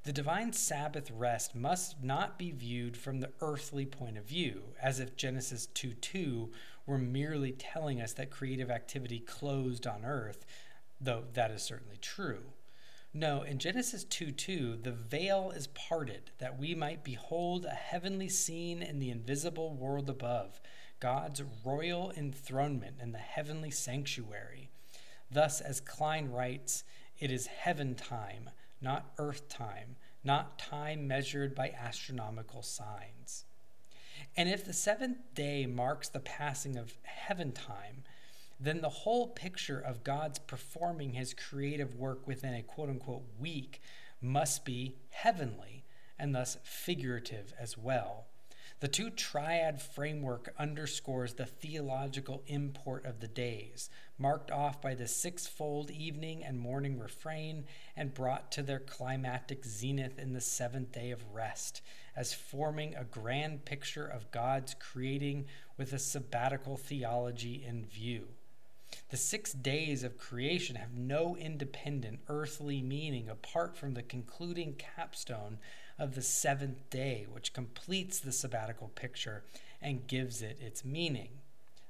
The 0.03 0.13
divine 0.13 0.53
Sabbath 0.53 1.09
rest 1.09 1.55
must 1.55 2.03
not 2.03 2.37
be 2.37 2.51
viewed 2.51 2.95
from 2.95 3.19
the 3.19 3.31
earthly 3.41 3.85
point 3.85 4.17
of 4.17 4.25
view, 4.25 4.61
as 4.81 4.99
if 4.99 5.15
Genesis 5.15 5.65
2 5.73 5.93
2 5.93 6.51
were 6.85 6.99
merely 6.99 7.51
telling 7.51 7.99
us 7.99 8.13
that 8.13 8.29
creative 8.29 8.69
activity 8.69 9.19
closed 9.19 9.87
on 9.87 10.05
earth, 10.05 10.45
though 11.01 11.23
that 11.33 11.49
is 11.49 11.63
certainly 11.63 11.97
true. 11.97 12.53
No, 13.13 13.41
in 13.41 13.57
Genesis 13.57 14.03
2 14.03 14.31
2, 14.31 14.79
the 14.83 14.91
veil 14.91 15.51
is 15.55 15.67
parted 15.67 16.31
that 16.37 16.59
we 16.59 16.75
might 16.75 17.03
behold 17.03 17.65
a 17.65 17.69
heavenly 17.69 18.29
scene 18.29 18.81
in 18.81 18.99
the 18.99 19.09
invisible 19.09 19.73
world 19.73 20.09
above, 20.09 20.61
God's 20.99 21.41
royal 21.65 22.11
enthronement 22.15 22.97
in 23.01 23.11
the 23.11 23.17
heavenly 23.17 23.71
sanctuary. 23.71 24.69
Thus, 25.31 25.59
as 25.61 25.79
Kline 25.79 26.29
writes, 26.29 26.83
it 27.17 27.31
is 27.31 27.47
heaven 27.47 27.95
time 27.95 28.49
not 28.81 29.11
earth 29.17 29.47
time, 29.49 29.95
not 30.23 30.57
time 30.57 31.07
measured 31.07 31.55
by 31.55 31.69
astronomical 31.69 32.61
signs. 32.61 33.45
And 34.37 34.49
if 34.49 34.65
the 34.65 34.73
seventh 34.73 35.17
day 35.33 35.65
marks 35.65 36.09
the 36.09 36.19
passing 36.19 36.77
of 36.77 36.97
heaven 37.03 37.51
time, 37.51 38.03
then 38.59 38.81
the 38.81 38.89
whole 38.89 39.27
picture 39.27 39.79
of 39.79 40.03
God's 40.03 40.39
performing 40.39 41.13
his 41.13 41.33
creative 41.33 41.95
work 41.95 42.27
within 42.27 42.53
a 42.53 42.61
quote 42.61 42.89
unquote 42.89 43.23
week 43.39 43.81
must 44.21 44.65
be 44.65 44.95
heavenly 45.09 45.85
and 46.17 46.35
thus 46.35 46.57
figurative 46.63 47.53
as 47.57 47.77
well. 47.77 48.25
The 48.81 48.87
two 48.87 49.09
triad 49.09 49.81
framework 49.81 50.53
underscores 50.57 51.33
the 51.33 51.45
theological 51.45 52.43
import 52.47 53.05
of 53.05 53.19
the 53.19 53.27
days, 53.27 53.89
marked 54.17 54.51
off 54.51 54.81
by 54.81 54.95
the 54.95 55.07
sixfold 55.07 55.91
evening 55.91 56.45
and 56.45 56.57
morning 56.57 56.97
refrain, 56.97 57.65
and 57.97 58.13
brought 58.13 58.53
to 58.53 58.63
their 58.63 58.79
climactic 58.79 59.65
zenith 59.65 60.17
in 60.17 60.31
the 60.31 60.39
seventh 60.39 60.93
day 60.93 61.11
of 61.11 61.33
rest, 61.33 61.81
as 62.15 62.33
forming 62.33 62.95
a 62.95 63.03
grand 63.03 63.65
picture 63.65 64.07
of 64.07 64.31
God's 64.31 64.75
creating 64.75 65.47
with 65.75 65.91
a 65.91 65.99
sabbatical 65.99 66.77
theology 66.77 67.61
in 67.65 67.85
view. 67.85 68.29
The 69.09 69.17
six 69.17 69.53
days 69.53 70.03
of 70.03 70.19
creation 70.19 70.75
have 70.75 70.93
no 70.93 71.35
independent 71.35 72.19
earthly 72.27 72.81
meaning 72.81 73.27
apart 73.27 73.75
from 73.75 73.95
the 73.95 74.03
concluding 74.03 74.75
capstone 74.75 75.57
of 75.97 76.13
the 76.13 76.21
seventh 76.21 76.89
day, 76.91 77.25
which 77.29 77.53
completes 77.53 78.19
the 78.19 78.31
sabbatical 78.31 78.89
picture 78.89 79.43
and 79.81 80.05
gives 80.05 80.43
it 80.43 80.59
its 80.61 80.85
meaning. 80.85 81.29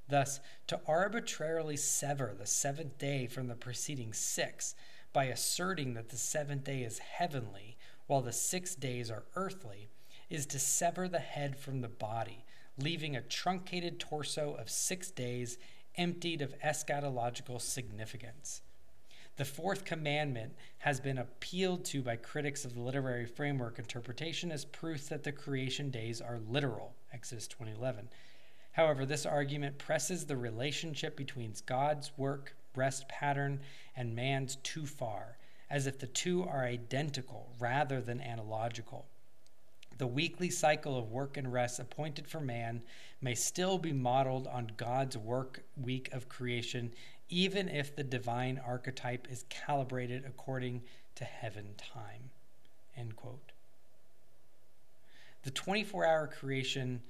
Thus, 0.08 0.40
to 0.68 0.80
arbitrarily 0.88 1.76
sever 1.76 2.34
the 2.38 2.48
seventh 2.48 2.98
day 2.98 3.28
from 3.28 3.48
the 3.48 3.56
preceding 3.56 4.14
six 4.14 4.74
by 5.12 5.26
asserting 5.26 5.96
that 5.96 6.10
the 6.10 6.18
seventh 6.18 6.64
day 6.64 6.84
is 6.84 7.00
heavenly 7.00 7.78
while 8.08 8.22
the 8.22 8.32
six 8.32 8.76
days 8.76 9.12
are 9.12 9.26
earthly 9.36 9.90
is 10.30 10.46
to 10.48 10.60
sever 10.60 11.08
the 11.08 11.20
head 11.20 11.58
from 11.58 11.82
the 11.82 11.90
body, 11.90 12.46
leaving 12.78 13.16
a 13.16 13.22
truncated 13.22 14.00
torso 14.00 14.54
of 14.56 14.70
six 14.70 15.12
days 15.12 15.58
emptied 16.00 16.42
of 16.42 16.58
eschatological 16.62 17.60
significance. 17.62 18.62
The 19.36 19.44
fourth 19.44 19.84
commandment 19.84 20.54
has 20.80 21.00
been 21.02 21.18
appealed 21.18 21.84
to 21.86 22.02
by 22.02 22.16
critics 22.16 22.64
of 22.64 22.74
the 22.74 22.82
literary 22.82 23.26
framework 23.26 23.80
interpretation 23.80 24.50
as 24.52 24.64
proof 24.64 25.10
that 25.10 25.24
the 25.24 25.34
creation 25.34 25.92
days 25.92 26.22
are 26.22 26.40
literal, 26.50 26.96
Exodus 27.14 27.48
2011. 27.48 28.10
However, 28.72 29.06
this 29.06 29.26
argument 29.26 29.78
presses 29.78 30.26
the 30.26 30.38
relationship 30.38 31.18
between 31.18 31.54
God's 31.66 32.12
work, 32.18 32.56
rest 32.76 33.10
pattern, 33.10 33.60
and 33.96 34.16
man's 34.16 34.56
too 34.58 34.86
far, 34.86 35.38
as 35.70 35.86
if 35.86 36.00
the 36.00 36.08
two 36.08 36.44
are 36.44 36.64
identical 36.64 37.50
rather 37.60 38.00
than 38.00 38.22
analogical. 38.22 39.06
The 40.00 40.08
weekly 40.08 40.50
cycle 40.50 40.98
of 40.98 41.12
work 41.12 41.36
and 41.36 41.52
rest 41.52 41.78
appointed 41.78 42.26
for 42.26 42.40
man 42.40 42.82
may 43.22 43.36
still 43.36 43.78
be 43.78 43.92
modeled 43.92 44.48
on 44.48 44.72
God's 44.78 45.18
work 45.18 45.62
week 45.76 46.10
of 46.14 46.30
creation, 46.30 46.94
even 47.28 47.68
if 47.68 47.94
the 47.94 48.04
divine 48.06 48.62
archetype 48.66 49.28
is 49.30 49.44
calibrated 49.50 50.24
according 50.26 50.84
to 51.16 51.26
heaven 51.26 51.76
time. 51.78 52.30
End 52.96 53.18
quote. 53.18 53.52
The 55.44 55.52
24 55.52 56.06
hour 56.06 56.28
creation 56.28 57.02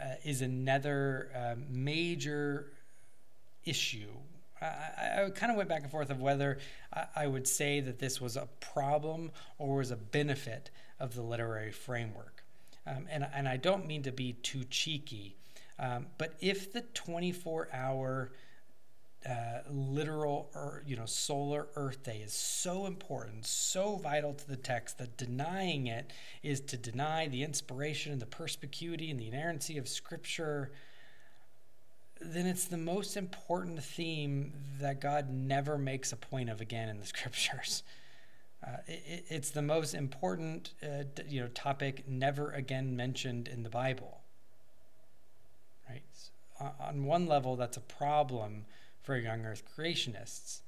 uh, 0.00 0.14
is 0.24 0.40
another 0.40 1.30
uh, 1.36 1.56
major 1.68 2.72
issue. 3.66 4.12
I, 4.60 5.24
I 5.24 5.30
kind 5.30 5.50
of 5.50 5.56
went 5.56 5.68
back 5.68 5.82
and 5.82 5.90
forth 5.90 6.10
of 6.10 6.20
whether 6.20 6.58
I, 6.92 7.06
I 7.16 7.26
would 7.26 7.46
say 7.46 7.80
that 7.80 7.98
this 7.98 8.20
was 8.20 8.36
a 8.36 8.48
problem 8.60 9.30
or 9.58 9.76
was 9.76 9.90
a 9.90 9.96
benefit 9.96 10.70
of 10.98 11.14
the 11.14 11.22
literary 11.22 11.72
framework. 11.72 12.44
Um, 12.86 13.06
and, 13.10 13.26
and 13.34 13.48
I 13.48 13.56
don't 13.56 13.86
mean 13.86 14.02
to 14.04 14.12
be 14.12 14.34
too 14.34 14.64
cheeky, 14.64 15.36
um, 15.78 16.06
but 16.18 16.34
if 16.40 16.72
the 16.72 16.82
24 16.82 17.68
hour 17.72 18.32
uh, 19.28 19.60
literal 19.70 20.50
or 20.54 20.82
you 20.86 20.96
know 20.96 21.04
solar 21.04 21.68
earth 21.76 22.04
day 22.04 22.22
is 22.24 22.32
so 22.32 22.86
important 22.86 23.44
so 23.44 23.96
vital 23.96 24.32
to 24.32 24.48
the 24.48 24.56
text 24.56 24.96
that 24.96 25.14
denying 25.18 25.88
it 25.88 26.10
is 26.42 26.62
to 26.62 26.78
deny 26.78 27.28
the 27.28 27.42
inspiration 27.42 28.12
and 28.12 28.22
the 28.22 28.26
perspicuity 28.26 29.10
and 29.10 29.20
the 29.20 29.28
inerrancy 29.28 29.76
of 29.76 29.86
scripture 29.86 30.72
then 32.20 32.46
it's 32.46 32.66
the 32.66 32.76
most 32.76 33.16
important 33.16 33.82
theme 33.82 34.52
that 34.80 35.00
god 35.00 35.30
never 35.30 35.78
makes 35.78 36.12
a 36.12 36.16
point 36.16 36.50
of 36.50 36.60
again 36.60 36.88
in 36.88 36.98
the 36.98 37.06
scriptures. 37.14 37.82
Uh, 38.66 38.76
it, 38.86 39.24
it's 39.28 39.50
the 39.50 39.62
most 39.62 39.94
important 39.94 40.74
uh, 40.82 41.04
you 41.26 41.40
know 41.40 41.48
topic 41.48 42.04
never 42.08 42.50
again 42.52 42.94
mentioned 42.96 43.48
in 43.48 43.62
the 43.62 43.70
bible. 43.70 44.20
Right? 45.88 46.02
So 46.12 46.30
on 46.78 47.04
one 47.04 47.26
level 47.26 47.56
that's 47.56 47.76
a 47.76 47.80
problem 47.80 48.66
for 49.02 49.16
young 49.16 49.44
earth 49.44 49.62
creationists. 49.76 50.60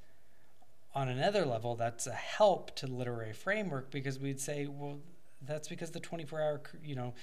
On 0.94 1.09
another 1.09 1.46
level, 1.46 1.74
that's 1.74 2.07
a 2.07 2.12
help 2.12 2.74
to 2.76 2.86
the 2.86 2.92
literary 2.92 3.32
framework 3.32 3.90
because 3.90 4.18
we'd 4.18 4.40
say, 4.40 4.66
well, 4.66 4.98
that's 5.47 5.68
because 5.68 5.90
the 5.90 6.01
24 6.01 6.40
hour, 6.40 6.61
you 6.84 6.95
know, 6.95 7.14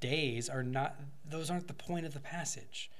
days 0.00 0.48
are 0.48 0.62
not, 0.62 0.96
those 1.28 1.50
aren't 1.50 1.68
the 1.68 1.74
point 1.74 2.06
of 2.06 2.14
the 2.14 2.20
passage. 2.20 2.90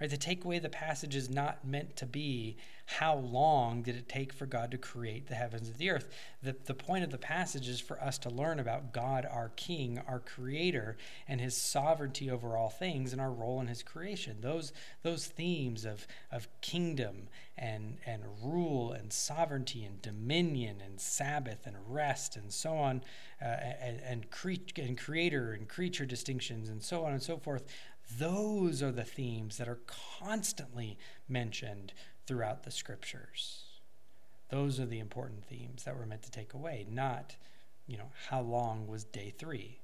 Right? 0.00 0.10
The 0.10 0.16
takeaway 0.16 0.58
of 0.58 0.62
the 0.62 0.68
passage 0.68 1.16
is 1.16 1.28
not 1.28 1.66
meant 1.66 1.96
to 1.96 2.06
be 2.06 2.56
how 2.86 3.16
long 3.16 3.82
did 3.82 3.96
it 3.96 4.08
take 4.08 4.32
for 4.32 4.46
God 4.46 4.70
to 4.70 4.78
create 4.78 5.26
the 5.26 5.34
heavens 5.34 5.68
and 5.68 5.76
the 5.76 5.90
earth. 5.90 6.08
The, 6.42 6.56
the 6.64 6.72
point 6.72 7.04
of 7.04 7.10
the 7.10 7.18
passage 7.18 7.68
is 7.68 7.80
for 7.80 8.02
us 8.02 8.16
to 8.18 8.30
learn 8.30 8.60
about 8.60 8.94
God, 8.94 9.26
our 9.30 9.50
King, 9.56 10.00
our 10.08 10.20
Creator, 10.20 10.96
and 11.26 11.38
His 11.38 11.54
sovereignty 11.54 12.30
over 12.30 12.56
all 12.56 12.70
things 12.70 13.12
and 13.12 13.20
our 13.20 13.30
role 13.30 13.60
in 13.60 13.66
His 13.66 13.82
creation. 13.82 14.38
Those, 14.40 14.72
those 15.02 15.26
themes 15.26 15.84
of, 15.84 16.06
of 16.32 16.48
kingdom 16.62 17.28
and, 17.58 17.98
and 18.06 18.22
rule 18.42 18.92
and 18.92 19.12
sovereignty 19.12 19.84
and 19.84 20.00
dominion 20.00 20.76
and 20.82 20.98
Sabbath 20.98 21.66
and 21.66 21.76
rest 21.86 22.36
and 22.36 22.50
so 22.50 22.74
on, 22.74 23.02
uh, 23.42 23.44
and, 23.44 24.00
and, 24.00 24.30
cre- 24.30 24.52
and 24.76 24.96
creator 24.96 25.52
and 25.52 25.68
creature 25.68 26.06
distinctions 26.06 26.70
and 26.70 26.82
so 26.82 27.04
on 27.04 27.12
and 27.12 27.22
so 27.22 27.36
forth, 27.36 27.64
those 28.16 28.82
are 28.82 28.92
the 28.92 29.04
themes 29.04 29.58
that 29.58 29.68
are 29.68 29.80
constantly 30.18 30.98
mentioned 31.28 31.92
throughout 32.26 32.64
the 32.64 32.70
scriptures. 32.70 33.64
Those 34.50 34.80
are 34.80 34.86
the 34.86 34.98
important 34.98 35.44
themes 35.44 35.84
that 35.84 35.96
we're 35.96 36.06
meant 36.06 36.22
to 36.22 36.30
take 36.30 36.54
away, 36.54 36.86
not, 36.90 37.36
you 37.86 37.98
know, 37.98 38.10
how 38.28 38.40
long 38.40 38.86
was 38.86 39.04
day 39.04 39.34
three. 39.36 39.80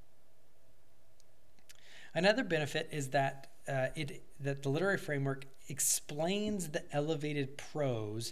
Another 2.15 2.43
benefit 2.43 2.89
is 2.91 3.09
that 3.09 3.51
uh, 3.67 3.87
it 3.95 4.23
that 4.39 4.63
the 4.63 4.69
literary 4.69 4.97
framework 4.97 5.45
explains 5.69 6.69
the 6.69 6.83
elevated 6.95 7.57
prose 7.57 8.31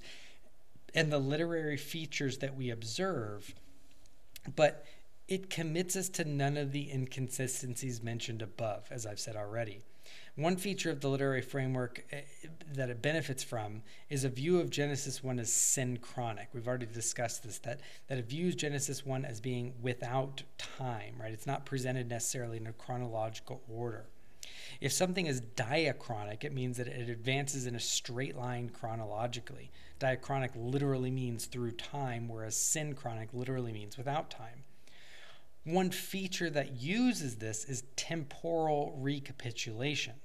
and 0.95 1.11
the 1.11 1.19
literary 1.19 1.77
features 1.77 2.37
that 2.37 2.55
we 2.55 2.69
observe, 2.69 3.53
but 4.55 4.85
it 5.34 5.49
commits 5.49 5.95
us 5.95 6.09
to 6.09 6.25
none 6.25 6.57
of 6.57 6.71
the 6.71 6.91
inconsistencies 6.91 8.03
mentioned 8.03 8.43
above, 8.43 8.88
as 8.91 9.07
I've 9.07 9.19
said 9.19 9.36
already. 9.36 9.81
One 10.36 10.57
feature 10.57 10.91
of 10.91 11.01
the 11.01 11.09
literary 11.09 11.41
framework 11.41 12.05
eh, 12.11 12.21
that 12.73 12.91
it 12.91 13.01
benefits 13.01 13.43
from 13.43 13.81
is 14.09 14.23
a 14.23 14.29
view 14.29 14.59
of 14.59 14.69
Genesis 14.69 15.23
1 15.23 15.39
as 15.39 15.51
synchronic. 15.51 16.49
We've 16.53 16.67
already 16.67 16.86
discussed 16.86 17.43
this, 17.43 17.57
that, 17.59 17.81
that 18.07 18.19
it 18.19 18.29
views 18.29 18.55
Genesis 18.55 19.03
1 19.03 19.25
as 19.25 19.41
being 19.41 19.73
without 19.81 20.43
time, 20.59 21.15
right? 21.19 21.34
It's 21.34 21.47
not 21.47 21.65
presented 21.65 22.09
necessarily 22.09 22.57
in 22.57 22.67
a 22.67 22.73
chronological 22.73 23.63
order. 23.67 24.05
If 24.81 24.91
something 24.91 25.25
is 25.25 25.41
diachronic, 25.41 26.43
it 26.43 26.53
means 26.53 26.77
that 26.77 26.88
it 26.88 27.09
advances 27.09 27.65
in 27.65 27.73
a 27.73 27.79
straight 27.79 28.36
line 28.36 28.69
chronologically. 28.69 29.71
Diachronic 29.99 30.51
literally 30.55 31.09
means 31.09 31.45
through 31.45 31.71
time, 31.71 32.27
whereas 32.27 32.55
synchronic 32.55 33.29
literally 33.34 33.71
means 33.71 33.97
without 33.97 34.29
time. 34.29 34.63
One 35.66 35.91
feature 35.91 36.49
that 36.49 36.82
uses 36.82 37.36
this 37.36 37.64
is 37.66 37.84
temporal 37.95 38.97
recapitulation. 38.99 40.16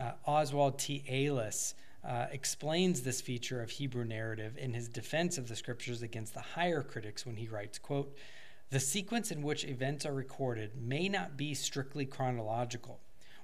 Uh, 0.00 0.12
Oswald 0.26 0.78
T. 0.78 1.04
Allis 1.08 1.74
uh, 2.02 2.26
explains 2.30 3.02
this 3.02 3.20
feature 3.20 3.60
of 3.60 3.70
Hebrew 3.70 4.04
narrative 4.04 4.56
in 4.56 4.72
his 4.72 4.88
defense 4.88 5.36
of 5.36 5.48
the 5.48 5.56
scriptures 5.56 6.00
against 6.00 6.32
the 6.32 6.40
higher 6.40 6.82
critics 6.82 7.26
when 7.26 7.36
he 7.36 7.48
writes, 7.48 7.78
quote, 7.78 8.16
the 8.70 8.80
sequence 8.80 9.30
in 9.30 9.42
which 9.42 9.64
events 9.64 10.06
are 10.06 10.14
recorded 10.14 10.76
may 10.80 11.08
not 11.08 11.36
be 11.36 11.54
strictly 11.54 12.06
chronological. 12.06 13.00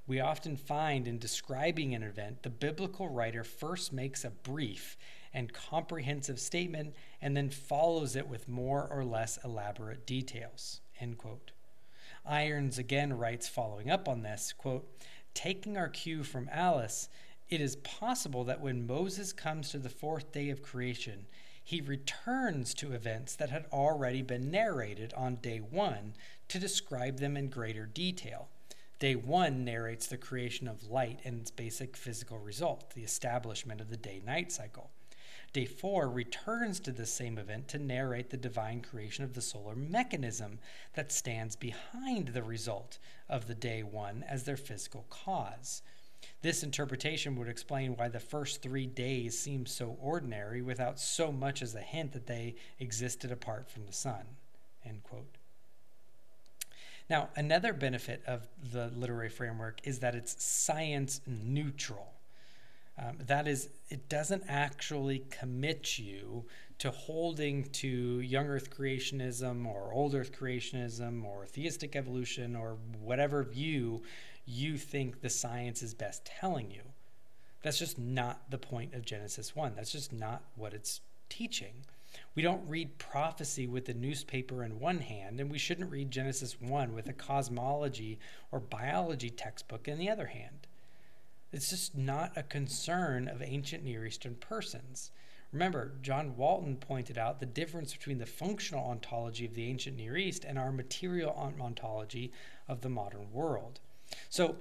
We 0.06 0.20
often 0.20 0.56
find 0.56 1.08
in 1.08 1.18
describing 1.18 1.94
an 1.94 2.02
event, 2.02 2.42
the 2.42 2.50
biblical 2.50 3.08
writer 3.08 3.42
first 3.42 3.92
makes 3.92 4.24
a 4.24 4.30
brief 4.30 4.96
and 5.32 5.52
comprehensive 5.52 6.38
statement 6.38 6.94
and 7.20 7.36
then 7.36 7.48
follows 7.50 8.16
it 8.16 8.28
with 8.28 8.48
more 8.48 8.86
or 8.90 9.04
less 9.04 9.38
elaborate 9.44 10.06
details. 10.06 10.80
End 11.00 11.18
quote. 11.18 11.50
Irons 12.26 12.78
again 12.78 13.12
writes, 13.12 13.48
following 13.48 13.90
up 13.90 14.08
on 14.08 14.22
this, 14.22 14.54
quote, 14.56 14.88
taking 15.34 15.76
our 15.76 15.88
cue 15.88 16.22
from 16.22 16.48
Allis, 16.52 17.08
it 17.50 17.60
is 17.60 17.76
possible 17.76 18.44
that 18.44 18.60
when 18.60 18.86
Moses 18.86 19.32
comes 19.32 19.70
to 19.70 19.78
the 19.78 19.90
fourth 19.90 20.32
day 20.32 20.48
of 20.48 20.62
creation, 20.62 21.26
he 21.62 21.80
returns 21.80 22.74
to 22.74 22.92
events 22.92 23.36
that 23.36 23.50
had 23.50 23.66
already 23.72 24.22
been 24.22 24.50
narrated 24.50 25.12
on 25.16 25.36
day 25.36 25.58
one 25.58 26.14
to 26.48 26.58
describe 26.58 27.18
them 27.18 27.36
in 27.36 27.48
greater 27.48 27.86
detail. 27.86 28.48
Day 28.98 29.14
one 29.14 29.64
narrates 29.64 30.06
the 30.06 30.16
creation 30.16 30.68
of 30.68 30.90
light 30.90 31.20
and 31.24 31.40
its 31.40 31.50
basic 31.50 31.96
physical 31.96 32.38
result, 32.38 32.90
the 32.94 33.02
establishment 33.02 33.80
of 33.80 33.90
the 33.90 33.96
day 33.96 34.22
night 34.24 34.52
cycle. 34.52 34.90
Day 35.54 35.66
4 35.66 36.10
returns 36.10 36.80
to 36.80 36.90
the 36.90 37.06
same 37.06 37.38
event 37.38 37.68
to 37.68 37.78
narrate 37.78 38.30
the 38.30 38.36
divine 38.36 38.80
creation 38.80 39.22
of 39.22 39.34
the 39.34 39.40
solar 39.40 39.76
mechanism 39.76 40.58
that 40.94 41.12
stands 41.12 41.54
behind 41.54 42.28
the 42.28 42.42
result 42.42 42.98
of 43.28 43.46
the 43.46 43.54
day 43.54 43.84
1 43.84 44.24
as 44.28 44.42
their 44.42 44.56
physical 44.56 45.06
cause. 45.10 45.82
This 46.42 46.64
interpretation 46.64 47.36
would 47.36 47.46
explain 47.46 47.96
why 47.96 48.08
the 48.08 48.18
first 48.18 48.62
three 48.62 48.86
days 48.86 49.38
seem 49.38 49.64
so 49.64 49.96
ordinary 50.02 50.60
without 50.60 50.98
so 50.98 51.30
much 51.30 51.62
as 51.62 51.76
a 51.76 51.80
hint 51.80 52.14
that 52.14 52.26
they 52.26 52.56
existed 52.80 53.30
apart 53.30 53.70
from 53.70 53.86
the 53.86 53.92
sun. 53.92 54.24
Now, 57.08 57.28
another 57.36 57.72
benefit 57.72 58.24
of 58.26 58.48
the 58.72 58.88
literary 58.88 59.28
framework 59.28 59.78
is 59.84 60.00
that 60.00 60.16
it's 60.16 60.42
science 60.44 61.20
neutral. 61.28 62.13
Um, 62.96 63.18
that 63.26 63.48
is, 63.48 63.70
it 63.88 64.08
doesn't 64.08 64.44
actually 64.48 65.24
commit 65.30 65.98
you 65.98 66.44
to 66.78 66.90
holding 66.90 67.64
to 67.64 68.20
young 68.20 68.46
earth 68.46 68.70
creationism 68.76 69.66
or 69.66 69.92
old 69.92 70.14
earth 70.14 70.32
creationism 70.38 71.24
or 71.24 71.46
theistic 71.46 71.96
evolution 71.96 72.54
or 72.54 72.76
whatever 73.00 73.42
view 73.42 74.02
you 74.46 74.76
think 74.76 75.20
the 75.20 75.30
science 75.30 75.82
is 75.82 75.94
best 75.94 76.24
telling 76.24 76.70
you. 76.70 76.82
That's 77.62 77.78
just 77.78 77.98
not 77.98 78.50
the 78.50 78.58
point 78.58 78.94
of 78.94 79.04
Genesis 79.04 79.56
1. 79.56 79.72
That's 79.74 79.92
just 79.92 80.12
not 80.12 80.42
what 80.54 80.74
it's 80.74 81.00
teaching. 81.28 81.84
We 82.34 82.42
don't 82.42 82.68
read 82.68 82.98
prophecy 82.98 83.66
with 83.66 83.86
the 83.86 83.94
newspaper 83.94 84.62
in 84.62 84.78
one 84.78 84.98
hand, 84.98 85.40
and 85.40 85.50
we 85.50 85.58
shouldn't 85.58 85.90
read 85.90 86.10
Genesis 86.10 86.60
1 86.60 86.92
with 86.92 87.08
a 87.08 87.12
cosmology 87.12 88.18
or 88.52 88.60
biology 88.60 89.30
textbook 89.30 89.88
in 89.88 89.98
the 89.98 90.10
other 90.10 90.26
hand. 90.26 90.66
It's 91.54 91.70
just 91.70 91.96
not 91.96 92.32
a 92.36 92.42
concern 92.42 93.28
of 93.28 93.40
ancient 93.40 93.84
Near 93.84 94.04
Eastern 94.04 94.34
persons. 94.34 95.12
Remember, 95.52 95.92
John 96.02 96.36
Walton 96.36 96.76
pointed 96.76 97.16
out 97.16 97.38
the 97.38 97.46
difference 97.46 97.92
between 97.92 98.18
the 98.18 98.26
functional 98.26 98.84
ontology 98.84 99.46
of 99.46 99.54
the 99.54 99.68
ancient 99.68 99.96
Near 99.96 100.16
East 100.16 100.44
and 100.44 100.58
our 100.58 100.72
material 100.72 101.30
ontology 101.60 102.32
of 102.66 102.80
the 102.80 102.88
modern 102.88 103.32
world. 103.32 103.78
So, 104.28 104.56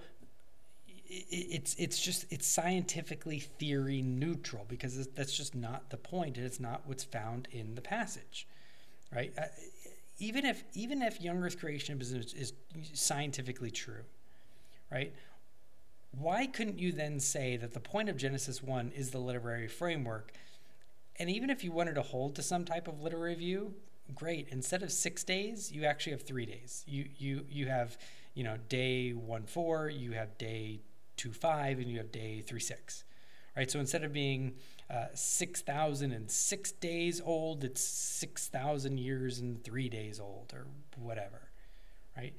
it's 1.30 1.76
it's 1.78 2.00
just 2.00 2.26
it's 2.32 2.48
scientifically 2.48 3.40
theory 3.40 4.02
neutral 4.02 4.66
because 4.68 5.08
that's 5.10 5.36
just 5.36 5.54
not 5.54 5.90
the 5.90 5.98
point 5.98 6.38
and 6.38 6.46
it's 6.46 6.60
not 6.60 6.82
what's 6.86 7.04
found 7.04 7.48
in 7.52 7.76
the 7.76 7.82
passage 7.82 8.48
right 9.14 9.32
uh, 9.38 9.44
even 10.18 10.44
if 10.44 10.64
even 10.74 11.04
if 11.04 11.22
young 11.22 11.44
earth 11.44 11.60
creationism 11.60 12.18
is, 12.18 12.34
is 12.34 12.54
scientifically 12.94 13.70
true 13.70 14.02
right 14.92 15.14
why 16.18 16.46
couldn't 16.46 16.80
you 16.80 16.92
then 16.92 17.20
say 17.20 17.58
that 17.58 17.74
the 17.74 17.80
point 17.80 18.10
of 18.10 18.18
genesis 18.18 18.62
1 18.62 18.92
is 18.96 19.12
the 19.12 19.20
literary 19.20 19.68
framework? 19.68 20.32
And 21.20 21.30
even 21.30 21.50
if 21.50 21.64
you 21.64 21.72
wanted 21.72 21.96
to 21.96 22.02
hold 22.02 22.36
to 22.36 22.42
some 22.42 22.66
type 22.66 22.88
of 22.88 23.02
literary 23.02 23.36
view 23.36 23.74
great. 24.14 24.48
Instead 24.50 24.84
of 24.84 24.92
six 24.92 25.24
days 25.24 25.72
you 25.72 25.86
actually 25.86 26.12
have 26.12 26.24
three 26.24 26.46
days. 26.46 26.84
You 26.88 27.06
you 27.18 27.46
you 27.50 27.68
have 27.68 27.98
you 28.34 28.44
know 28.44 28.58
day 28.70 29.12
one 29.12 29.46
four 29.46 29.90
you 29.90 30.12
have 30.12 30.38
day 30.38 30.82
two 31.16 31.32
five 31.32 31.80
and 31.80 31.90
you 31.90 31.98
have 31.98 32.12
day 32.12 32.42
three 32.42 32.60
six 32.60 33.04
right? 33.56 33.70
So 33.70 33.80
instead 33.80 34.04
of 34.04 34.12
being 34.12 34.56
uh, 34.90 35.06
6006 35.14 36.72
days 36.74 37.22
old 37.24 37.64
it's 37.64 37.82
6000 37.82 38.98
years 38.98 39.40
and 39.40 39.64
three 39.64 39.90
days 39.90 40.20
old 40.20 40.54
or 40.54 40.68
whatever 40.98 41.50
right 42.18 42.34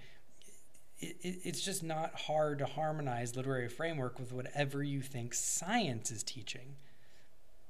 it, 1.09 1.17
it, 1.23 1.41
it's 1.45 1.61
just 1.61 1.83
not 1.83 2.15
hard 2.15 2.59
to 2.59 2.67
harmonize 2.67 3.37
literary 3.37 3.69
framework 3.69 4.19
with 4.19 4.33
whatever 4.33 4.83
you 4.83 5.01
think 5.01 5.35
science 5.35 6.11
is 6.11 6.23
teaching 6.23 6.77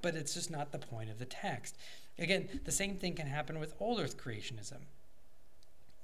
but 0.03 0.15
it's 0.15 0.35
just 0.35 0.51
not 0.51 0.71
the 0.71 0.79
point 0.79 1.09
of 1.11 1.19
the 1.19 1.25
text 1.25 1.77
Again, 2.19 2.49
the 2.65 2.73
same 2.73 2.97
thing 2.97 3.15
can 3.15 3.27
happen 3.27 3.59
with 3.59 3.75
old 3.81 4.01
Earth 4.01 4.17
creationism. 4.23 4.83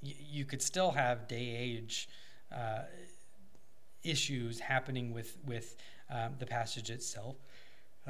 Y- 0.02 0.14
you 0.30 0.44
could 0.44 0.60
still 0.60 0.90
have 0.92 1.28
day 1.28 1.54
age 1.56 2.08
uh, 2.54 2.82
issues 4.02 4.60
happening 4.60 5.12
with 5.12 5.36
with 5.46 5.76
um, 6.10 6.34
the 6.38 6.46
passage 6.46 6.90
itself. 6.90 7.36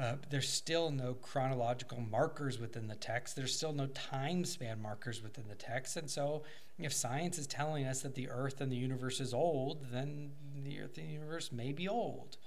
Uh, 0.01 0.15
there's 0.31 0.49
still 0.49 0.89
no 0.89 1.13
chronological 1.13 2.01
markers 2.01 2.59
within 2.59 2.87
the 2.87 2.95
text. 2.95 3.35
There's 3.35 3.55
still 3.55 3.73
no 3.73 3.85
time 3.87 4.43
span 4.45 4.81
markers 4.81 5.21
within 5.21 5.43
the 5.47 5.55
text. 5.55 5.95
And 5.95 6.09
so, 6.09 6.41
if 6.79 6.91
science 6.91 7.37
is 7.37 7.45
telling 7.45 7.85
us 7.85 8.01
that 8.01 8.15
the 8.15 8.27
earth 8.27 8.61
and 8.61 8.71
the 8.71 8.77
universe 8.77 9.19
is 9.19 9.31
old, 9.31 9.91
then 9.91 10.31
the 10.63 10.81
earth 10.81 10.97
and 10.97 11.07
the 11.07 11.13
universe 11.13 11.51
may 11.51 11.71
be 11.71 11.87
old. 11.87 12.37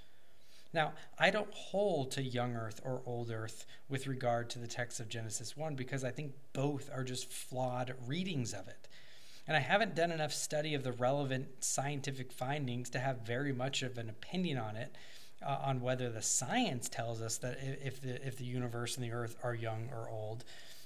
Now, 0.73 0.91
I 1.17 1.29
don't 1.29 1.53
hold 1.53 2.11
to 2.11 2.21
young 2.21 2.53
earth 2.53 2.81
or 2.83 3.01
old 3.05 3.31
earth 3.31 3.65
with 3.87 4.07
regard 4.07 4.49
to 4.49 4.59
the 4.59 4.67
text 4.67 4.99
of 4.99 5.07
Genesis 5.07 5.55
1 5.55 5.75
because 5.75 6.03
I 6.03 6.11
think 6.11 6.33
both 6.51 6.89
are 6.93 7.05
just 7.05 7.31
flawed 7.31 7.95
readings 8.05 8.53
of 8.53 8.67
it. 8.67 8.89
And 9.47 9.55
I 9.55 9.61
haven't 9.61 9.95
done 9.95 10.11
enough 10.11 10.33
study 10.33 10.73
of 10.73 10.83
the 10.83 10.91
relevant 10.91 11.63
scientific 11.63 12.33
findings 12.33 12.89
to 12.89 12.99
have 12.99 13.19
very 13.19 13.53
much 13.53 13.83
of 13.83 13.97
an 13.97 14.09
opinion 14.09 14.57
on 14.57 14.75
it, 14.75 14.93
uh, 15.45 15.57
on 15.61 15.81
whether 15.81 16.09
the 16.09 16.21
science 16.21 16.89
tells 16.89 17.21
us 17.21 17.37
that 17.37 17.57
if 17.61 18.01
the, 18.01 18.25
if 18.25 18.37
the 18.37 18.45
universe 18.45 18.95
and 18.95 19.05
the 19.05 19.11
earth 19.11 19.35
are 19.43 19.53
young 19.53 19.89
or 19.93 20.09
old. 20.09 20.43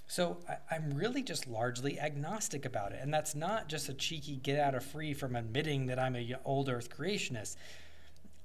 So 0.07 0.37
I, 0.71 0.75
am 0.75 0.91
really 0.95 1.21
just 1.21 1.47
largely 1.47 1.99
agnostic 1.99 2.65
about 2.65 2.91
it. 2.91 2.99
And 3.01 3.13
that's 3.13 3.35
not 3.35 3.69
just 3.69 3.89
a 3.89 3.93
cheeky 3.93 4.37
get 4.37 4.59
out 4.59 4.73
of 4.73 4.83
free 4.83 5.13
from 5.13 5.35
admitting 5.35 5.85
that 5.85 5.99
I'm 5.99 6.15
a 6.15 6.35
old 6.43 6.67
earth 6.67 6.89
creationist. 6.89 7.55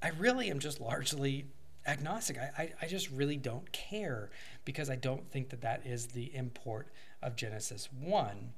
I 0.03 0.11
really 0.19 0.51
am 0.51 0.59
just 0.59 0.81
largely 0.81 1.47
agnostic. 1.87 2.39
I, 2.39 2.51
I, 2.59 2.73
I, 2.83 2.87
just 2.87 3.11
really 3.11 3.37
don't 3.37 3.71
care 3.73 4.31
because 4.65 4.91
I 4.91 4.97
don't 4.97 5.31
think 5.31 5.51
that 5.51 5.63
that 5.63 5.87
is 5.87 6.09
the 6.09 6.35
import 6.35 6.89
of 7.23 7.37
Genesis 7.37 7.89
1. 7.99 8.53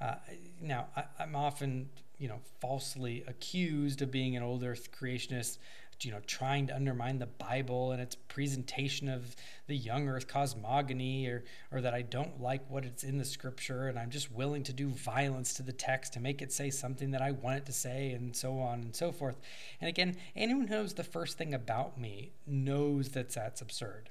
Uh, 0.00 0.14
now, 0.60 0.86
I, 0.96 1.04
I'm 1.20 1.36
often, 1.36 1.88
you 2.18 2.28
know, 2.28 2.40
falsely 2.60 3.24
accused 3.28 4.02
of 4.02 4.10
being 4.10 4.36
an 4.36 4.42
old 4.42 4.64
earth 4.64 4.88
creationist 4.92 5.58
you 6.04 6.10
know 6.10 6.20
trying 6.26 6.66
to 6.66 6.74
undermine 6.74 7.18
the 7.18 7.26
Bible 7.26 7.92
and 7.92 8.00
its 8.00 8.14
presentation 8.14 9.08
of 9.08 9.36
the 9.66 9.76
young 9.76 10.08
Earth 10.08 10.26
cosmogony, 10.28 11.26
or 11.26 11.44
or 11.70 11.80
that 11.80 11.94
I 11.94 12.02
don't 12.02 12.40
like 12.40 12.68
what 12.68 12.84
it's 12.84 13.04
in 13.04 13.18
the 13.18 13.24
Scripture, 13.24 13.88
and 13.88 13.98
I'm 13.98 14.10
just 14.10 14.32
willing 14.32 14.62
to 14.64 14.72
do 14.72 14.88
violence 14.88 15.54
to 15.54 15.62
the 15.62 15.72
text 15.72 16.12
to 16.14 16.20
make 16.20 16.42
it 16.42 16.52
say 16.52 16.70
something 16.70 17.10
that 17.12 17.22
I 17.22 17.30
want 17.30 17.58
it 17.58 17.66
to 17.66 17.72
say, 17.72 18.12
and 18.12 18.34
so 18.34 18.58
on 18.58 18.80
and 18.80 18.94
so 18.96 19.12
forth. 19.12 19.36
And 19.80 19.88
again, 19.88 20.16
anyone 20.36 20.66
who 20.66 20.74
knows 20.76 20.94
the 20.94 21.04
first 21.04 21.38
thing 21.38 21.54
about 21.54 21.98
me 21.98 22.32
knows 22.46 23.10
that 23.10 23.30
that's 23.30 23.60
absurd, 23.60 24.10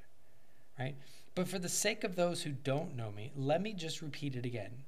right? 0.80 0.96
But 1.34 1.48
for 1.48 1.60
the 1.60 1.70
sake 1.70 2.04
of 2.04 2.16
those 2.16 2.44
who 2.44 2.52
don't 2.52 2.96
know 2.96 3.12
me, 3.12 3.32
let 3.36 3.62
me 3.62 3.74
just 3.74 4.02
repeat 4.02 4.36
it 4.36 4.46
again. 4.46 4.84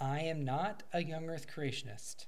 I 0.00 0.20
am 0.20 0.44
not 0.44 0.82
a 0.92 1.02
young 1.02 1.28
Earth 1.28 1.46
creationist. 1.54 2.26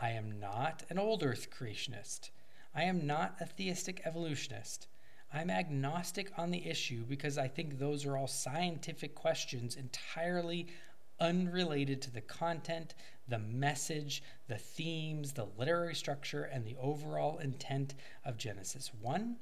I 0.00 0.10
am 0.10 0.40
not 0.40 0.82
an 0.90 0.98
old 0.98 1.22
Earth 1.22 1.48
creationist. 1.50 2.30
I 2.74 2.84
am 2.84 3.06
not 3.06 3.36
a 3.40 3.46
theistic 3.46 4.00
evolutionist. 4.04 4.88
I'm 5.32 5.50
agnostic 5.50 6.30
on 6.38 6.50
the 6.50 6.66
issue 6.66 7.04
because 7.04 7.38
I 7.38 7.48
think 7.48 7.78
those 7.78 8.04
are 8.04 8.16
all 8.16 8.26
scientific 8.26 9.14
questions 9.14 9.76
entirely 9.76 10.68
unrelated 11.20 12.02
to 12.02 12.10
the 12.10 12.20
content, 12.20 12.94
the 13.28 13.38
message, 13.38 14.22
the 14.48 14.58
themes, 14.58 15.32
the 15.32 15.46
literary 15.56 15.94
structure, 15.94 16.44
and 16.44 16.66
the 16.66 16.76
overall 16.80 17.38
intent 17.38 17.94
of 18.24 18.36
Genesis 18.36 18.90
1. 19.00 19.36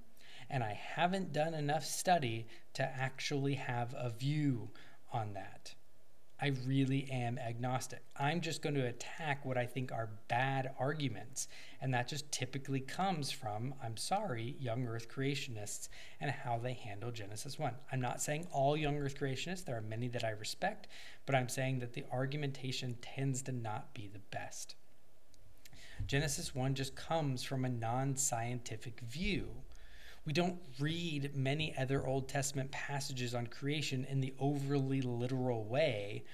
And 0.48 0.62
I 0.62 0.72
haven't 0.72 1.32
done 1.32 1.54
enough 1.54 1.84
study 1.84 2.46
to 2.74 2.82
actually 2.82 3.54
have 3.54 3.94
a 3.96 4.10
view 4.10 4.70
on 5.12 5.34
that. 5.34 5.74
I 6.42 6.52
really 6.66 7.06
am 7.10 7.38
agnostic. 7.38 8.02
I'm 8.16 8.40
just 8.40 8.62
going 8.62 8.74
to 8.74 8.86
attack 8.86 9.44
what 9.44 9.58
I 9.58 9.66
think 9.66 9.92
are 9.92 10.08
bad 10.28 10.70
arguments. 10.78 11.48
And 11.82 11.92
that 11.92 12.08
just 12.08 12.32
typically 12.32 12.80
comes 12.80 13.30
from, 13.30 13.74
I'm 13.82 13.96
sorry, 13.96 14.56
young 14.58 14.86
earth 14.86 15.08
creationists 15.08 15.88
and 16.18 16.30
how 16.30 16.58
they 16.58 16.72
handle 16.72 17.10
Genesis 17.10 17.58
1. 17.58 17.74
I'm 17.92 18.00
not 18.00 18.22
saying 18.22 18.46
all 18.52 18.76
young 18.76 18.96
earth 18.96 19.18
creationists, 19.20 19.64
there 19.66 19.76
are 19.76 19.82
many 19.82 20.08
that 20.08 20.24
I 20.24 20.30
respect, 20.30 20.88
but 21.26 21.34
I'm 21.34 21.48
saying 21.48 21.80
that 21.80 21.92
the 21.92 22.04
argumentation 22.10 22.96
tends 23.02 23.42
to 23.42 23.52
not 23.52 23.92
be 23.92 24.08
the 24.10 24.20
best. 24.30 24.76
Genesis 26.06 26.54
1 26.54 26.74
just 26.74 26.96
comes 26.96 27.42
from 27.42 27.66
a 27.66 27.68
non 27.68 28.16
scientific 28.16 29.00
view. 29.00 29.48
We 30.26 30.32
don't 30.32 30.60
read 30.78 31.34
many 31.34 31.74
other 31.76 32.06
Old 32.06 32.28
Testament 32.28 32.70
passages 32.70 33.34
on 33.34 33.46
creation 33.46 34.04
in 34.08 34.20
the 34.20 34.34
overly 34.38 35.00
literal 35.00 35.64
way, 35.64 36.24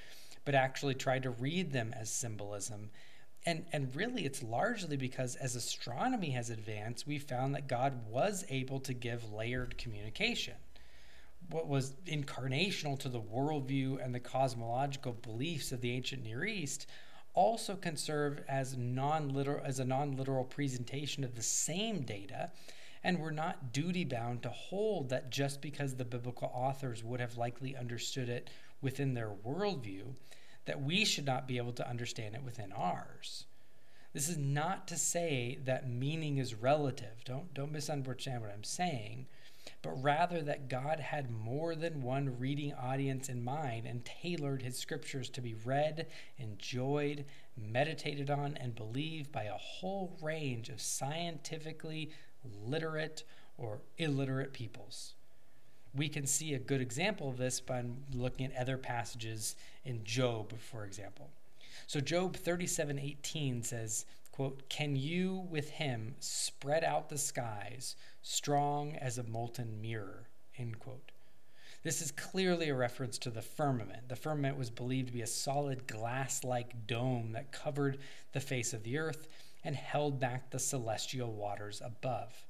but 0.45 0.55
actually 0.55 0.95
try 0.95 1.19
to 1.21 1.31
read 1.31 1.73
them 1.73 1.95
as 1.99 2.11
symbolism. 2.11 2.91
And, 3.45 3.65
and 3.73 3.95
really, 3.95 4.25
it's 4.25 4.43
largely 4.43 4.97
because 4.97 5.37
as 5.37 5.55
astronomy 5.55 6.31
has 6.31 6.51
advanced, 6.51 7.07
we 7.07 7.19
found 7.19 7.55
that 7.55 7.69
God 7.69 7.95
was 8.09 8.45
able 8.49 8.81
to 8.81 8.93
give 8.93 9.33
layered 9.33 9.79
communication. 9.79 10.55
What 11.51 11.69
was 11.69 11.95
incarnational 12.09 12.99
to 12.99 13.09
the 13.09 13.21
worldview 13.21 14.05
and 14.05 14.13
the 14.13 14.21
cosmological 14.21 15.13
beliefs 15.13 15.71
of 15.71 15.81
the 15.81 15.93
ancient 15.93 16.25
Near 16.25 16.45
East 16.45 16.87
also 17.35 17.77
can 17.77 17.97
serve 17.97 18.43
as 18.49 18.77
non-literal 18.77 19.61
as 19.65 19.79
a 19.79 19.85
non-literal 19.85 20.45
presentation 20.45 21.23
of 21.23 21.37
the 21.37 21.43
same 21.43 22.01
data 22.01 22.51
and 23.03 23.19
we're 23.19 23.31
not 23.31 23.73
duty 23.73 24.05
bound 24.05 24.43
to 24.43 24.51
hold 24.51 25.09
that 25.11 25.31
just 25.31 25.61
because 25.61 25.95
the 25.95 26.05
biblical 26.05 26.51
authors 26.53 27.05
would 27.05 27.21
have 27.21 27.37
likely 27.37 27.77
understood 27.77 28.29
it 28.29 28.51
within 28.81 29.15
their 29.15 29.31
worldview, 29.31 30.15
that 30.67 30.83
we 30.83 31.05
should 31.05 31.27
not 31.27 31.49
be 31.49 31.57
able 31.57 31.73
to 31.73 31.89
understand 31.89 32.35
it 32.35 32.43
within 32.43 32.73
ours. 32.73 33.45
This 34.13 34.29
is 34.29 34.39
not 34.39 34.89
to 34.89 34.97
say 34.97 35.59
that 35.65 35.91
meaning 35.91 36.39
is 36.39 36.55
relative. 36.55 37.23
Don't, 37.25 37.53
don't 37.53 37.73
misunderstand 37.73 38.41
what 38.41 38.51
I'm 38.51 38.65
saying, 38.65 39.27
but 39.83 40.03
rather 40.03 40.41
that 40.43 40.69
God 40.69 41.01
had 41.01 41.31
more 41.31 41.75
than 41.75 42.03
one 42.03 42.39
reading 42.39 42.73
audience 42.73 43.29
in 43.29 43.45
mind 43.45 43.87
and 43.87 44.05
tailored 44.05 44.63
his 44.63 44.79
scriptures 44.79 45.29
to 45.31 45.43
be 45.43 45.55
read, 45.65 46.07
enjoyed, 46.39 47.25
meditated 47.57 48.31
on, 48.31 48.57
and 48.57 48.75
believed 48.75 49.33
by 49.33 49.45
a 49.45 49.59
whole 49.59 50.17
range 50.23 50.69
of 50.69 50.81
scientifically 50.81 52.11
literate 52.65 53.25
or 53.59 53.81
illiterate 53.99 54.53
peoples. 54.53 55.15
We 55.95 56.09
can 56.09 56.27
see 56.27 56.55
a 56.55 56.59
good 56.59 56.81
example 56.81 57.29
of 57.29 57.39
this 57.39 57.61
by 57.61 57.85
looking 58.13 58.47
at 58.47 58.57
other 58.57 58.77
passages 58.77 59.57
in 59.85 60.05
Job, 60.05 60.59
for 60.59 60.85
example. 60.85 61.31
So 61.87 62.01
Job 62.01 62.37
37:18 62.37 63.63
says, 63.63 64.05
quote, 64.33 64.69
"Can 64.69 64.97
you 64.97 65.47
with 65.51 65.71
him 65.71 66.17
spread 66.21 66.85
out 66.85 67.09
the 67.09 67.17
skies, 67.17 67.97
strong 68.23 68.97
as 68.97 69.17
a 69.17 69.23
molten 69.23 69.81
mirror?" 69.81 70.29
End 70.59 70.79
quote. 70.79 71.13
This 71.83 72.03
is 72.03 72.11
clearly 72.11 72.69
a 72.69 72.75
reference 72.75 73.17
to 73.19 73.31
the 73.31 73.43
firmament. 73.43 74.09
The 74.09 74.17
firmament 74.17 74.59
was 74.59 74.71
believed 74.71 75.07
to 75.07 75.13
be 75.13 75.23
a 75.23 75.27
solid 75.27 75.87
glass 75.87 76.43
like 76.43 76.87
dome 76.87 77.33
that 77.33 77.53
covered 77.53 78.01
the 78.33 78.41
face 78.41 78.73
of 78.75 78.83
the 78.83 78.99
earth 78.99 79.29
and 79.67 79.77
held 79.77 80.21
back 80.21 80.51
the 80.51 80.59
celestial 80.59 81.33
waters 81.33 81.83
above. 81.85 82.47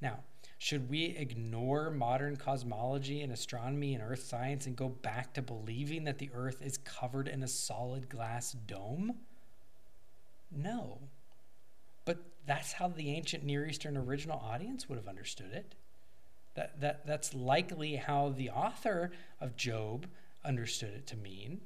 Now, 0.00 0.18
should 0.58 0.90
we 0.90 1.04
ignore 1.04 1.90
modern 1.90 2.36
cosmology 2.36 3.22
and 3.22 3.32
astronomy 3.32 3.94
and 3.94 4.02
earth 4.02 4.24
science 4.24 4.66
and 4.66 4.76
go 4.76 4.88
back 4.88 5.32
to 5.34 5.42
believing 5.42 6.04
that 6.04 6.18
the 6.18 6.30
earth 6.34 6.60
is 6.60 6.76
covered 6.78 7.28
in 7.28 7.42
a 7.42 7.48
solid 7.48 8.08
glass 8.08 8.52
dome? 8.52 9.20
No. 10.54 10.98
but 12.04 12.18
that's 12.46 12.72
how 12.72 12.88
the 12.88 13.10
ancient 13.10 13.44
Near 13.44 13.66
Eastern 13.66 13.96
original 13.96 14.38
audience 14.38 14.88
would 14.88 14.98
have 14.98 15.08
understood 15.08 15.52
it. 15.52 15.74
That, 16.54 16.80
that, 16.80 17.06
that's 17.06 17.32
likely 17.34 17.96
how 17.96 18.30
the 18.30 18.50
author 18.50 19.12
of 19.40 19.56
Job 19.56 20.06
understood 20.44 20.90
it 20.94 21.06
to 21.08 21.16
mean. 21.16 21.60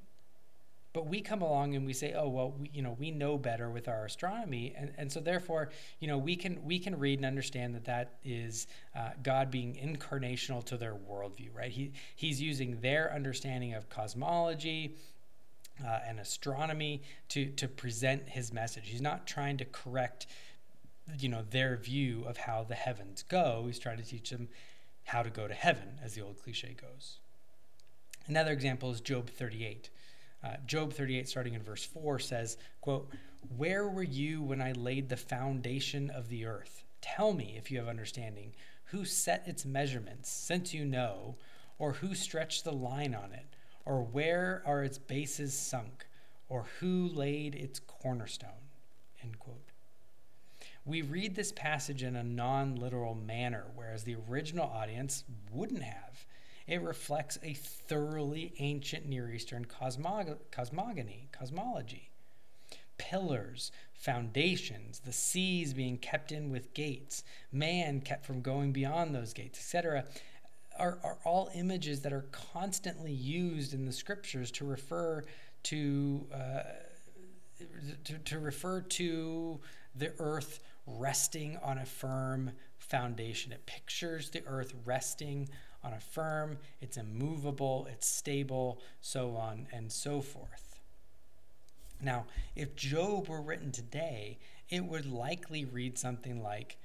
But 0.96 1.08
we 1.08 1.20
come 1.20 1.42
along 1.42 1.74
and 1.74 1.84
we 1.84 1.92
say, 1.92 2.14
oh 2.16 2.26
well, 2.26 2.54
we, 2.58 2.70
you 2.72 2.80
know, 2.80 2.96
we 2.98 3.10
know 3.10 3.36
better 3.36 3.68
with 3.68 3.86
our 3.86 4.06
astronomy, 4.06 4.72
and, 4.74 4.94
and 4.96 5.12
so 5.12 5.20
therefore, 5.20 5.68
you 6.00 6.08
know, 6.08 6.16
we 6.16 6.36
can 6.36 6.64
we 6.64 6.78
can 6.78 6.98
read 6.98 7.18
and 7.18 7.26
understand 7.26 7.74
that 7.74 7.84
that 7.84 8.14
is 8.24 8.66
uh, 8.94 9.10
God 9.22 9.50
being 9.50 9.74
incarnational 9.74 10.64
to 10.64 10.78
their 10.78 10.94
worldview, 10.94 11.54
right? 11.54 11.70
He 11.70 11.92
he's 12.14 12.40
using 12.40 12.80
their 12.80 13.12
understanding 13.12 13.74
of 13.74 13.90
cosmology, 13.90 14.96
uh, 15.86 15.98
and 16.08 16.18
astronomy 16.18 17.02
to 17.28 17.50
to 17.50 17.68
present 17.68 18.30
his 18.30 18.50
message. 18.50 18.88
He's 18.88 19.02
not 19.02 19.26
trying 19.26 19.58
to 19.58 19.66
correct, 19.66 20.26
you 21.18 21.28
know, 21.28 21.42
their 21.50 21.76
view 21.76 22.24
of 22.26 22.38
how 22.38 22.64
the 22.64 22.74
heavens 22.74 23.22
go. 23.22 23.64
He's 23.66 23.78
trying 23.78 23.98
to 23.98 24.02
teach 24.02 24.30
them 24.30 24.48
how 25.04 25.22
to 25.22 25.28
go 25.28 25.46
to 25.46 25.52
heaven, 25.52 25.98
as 26.02 26.14
the 26.14 26.22
old 26.22 26.42
cliche 26.42 26.74
goes. 26.80 27.18
Another 28.28 28.52
example 28.52 28.90
is 28.90 29.02
Job 29.02 29.28
38. 29.28 29.90
Uh, 30.44 30.56
Job 30.66 30.92
38, 30.92 31.28
starting 31.28 31.54
in 31.54 31.62
verse 31.62 31.84
4, 31.84 32.18
says, 32.18 32.56
quote, 32.80 33.10
Where 33.56 33.88
were 33.88 34.02
you 34.02 34.42
when 34.42 34.60
I 34.60 34.72
laid 34.72 35.08
the 35.08 35.16
foundation 35.16 36.10
of 36.10 36.28
the 36.28 36.46
earth? 36.46 36.84
Tell 37.00 37.32
me, 37.32 37.54
if 37.56 37.70
you 37.70 37.78
have 37.78 37.88
understanding, 37.88 38.52
who 38.86 39.04
set 39.04 39.46
its 39.46 39.64
measurements, 39.64 40.30
since 40.30 40.72
you 40.72 40.84
know, 40.84 41.36
or 41.78 41.92
who 41.92 42.14
stretched 42.14 42.64
the 42.64 42.72
line 42.72 43.14
on 43.14 43.32
it, 43.32 43.46
or 43.84 44.02
where 44.02 44.62
are 44.66 44.82
its 44.82 44.98
bases 44.98 45.56
sunk, 45.56 46.06
or 46.48 46.66
who 46.80 47.08
laid 47.08 47.54
its 47.54 47.80
cornerstone? 47.80 48.50
End 49.22 49.38
quote. 49.38 49.56
We 50.84 51.02
read 51.02 51.34
this 51.34 51.50
passage 51.52 52.04
in 52.04 52.14
a 52.14 52.22
non 52.22 52.76
literal 52.76 53.14
manner, 53.14 53.64
whereas 53.74 54.04
the 54.04 54.16
original 54.28 54.68
audience 54.68 55.24
wouldn't 55.52 55.82
have. 55.82 56.24
It 56.66 56.82
reflects 56.82 57.38
a 57.42 57.54
thoroughly 57.54 58.52
ancient 58.58 59.06
Near 59.06 59.30
Eastern 59.32 59.64
cosmog- 59.66 60.38
cosmogony, 60.50 61.28
cosmology. 61.32 62.10
Pillars, 62.98 63.70
foundations, 63.94 65.00
the 65.00 65.12
seas 65.12 65.74
being 65.74 65.98
kept 65.98 66.32
in 66.32 66.50
with 66.50 66.74
gates, 66.74 67.22
man 67.52 68.00
kept 68.00 68.24
from 68.24 68.42
going 68.42 68.72
beyond 68.72 69.14
those 69.14 69.32
gates, 69.32 69.58
etc., 69.58 70.04
are, 70.78 70.98
are 71.02 71.18
all 71.24 71.50
images 71.54 72.02
that 72.02 72.12
are 72.12 72.26
constantly 72.32 73.12
used 73.12 73.72
in 73.72 73.86
the 73.86 73.92
scriptures 73.92 74.50
to 74.50 74.64
refer 74.64 75.24
to, 75.62 76.26
uh, 76.34 76.62
to, 78.04 78.18
to 78.18 78.38
refer 78.38 78.80
to 78.82 79.58
the 79.94 80.12
earth 80.18 80.60
resting 80.86 81.56
on 81.62 81.78
a 81.78 81.86
firm 81.86 82.50
foundation. 82.78 83.52
It 83.52 83.64
pictures 83.66 84.30
the 84.30 84.42
earth 84.46 84.74
resting 84.84 85.48
on 85.86 85.92
a 85.92 86.00
firm, 86.00 86.58
it's 86.80 86.96
immovable, 86.96 87.86
it's 87.90 88.08
stable, 88.08 88.80
so 89.00 89.36
on 89.36 89.68
and 89.72 89.90
so 89.92 90.20
forth. 90.20 90.80
Now, 92.02 92.26
if 92.54 92.76
Job 92.76 93.28
were 93.28 93.40
written 93.40 93.72
today, 93.72 94.38
it 94.68 94.84
would 94.84 95.06
likely 95.06 95.64
read 95.64 95.96
something 95.96 96.42
like, 96.42 96.76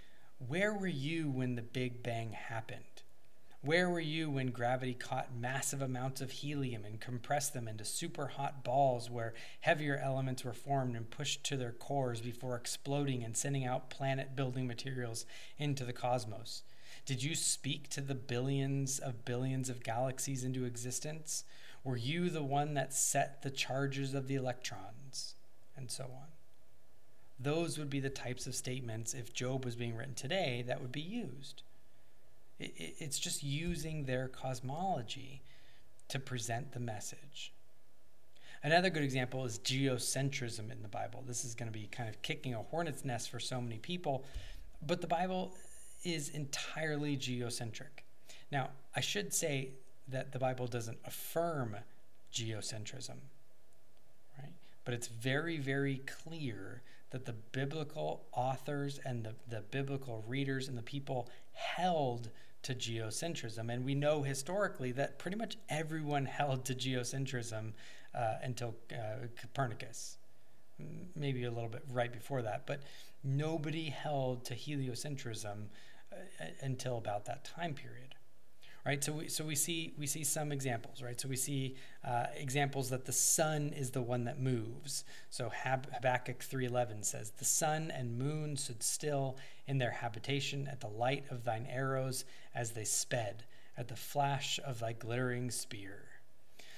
Where 0.48 0.74
were 0.74 0.88
you 0.88 1.30
when 1.30 1.56
the 1.56 1.62
Big 1.62 2.04
Bang 2.04 2.32
happened? 2.32 3.02
Where 3.64 3.90
were 3.90 4.00
you 4.00 4.32
when 4.32 4.48
gravity 4.48 4.96
caught 4.96 5.36
massive 5.36 5.84
amounts 5.84 6.20
of 6.20 6.32
helium 6.32 6.84
and 6.84 7.00
compressed 7.00 7.54
them 7.54 7.68
into 7.68 7.86
super 7.86 8.26
hot 8.26 8.64
balls 8.64 9.08
where 9.08 9.36
heavier 9.60 10.02
elements 10.04 10.44
were 10.44 10.54
formed 10.54 10.96
and 10.96 11.08
pushed 11.08 11.44
to 11.46 11.58
their 11.58 11.72
cores 11.72 12.22
before 12.22 12.56
exploding 12.56 13.24
and 13.24 13.38
sending 13.38 13.64
out 13.64 13.92
planet 13.92 14.36
building 14.36 14.66
materials 14.66 15.28
into 15.60 15.86
the 15.86 15.94
cosmos? 15.94 16.64
Did 17.12 17.24
you 17.24 17.36
speak 17.36 17.90
to 17.90 18.00
the 18.00 18.16
billions 18.16 18.98
of 18.98 19.26
billions 19.26 19.70
of 19.70 19.84
galaxies 19.84 20.46
into 20.46 20.64
existence? 20.64 21.44
Were 21.84 21.98
you 21.98 22.30
the 22.30 22.42
one 22.42 22.74
that 22.76 22.94
set 22.94 23.42
the 23.42 23.50
charges 23.50 24.14
of 24.14 24.30
the 24.30 24.36
electrons? 24.36 25.36
And 25.76 25.92
so 25.92 26.06
on. 26.06 26.28
Those 27.38 27.78
would 27.78 27.90
be 27.90 28.00
the 28.00 28.10
types 28.10 28.48
of 28.48 28.56
statements, 28.56 29.14
if 29.14 29.34
Job 29.34 29.66
was 29.66 29.76
being 29.76 29.98
written 29.98 30.14
today, 30.14 30.64
that 30.66 30.80
would 30.80 30.94
be 30.94 31.02
used. 31.02 31.64
It's 32.58 33.20
just 33.20 33.44
using 33.44 34.06
their 34.06 34.30
cosmology 34.30 35.42
to 36.08 36.18
present 36.18 36.72
the 36.72 36.80
message. 36.80 37.52
Another 38.64 38.90
good 38.90 39.04
example 39.04 39.44
is 39.44 39.60
geocentrism 39.60 40.72
in 40.72 40.82
the 40.82 40.88
Bible. 40.88 41.26
This 41.28 41.44
is 41.44 41.56
going 41.56 41.70
to 41.70 41.78
be 41.78 41.88
kind 41.88 42.08
of 42.08 42.22
kicking 42.22 42.54
a 42.54 42.62
hornet's 42.62 43.04
nest 43.04 43.30
for 43.30 43.42
so 43.42 43.60
many 43.60 43.80
people, 43.80 44.24
but 44.82 45.02
the 45.02 45.08
Bible 45.08 45.54
is 46.04 46.30
entirely 46.30 47.16
geocentric. 47.16 48.06
Now, 48.52 48.70
I 48.96 49.02
should 49.02 49.34
say 49.34 49.72
that 50.08 50.32
the 50.32 50.40
Bible 50.40 50.68
doesn't 50.68 51.00
affirm 51.06 51.78
geocentrism, 52.34 53.18
right? 54.38 54.54
But 54.84 54.94
it's 54.94 55.08
very, 55.08 55.58
very 55.58 56.02
clear 56.06 56.82
that 57.12 57.26
the 57.26 57.34
biblical 57.34 58.26
authors 58.32 59.00
and 59.06 59.26
the, 59.26 59.36
the 59.50 59.62
biblical 59.62 60.24
readers 60.28 60.68
and 60.68 60.78
the 60.78 60.84
people 60.84 61.30
held 61.54 62.30
to 62.64 62.74
geocentrism. 62.74 63.72
And 63.72 63.86
we 63.86 63.96
know 63.96 64.24
historically 64.24 64.92
that 64.94 65.20
pretty 65.20 65.38
much 65.38 65.58
everyone 65.70 66.26
held 66.38 66.66
to 66.66 66.76
geocentrism 66.76 67.74
uh, 68.16 68.36
until 68.44 68.76
uh, 68.92 69.28
Copernicus, 69.40 70.18
maybe 71.16 71.44
a 71.44 71.52
little 71.52 71.70
bit 71.70 71.84
right 71.92 72.12
before 72.12 72.42
that. 72.42 72.66
But 72.66 72.82
nobody 73.24 73.90
held 73.90 74.46
to 74.46 74.56
heliocentrism 74.56 75.68
uh, 76.12 76.46
until 76.62 76.98
about 76.98 77.26
that 77.26 77.44
time 77.44 77.74
period 77.74 78.16
right? 78.86 79.04
So 79.04 79.14
we 79.14 79.28
so 79.28 79.44
we 79.46 79.56
see 79.56 79.94
we 79.98 80.08
see 80.08 80.24
some 80.24 80.52
examples, 80.52 81.02
right? 81.02 81.20
So 81.20 81.28
we 81.28 81.36
see 81.36 81.76
uh, 82.06 82.28
examples 82.36 82.90
that 82.90 83.06
the 83.06 83.12
sun 83.12 83.74
is 83.76 83.92
the 83.92 84.02
one 84.02 84.24
that 84.26 84.40
moves. 84.40 85.04
So 85.30 85.50
Hab- 85.50 85.92
Habakkuk 85.94 86.42
three 86.42 86.66
eleven 86.66 87.04
says, 87.04 87.32
"The 87.32 87.46
sun 87.46 87.92
and 87.92 88.18
moon 88.18 88.58
stood 88.58 88.84
still 88.84 89.38
in 89.68 89.78
their 89.78 89.92
habitation 89.92 90.68
at 90.68 90.80
the 90.80 90.88
light 90.88 91.26
of 91.30 91.44
thine 91.44 91.68
arrows 91.70 92.26
as 92.56 92.72
they 92.72 92.86
sped, 92.86 93.44
at 93.78 93.88
the 93.88 93.96
flash 93.96 94.60
of 94.64 94.80
thy 94.80 94.94
glittering 94.94 95.52
spear." 95.52 96.08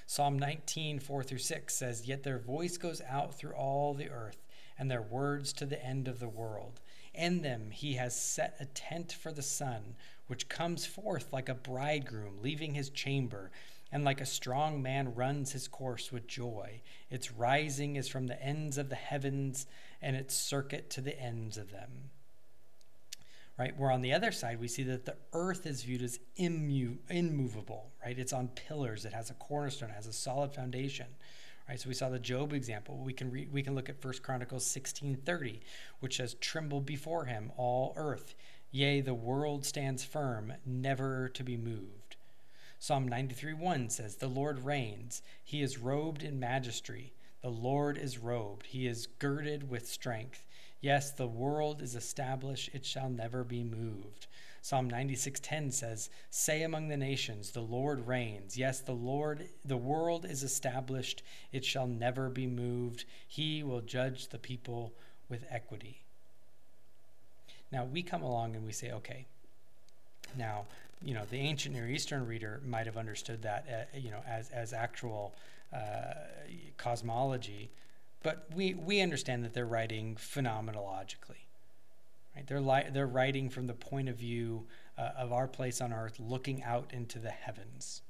Psalm 0.06 0.38
19, 0.38 1.00
4 1.00 1.24
through 1.24 1.38
6 1.38 1.74
says, 1.74 2.06
Yet 2.06 2.24
their 2.24 2.38
voice 2.38 2.78
goes 2.78 3.02
out 3.08 3.34
through 3.34 3.54
all 3.54 3.94
the 3.94 4.10
earth, 4.10 4.44
and 4.78 4.92
their 4.92 5.02
words 5.02 5.54
to 5.54 5.66
the 5.66 5.84
end 5.84 6.10
of 6.10 6.20
the 6.20 6.28
world. 6.28 6.82
In 7.14 7.42
them 7.42 7.72
he 7.72 7.94
has 7.94 8.16
set 8.16 8.56
a 8.60 8.66
tent 8.66 9.14
for 9.14 9.32
the 9.32 9.42
sun, 9.42 9.96
which 10.28 10.50
comes 10.50 10.86
forth 10.86 11.32
like 11.32 11.50
a 11.50 11.54
bridegroom 11.54 12.42
leaving 12.42 12.74
his 12.74 12.90
chamber, 12.90 13.52
and 13.92 14.04
like 14.04 14.22
a 14.22 14.26
strong 14.26 14.82
man 14.82 15.14
runs 15.14 15.52
his 15.52 15.68
course 15.68 16.12
with 16.12 16.26
joy. 16.28 16.82
Its 17.12 17.32
rising 17.32 17.96
is 17.96 18.08
from 18.08 18.26
the 18.26 18.42
ends 18.42 18.78
of 18.80 18.90
the 18.90 18.96
heavens, 18.96 19.68
and 20.02 20.16
its 20.16 20.36
circuit 20.36 20.90
to 20.90 21.02
the 21.02 21.20
ends 21.20 21.58
of 21.58 21.72
them. 21.72 22.10
Right, 23.60 23.78
where 23.78 23.92
on 23.92 24.02
the 24.02 24.14
other 24.14 24.32
side 24.32 24.60
we 24.60 24.68
see 24.68 24.82
that 24.84 25.06
the 25.06 25.16
earth 25.32 25.68
is 25.68 25.84
viewed 25.84 26.02
as 26.02 26.20
immu- 26.40 26.98
immovable, 27.08 27.92
right? 28.04 28.18
It's 28.18 28.34
on 28.34 28.48
pillars, 28.48 29.06
it 29.06 29.14
has 29.14 29.30
a 29.30 29.36
cornerstone, 29.36 29.92
it 29.92 29.96
has 29.96 30.08
a 30.08 30.14
solid 30.14 30.54
foundation. 30.54 31.06
Right, 31.68 31.80
so 31.80 31.88
we 31.88 31.96
saw 31.96 32.10
the 32.10 32.20
Job 32.20 32.54
example. 32.54 32.98
We 32.98 33.14
can 33.14 33.32
re- 33.32 33.48
we 33.52 33.64
can 33.64 33.74
look 33.74 33.90
at 33.90 34.04
1 34.04 34.22
Chronicles 34.22 34.66
16:30, 34.66 35.62
which 36.00 36.18
says, 36.18 36.36
"Tremble 36.36 36.82
before 36.82 37.26
him, 37.26 37.52
all 37.56 37.94
earth. 37.96 38.36
Yea, 38.76 39.02
the 39.02 39.14
world 39.14 39.64
stands 39.64 40.04
firm, 40.04 40.52
never 40.66 41.30
to 41.30 41.44
be 41.44 41.56
moved. 41.56 42.16
Psalm 42.80 43.08
93 43.08 43.54
1 43.54 43.90
says, 43.90 44.16
The 44.16 44.28
Lord 44.28 44.66
reigns. 44.66 45.22
He 45.44 45.62
is 45.62 45.78
robed 45.78 46.24
in 46.24 46.40
majesty. 46.40 47.14
The 47.42 47.52
Lord 47.52 48.00
is 48.00 48.18
robed. 48.18 48.66
He 48.66 48.88
is 48.88 49.06
girded 49.06 49.70
with 49.70 49.88
strength. 49.88 50.48
Yes, 50.82 51.12
the 51.12 51.28
world 51.28 51.84
is 51.84 51.96
established, 51.96 52.72
it 52.74 52.84
shall 52.84 53.10
never 53.10 53.44
be 53.44 53.64
moved. 53.64 54.26
Psalm 54.64 54.90
96:10 54.90 55.72
says, 55.72 56.10
"Say 56.30 56.64
among 56.64 56.88
the 56.88 56.96
nations, 56.96 57.52
the 57.52 57.62
Lord 57.62 58.08
reigns. 58.08 58.58
Yes, 58.58 58.80
the 58.80 58.96
Lord, 58.96 59.50
the 59.66 59.76
world 59.76 60.24
is 60.24 60.42
established, 60.42 61.22
it 61.52 61.66
shall 61.66 61.86
never 61.86 62.30
be 62.30 62.48
moved. 62.48 63.04
He 63.28 63.62
will 63.62 63.82
judge 63.82 64.30
the 64.30 64.40
people 64.40 64.94
with 65.28 65.46
equity." 65.50 66.00
Now 67.74 67.84
we 67.84 68.04
come 68.04 68.24
along 68.24 68.56
and 68.56 68.66
we 68.66 68.72
say, 68.72 68.92
okay, 68.92 69.26
now, 70.38 70.66
you 71.02 71.14
know, 71.14 71.26
the 71.26 71.40
ancient 71.40 71.76
Near 71.76 71.90
Eastern 71.90 72.26
reader 72.26 72.62
might 72.66 72.86
have 72.86 72.96
understood 72.96 73.42
that, 73.42 73.68
uh, 73.70 73.98
you 73.98 74.12
know, 74.12 74.24
as, 74.26 74.50
as 74.52 74.72
actual 74.72 75.36
uh, 75.74 76.14
cosmology, 76.78 77.70
but 78.22 78.48
we, 78.56 78.76
we 78.76 79.02
understand 79.02 79.44
that 79.44 79.54
they're 79.54 79.66
writing 79.66 80.16
phenomenologically. 80.16 81.43
Right? 82.36 82.48
They're, 82.48 82.62
li- 82.62 82.90
they're 82.92 83.08
writing 83.08 83.50
from 83.50 83.68
the 83.68 83.74
point 83.74 84.10
of 84.10 84.18
view 84.18 84.66
uh, 84.98 85.10
of 85.18 85.32
our 85.32 85.48
place 85.48 85.82
on 85.82 85.94
earth, 85.94 86.20
looking 86.20 86.64
out 86.64 86.92
into 86.92 87.20
the 87.20 87.30
heavens. 87.30 88.02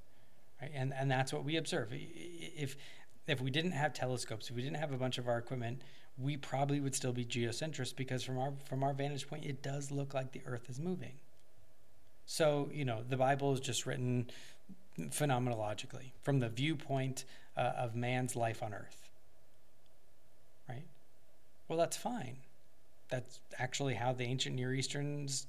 Right? 0.61 0.71
And, 0.74 0.93
and 0.93 1.11
that's 1.11 1.34
what 1.34 1.43
we 1.43 1.57
observe. 1.57 1.89
If 1.91 2.78
if 3.26 3.39
we 3.39 3.51
didn't 3.51 3.71
have 3.71 3.93
telescopes, 3.93 4.49
if 4.49 4.55
we 4.55 4.61
didn't 4.61 4.78
have 4.78 4.91
a 4.91 4.97
bunch 4.97 5.17
of 5.17 5.28
our 5.28 5.38
equipment, 5.38 5.82
we 6.17 6.38
probably 6.38 6.80
would 6.80 6.93
still 6.93 7.13
be 7.13 7.26
geocentrists 7.26 7.95
because 7.95 8.24
from 8.24 8.38
our 8.38 8.53
from 8.65 8.84
our 8.84 8.93
vantage 8.93 9.28
point, 9.28 9.45
it 9.45 9.61
does 9.61 9.91
look 9.91 10.13
like 10.13 10.32
the 10.32 10.41
Earth 10.45 10.69
is 10.69 10.80
moving. 10.80 11.13
So 12.26 12.69
you 12.74 12.86
know, 12.86 13.01
the 13.07 13.17
Bible 13.17 13.53
is 13.53 13.59
just 13.59 13.86
written 13.86 14.28
phenomenologically 14.99 16.11
from 16.21 16.39
the 16.39 16.49
viewpoint 16.49 17.26
uh, 17.57 17.71
of 17.78 17.95
man's 17.95 18.36
life 18.36 18.61
on 18.61 18.74
Earth. 18.74 19.09
Right? 20.67 20.86
Well, 21.67 21.80
that's 21.80 21.97
fine. 21.97 22.38
That's 23.14 23.41
actually 23.59 23.93
how 23.93 24.11
the 24.14 24.24
ancient 24.24 24.55
Near 24.55 24.74
Easterns 24.74 25.45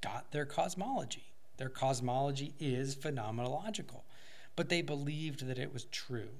got 0.00 0.32
their 0.32 0.46
cosmology. 0.46 1.24
Their 1.58 1.68
cosmology 1.68 2.54
is 2.58 2.96
phenomenological, 2.96 4.00
but 4.56 4.70
they 4.70 4.80
believed 4.80 5.46
that 5.46 5.58
it 5.58 5.74
was 5.74 5.84
true 5.92 6.30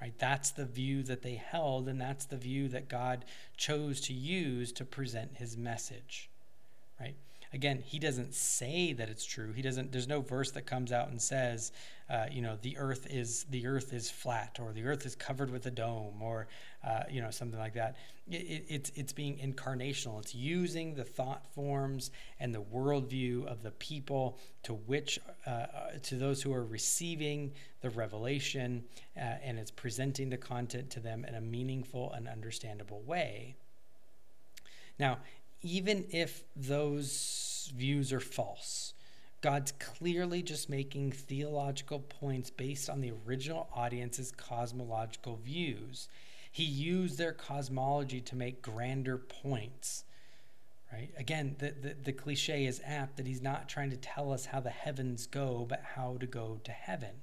right 0.00 0.12
that's 0.18 0.50
the 0.50 0.66
view 0.66 1.02
that 1.02 1.22
they 1.22 1.34
held 1.34 1.88
and 1.88 1.98
that's 1.98 2.26
the 2.26 2.36
view 2.36 2.68
that 2.68 2.86
god 2.86 3.24
chose 3.56 3.98
to 3.98 4.12
use 4.12 4.70
to 4.70 4.84
present 4.84 5.30
his 5.36 5.56
message 5.56 6.28
right 7.00 7.16
again 7.52 7.82
he 7.84 7.98
doesn't 7.98 8.34
say 8.34 8.92
that 8.92 9.08
it's 9.08 9.24
true. 9.24 9.52
He 9.52 9.62
doesn't 9.62 9.92
there's 9.92 10.08
no 10.08 10.20
verse 10.20 10.50
that 10.52 10.66
comes 10.66 10.92
out 10.92 11.08
and 11.08 11.20
says 11.20 11.72
uh, 12.08 12.26
you 12.30 12.40
know 12.40 12.56
the 12.62 12.76
earth 12.78 13.06
is 13.10 13.44
the 13.50 13.66
earth 13.66 13.92
is 13.92 14.10
flat 14.10 14.58
or 14.60 14.72
the 14.72 14.84
earth 14.84 15.04
is 15.06 15.14
covered 15.14 15.50
with 15.50 15.66
a 15.66 15.70
dome 15.70 16.22
or 16.22 16.46
uh, 16.84 17.02
you 17.10 17.20
know 17.20 17.30
something 17.30 17.58
like 17.58 17.74
that. 17.74 17.96
It, 18.28 18.36
it, 18.36 18.64
it's 18.68 18.92
it's 18.94 19.12
being 19.12 19.36
incarnational. 19.38 20.20
It's 20.20 20.34
using 20.34 20.94
the 20.94 21.04
thought 21.04 21.46
forms 21.54 22.10
and 22.38 22.54
the 22.54 22.62
worldview 22.62 23.46
of 23.46 23.62
the 23.62 23.72
people 23.72 24.38
to 24.64 24.74
which 24.74 25.18
uh, 25.46 25.50
uh 25.50 25.66
to 26.04 26.16
those 26.16 26.42
who 26.42 26.52
are 26.52 26.64
receiving 26.64 27.52
the 27.80 27.90
revelation 27.90 28.84
uh, 29.16 29.20
and 29.42 29.58
it's 29.58 29.70
presenting 29.70 30.30
the 30.30 30.36
content 30.36 30.90
to 30.90 31.00
them 31.00 31.24
in 31.24 31.34
a 31.34 31.40
meaningful 31.40 32.12
and 32.12 32.28
understandable 32.28 33.02
way. 33.02 33.56
Now 34.98 35.18
even 35.62 36.04
if 36.10 36.44
those 36.54 37.72
views 37.74 38.12
are 38.12 38.20
false 38.20 38.94
God's 39.46 39.72
clearly 39.72 40.42
just 40.42 40.68
making 40.68 41.12
theological 41.12 42.00
points 42.00 42.50
based 42.50 42.90
on 42.90 43.00
the 43.00 43.12
original 43.26 43.68
audience's 43.72 44.32
cosmological 44.32 45.36
views. 45.36 46.08
He 46.50 46.64
used 46.64 47.18
their 47.18 47.32
cosmology 47.32 48.20
to 48.22 48.34
make 48.34 48.60
grander 48.60 49.18
points. 49.18 50.02
Right? 50.92 51.10
Again, 51.16 51.54
the, 51.58 51.74
the, 51.80 51.94
the 52.02 52.12
cliche 52.12 52.64
is 52.64 52.80
apt 52.84 53.18
that 53.18 53.26
he's 53.28 53.40
not 53.40 53.68
trying 53.68 53.90
to 53.90 53.96
tell 53.96 54.32
us 54.32 54.46
how 54.46 54.58
the 54.58 54.70
heavens 54.70 55.26
go, 55.26 55.66
but 55.68 55.82
how 55.94 56.16
to 56.18 56.26
go 56.26 56.58
to 56.64 56.72
heaven. 56.72 57.22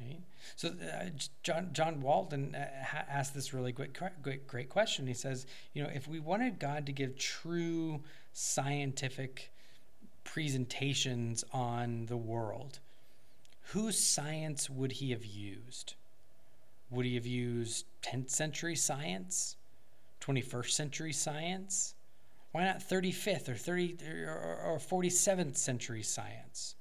Right? 0.00 0.20
So 0.56 0.68
uh, 0.68 1.10
John 1.42 1.70
John 1.72 2.00
Walton 2.00 2.54
uh, 2.54 2.68
asked 3.08 3.34
this 3.34 3.52
really 3.52 3.72
great, 3.72 3.92
great 4.22 4.46
great 4.46 4.68
question. 4.68 5.06
He 5.06 5.14
says, 5.14 5.46
you 5.72 5.82
know, 5.82 5.90
if 5.92 6.08
we 6.08 6.20
wanted 6.20 6.58
God 6.58 6.86
to 6.86 6.92
give 6.92 7.16
true 7.18 8.02
scientific 8.32 9.52
presentations 10.24 11.44
on 11.52 12.06
the 12.06 12.16
world, 12.16 12.80
whose 13.72 13.98
science 13.98 14.68
would 14.68 14.92
he 14.92 15.10
have 15.10 15.24
used? 15.24 15.94
Would 16.90 17.06
he 17.06 17.14
have 17.14 17.26
used 17.26 17.86
10th 18.02 18.30
century 18.30 18.76
science? 18.76 19.56
21st 20.20 20.70
century 20.70 21.12
science? 21.12 21.94
Why 22.52 22.64
not 22.64 22.78
35th 22.78 23.48
or 23.48 23.56
30 23.56 23.98
or 24.04 24.78
47th 24.80 25.56
century 25.56 26.02
science? 26.02 26.76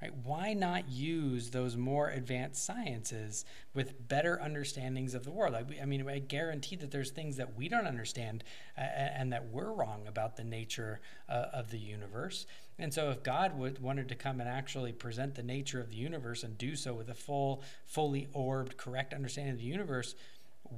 Right? 0.00 0.12
Why 0.24 0.54
not 0.54 0.88
use 0.88 1.50
those 1.50 1.76
more 1.76 2.08
advanced 2.08 2.64
sciences 2.64 3.44
with 3.74 4.08
better 4.08 4.40
understandings 4.40 5.12
of 5.14 5.24
the 5.24 5.30
world? 5.30 5.54
I, 5.54 5.82
I 5.82 5.84
mean, 5.84 6.08
I 6.08 6.20
guarantee 6.20 6.76
that 6.76 6.90
there's 6.90 7.10
things 7.10 7.36
that 7.36 7.54
we 7.54 7.68
don't 7.68 7.86
understand 7.86 8.42
uh, 8.78 8.80
and 8.80 9.30
that 9.32 9.50
we're 9.50 9.70
wrong 9.70 10.04
about 10.08 10.36
the 10.36 10.44
nature 10.44 11.00
uh, 11.28 11.46
of 11.52 11.70
the 11.70 11.78
universe. 11.78 12.46
And 12.78 12.94
so, 12.94 13.10
if 13.10 13.22
God 13.22 13.58
would, 13.58 13.82
wanted 13.82 14.08
to 14.08 14.14
come 14.14 14.40
and 14.40 14.48
actually 14.48 14.92
present 14.92 15.34
the 15.34 15.42
nature 15.42 15.80
of 15.80 15.90
the 15.90 15.96
universe 15.96 16.44
and 16.44 16.56
do 16.56 16.76
so 16.76 16.94
with 16.94 17.10
a 17.10 17.14
full, 17.14 17.62
fully 17.84 18.28
orbed, 18.32 18.78
correct 18.78 19.12
understanding 19.12 19.52
of 19.52 19.58
the 19.58 19.66
universe, 19.66 20.14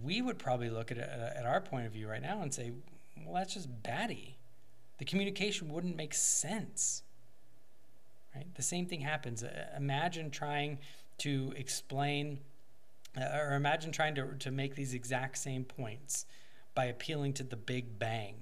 we 0.02 0.20
would 0.20 0.38
probably 0.38 0.68
look 0.68 0.90
at 0.90 0.98
it 0.98 1.08
at 1.08 1.46
our 1.46 1.60
point 1.60 1.86
of 1.86 1.92
view 1.92 2.08
right 2.08 2.22
now 2.22 2.42
and 2.42 2.52
say, 2.52 2.72
well, 3.24 3.34
that's 3.34 3.54
just 3.54 3.82
batty. 3.84 4.36
The 4.98 5.04
communication 5.04 5.68
wouldn't 5.68 5.96
make 5.96 6.14
sense. 6.14 7.02
Right? 8.34 8.46
The 8.54 8.62
same 8.62 8.86
thing 8.86 9.00
happens. 9.00 9.42
Uh, 9.42 9.66
imagine 9.76 10.30
trying 10.30 10.78
to 11.18 11.52
explain, 11.56 12.38
uh, 13.16 13.36
or 13.36 13.54
imagine 13.54 13.92
trying 13.92 14.14
to, 14.14 14.34
to 14.38 14.50
make 14.50 14.74
these 14.74 14.94
exact 14.94 15.38
same 15.38 15.64
points 15.64 16.26
by 16.74 16.86
appealing 16.86 17.34
to 17.34 17.42
the 17.42 17.56
Big 17.56 17.98
Bang, 17.98 18.34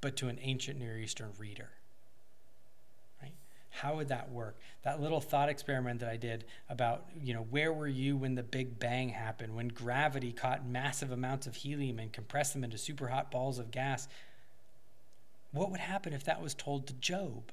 but 0.00 0.16
to 0.16 0.28
an 0.28 0.38
ancient 0.42 0.78
Near 0.78 0.98
Eastern 0.98 1.30
reader. 1.38 1.70
Right? 3.22 3.32
How 3.70 3.96
would 3.96 4.08
that 4.08 4.30
work? 4.30 4.58
That 4.82 5.00
little 5.00 5.20
thought 5.22 5.48
experiment 5.48 6.00
that 6.00 6.10
I 6.10 6.16
did 6.16 6.44
about, 6.68 7.06
you 7.22 7.32
know, 7.32 7.46
where 7.50 7.72
were 7.72 7.88
you 7.88 8.16
when 8.16 8.34
the 8.34 8.42
Big 8.42 8.78
Bang 8.78 9.08
happened, 9.08 9.56
when 9.56 9.68
gravity 9.68 10.32
caught 10.32 10.66
massive 10.66 11.10
amounts 11.10 11.46
of 11.46 11.56
helium 11.56 11.98
and 11.98 12.12
compressed 12.12 12.52
them 12.52 12.62
into 12.62 12.76
super 12.76 13.08
hot 13.08 13.30
balls 13.30 13.58
of 13.58 13.70
gas? 13.70 14.06
What 15.50 15.70
would 15.70 15.80
happen 15.80 16.12
if 16.12 16.24
that 16.24 16.42
was 16.42 16.52
told 16.52 16.86
to 16.88 16.92
Job? 16.92 17.50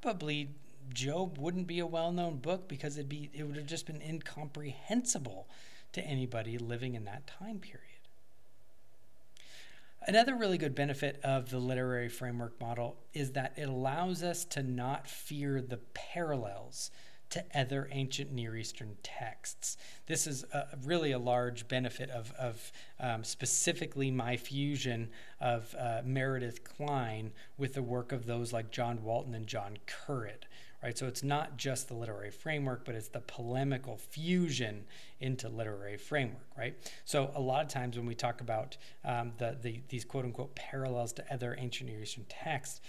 Probably 0.00 0.50
Job 0.92 1.38
wouldn't 1.38 1.66
be 1.66 1.78
a 1.78 1.86
well-known 1.86 2.38
book 2.38 2.68
because 2.68 2.96
it'd 2.96 3.08
be 3.08 3.30
it 3.32 3.44
would 3.44 3.56
have 3.56 3.66
just 3.66 3.86
been 3.86 4.02
incomprehensible 4.02 5.48
to 5.92 6.02
anybody 6.02 6.58
living 6.58 6.94
in 6.94 7.04
that 7.04 7.26
time 7.26 7.58
period. 7.58 7.86
Another 10.06 10.34
really 10.34 10.58
good 10.58 10.74
benefit 10.74 11.20
of 11.22 11.50
the 11.50 11.58
literary 11.58 12.08
framework 12.08 12.58
model 12.60 12.96
is 13.12 13.32
that 13.32 13.52
it 13.56 13.68
allows 13.68 14.22
us 14.22 14.44
to 14.46 14.62
not 14.62 15.06
fear 15.06 15.60
the 15.60 15.76
parallels 15.94 16.90
to 17.30 17.44
other 17.54 17.88
ancient 17.92 18.32
Near 18.32 18.56
Eastern 18.56 18.96
texts. 19.02 19.76
This 20.06 20.26
is 20.26 20.44
a, 20.52 20.66
really 20.84 21.12
a 21.12 21.18
large 21.18 21.68
benefit 21.68 22.10
of, 22.10 22.32
of 22.38 22.72
um, 22.98 23.24
specifically 23.24 24.10
my 24.10 24.36
fusion 24.36 25.10
of 25.40 25.74
uh, 25.78 26.02
Meredith 26.04 26.64
Kline 26.64 27.32
with 27.56 27.74
the 27.74 27.82
work 27.82 28.12
of 28.12 28.26
those 28.26 28.52
like 28.52 28.70
John 28.70 29.02
Walton 29.02 29.34
and 29.34 29.46
John 29.46 29.78
Currid. 29.86 30.44
Right, 30.82 30.96
so 30.96 31.06
it's 31.06 31.22
not 31.22 31.58
just 31.58 31.88
the 31.88 31.94
literary 31.94 32.30
framework, 32.30 32.86
but 32.86 32.94
it's 32.94 33.08
the 33.08 33.20
polemical 33.20 33.98
fusion 33.98 34.86
into 35.20 35.46
literary 35.50 35.98
framework. 35.98 36.46
Right, 36.56 36.74
so 37.04 37.30
a 37.34 37.40
lot 37.40 37.62
of 37.62 37.68
times 37.68 37.98
when 37.98 38.06
we 38.06 38.14
talk 38.14 38.40
about 38.40 38.78
um, 39.04 39.32
the, 39.36 39.58
the 39.60 39.82
these 39.90 40.06
quote 40.06 40.24
unquote 40.24 40.54
parallels 40.54 41.12
to 41.14 41.32
other 41.34 41.54
ancient 41.58 41.90
Near 41.90 42.00
Eastern 42.00 42.24
texts, 42.30 42.80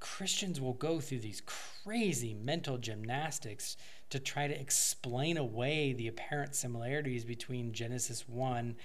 Christians 0.00 0.60
will 0.60 0.74
go 0.74 1.00
through 1.00 1.20
these 1.20 1.42
crazy 1.44 2.34
mental 2.34 2.78
gymnastics 2.78 3.76
to 4.10 4.18
try 4.18 4.46
to 4.46 4.60
explain 4.60 5.36
away 5.36 5.92
the 5.92 6.08
apparent 6.08 6.54
similarities 6.54 7.24
between 7.24 7.72
Genesis 7.72 8.28
1 8.28 8.76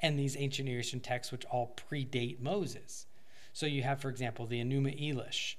and 0.00 0.18
these 0.18 0.36
ancient 0.36 0.68
Near 0.68 0.80
Eastern 0.80 1.00
texts, 1.00 1.32
which 1.32 1.44
all 1.46 1.74
predate 1.76 2.40
Moses. 2.40 3.06
So 3.52 3.66
you 3.66 3.82
have, 3.82 4.00
for 4.00 4.10
example, 4.10 4.46
the 4.46 4.62
Enuma 4.62 5.00
Elish, 5.00 5.54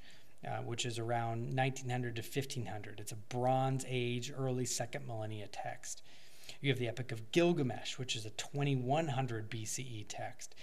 uh, 0.47 0.61
which 0.61 0.85
is 0.85 0.99
around 0.99 1.55
1900 1.55 2.15
to 2.15 2.21
1500. 2.21 2.99
It's 2.99 3.11
a 3.11 3.15
Bronze 3.15 3.85
Age, 3.87 4.31
early 4.37 4.65
second 4.65 5.07
millennia 5.07 5.47
text. 5.47 6.03
You 6.61 6.69
have 6.69 6.79
the 6.79 6.87
Epic 6.87 7.11
of 7.11 7.31
Gilgamesh, 7.31 7.97
which 7.97 8.15
is 8.15 8.25
a 8.25 8.29
2100 8.31 9.49
BCE 9.49 10.05
text. 10.07 10.55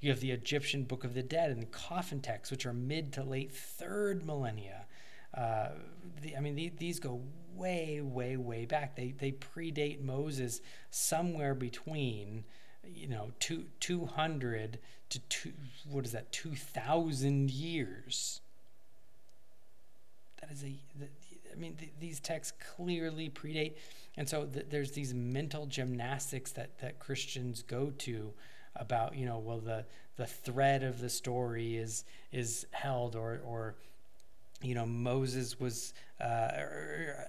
You 0.00 0.10
have 0.10 0.20
the 0.20 0.30
Egyptian 0.30 0.84
Book 0.84 1.04
of 1.04 1.14
the 1.14 1.22
Dead 1.22 1.50
and 1.50 1.60
the 1.60 1.66
coffin 1.66 2.20
texts, 2.20 2.50
which 2.50 2.64
are 2.64 2.72
mid 2.72 3.12
to 3.14 3.22
late 3.22 3.52
third 3.52 4.24
millennia. 4.24 4.86
Uh, 5.36 5.68
the, 6.22 6.36
I 6.36 6.40
mean, 6.40 6.54
the, 6.56 6.72
these 6.78 6.98
go 6.98 7.20
way, 7.54 8.00
way, 8.00 8.36
way 8.36 8.64
back. 8.64 8.96
They, 8.96 9.12
they 9.12 9.32
predate 9.32 10.00
Moses 10.00 10.60
somewhere 10.90 11.54
between, 11.54 12.44
you 12.84 13.08
know, 13.08 13.32
two, 13.38 13.66
200 13.80 14.78
to 15.10 15.18
two, 15.28 15.52
what 15.88 16.04
is 16.06 16.12
that, 16.12 16.32
2,000 16.32 17.50
years. 17.50 18.40
That 20.40 20.50
is 20.50 20.64
a, 20.64 20.74
I 21.52 21.56
mean, 21.56 21.74
th- 21.74 21.92
these 22.00 22.20
texts 22.20 22.56
clearly 22.74 23.28
predate. 23.28 23.74
And 24.16 24.28
so 24.28 24.46
th- 24.46 24.66
there's 24.70 24.92
these 24.92 25.12
mental 25.12 25.66
gymnastics 25.66 26.52
that, 26.52 26.78
that 26.80 26.98
Christians 26.98 27.62
go 27.62 27.92
to 27.98 28.32
about 28.76 29.16
you 29.16 29.26
know 29.26 29.38
well 29.38 29.58
the 29.58 29.84
the 30.16 30.26
thread 30.26 30.82
of 30.82 31.00
the 31.00 31.08
story 31.08 31.76
is 31.76 32.04
is 32.32 32.66
held 32.72 33.16
or 33.16 33.40
or 33.44 33.74
you 34.62 34.74
know 34.74 34.86
Moses 34.86 35.58
was 35.58 35.94
uh, 36.20 36.50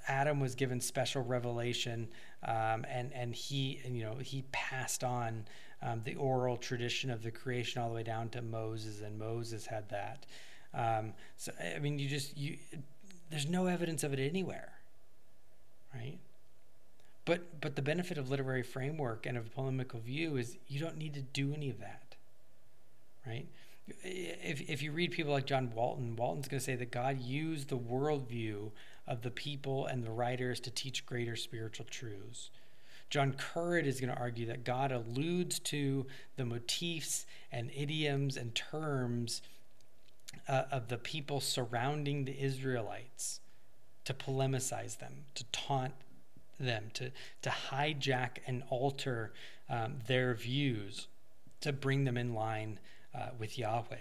Adam 0.08 0.40
was 0.40 0.56
given 0.56 0.82
special 0.82 1.24
revelation 1.24 2.08
um, 2.44 2.86
and 2.90 3.12
and 3.14 3.34
he 3.34 3.80
you 3.88 4.04
know 4.04 4.16
he 4.16 4.44
passed 4.52 5.04
on 5.04 5.46
um, 5.82 6.02
the 6.04 6.16
oral 6.16 6.58
tradition 6.58 7.10
of 7.10 7.24
the 7.24 7.32
creation 7.32 7.82
all 7.82 7.90
the 7.90 7.96
way 7.96 8.04
down 8.04 8.30
to 8.30 8.42
Moses 8.42 9.02
and 9.02 9.18
Moses 9.18 9.66
had 9.66 9.90
that. 9.90 10.26
Um, 10.74 11.14
so 11.38 11.52
I 11.76 11.80
mean 11.80 12.00
you 12.00 12.08
just 12.08 12.38
you 12.38 12.58
there's 13.30 13.48
no 13.48 13.68
evidence 13.68 14.04
of 14.04 14.14
it 14.14 14.20
anywhere 14.20 14.74
But 17.26 17.62
but 17.62 17.76
the 17.76 17.82
benefit 17.82 18.18
of 18.18 18.30
literary 18.30 18.64
framework 18.64 19.26
and 19.26 19.38
of 19.38 19.54
polemical 19.54 20.00
view 20.00 20.38
is 20.38 20.58
you 20.68 20.80
don't 20.80 20.98
need 20.98 21.14
to 21.14 21.22
do 21.22 21.54
any 21.54 21.70
of 21.70 21.80
that. 21.80 22.16
Right? 23.26 23.48
If, 24.04 24.62
if 24.70 24.82
you 24.82 24.92
read 24.92 25.12
people 25.12 25.32
like 25.32 25.46
John 25.46 25.72
Walton, 25.76 26.16
Walton's 26.16 26.48
going 26.48 26.60
to 26.60 26.64
say 26.64 26.76
that 26.76 26.92
God 26.92 27.20
used 27.20 27.68
the 27.70 27.78
worldview 27.78 28.72
of 29.08 29.22
the 29.22 29.32
people 29.32 29.86
and 29.86 30.04
the 30.04 30.12
writers 30.12 30.60
to 30.62 30.72
teach 30.72 31.06
greater 31.06 31.36
spiritual 31.36 31.86
truths. 31.90 32.50
John 33.10 33.34
Currid 33.34 33.86
is 33.86 34.00
going 34.00 34.14
to 34.14 34.20
argue 34.20 34.46
that 34.46 34.64
God 34.64 34.92
alludes 34.92 35.60
to 35.60 36.06
the 36.38 36.46
motifs 36.46 37.26
and 37.52 37.70
idioms 37.76 38.38
and 38.38 38.56
terms 38.56 39.42
uh, 40.48 40.64
of 40.72 40.88
the 40.88 40.98
people 40.98 41.42
surrounding 41.42 42.24
the 42.24 42.42
Israelites 42.42 43.42
to 44.06 44.14
polemicize 44.14 45.00
them, 45.00 45.26
to 45.36 45.44
taunt 45.52 45.94
them, 46.62 46.92
to, 46.94 47.12
to 47.42 47.50
hijack 47.50 48.38
and 48.48 48.64
alter 48.70 49.34
um, 49.70 49.96
their 50.08 50.34
views, 50.34 51.08
to 51.62 51.72
bring 51.72 52.04
them 52.04 52.18
in 52.18 52.34
line 52.34 52.80
uh, 53.16 53.30
with 53.38 53.58
Yahweh. 53.58 53.98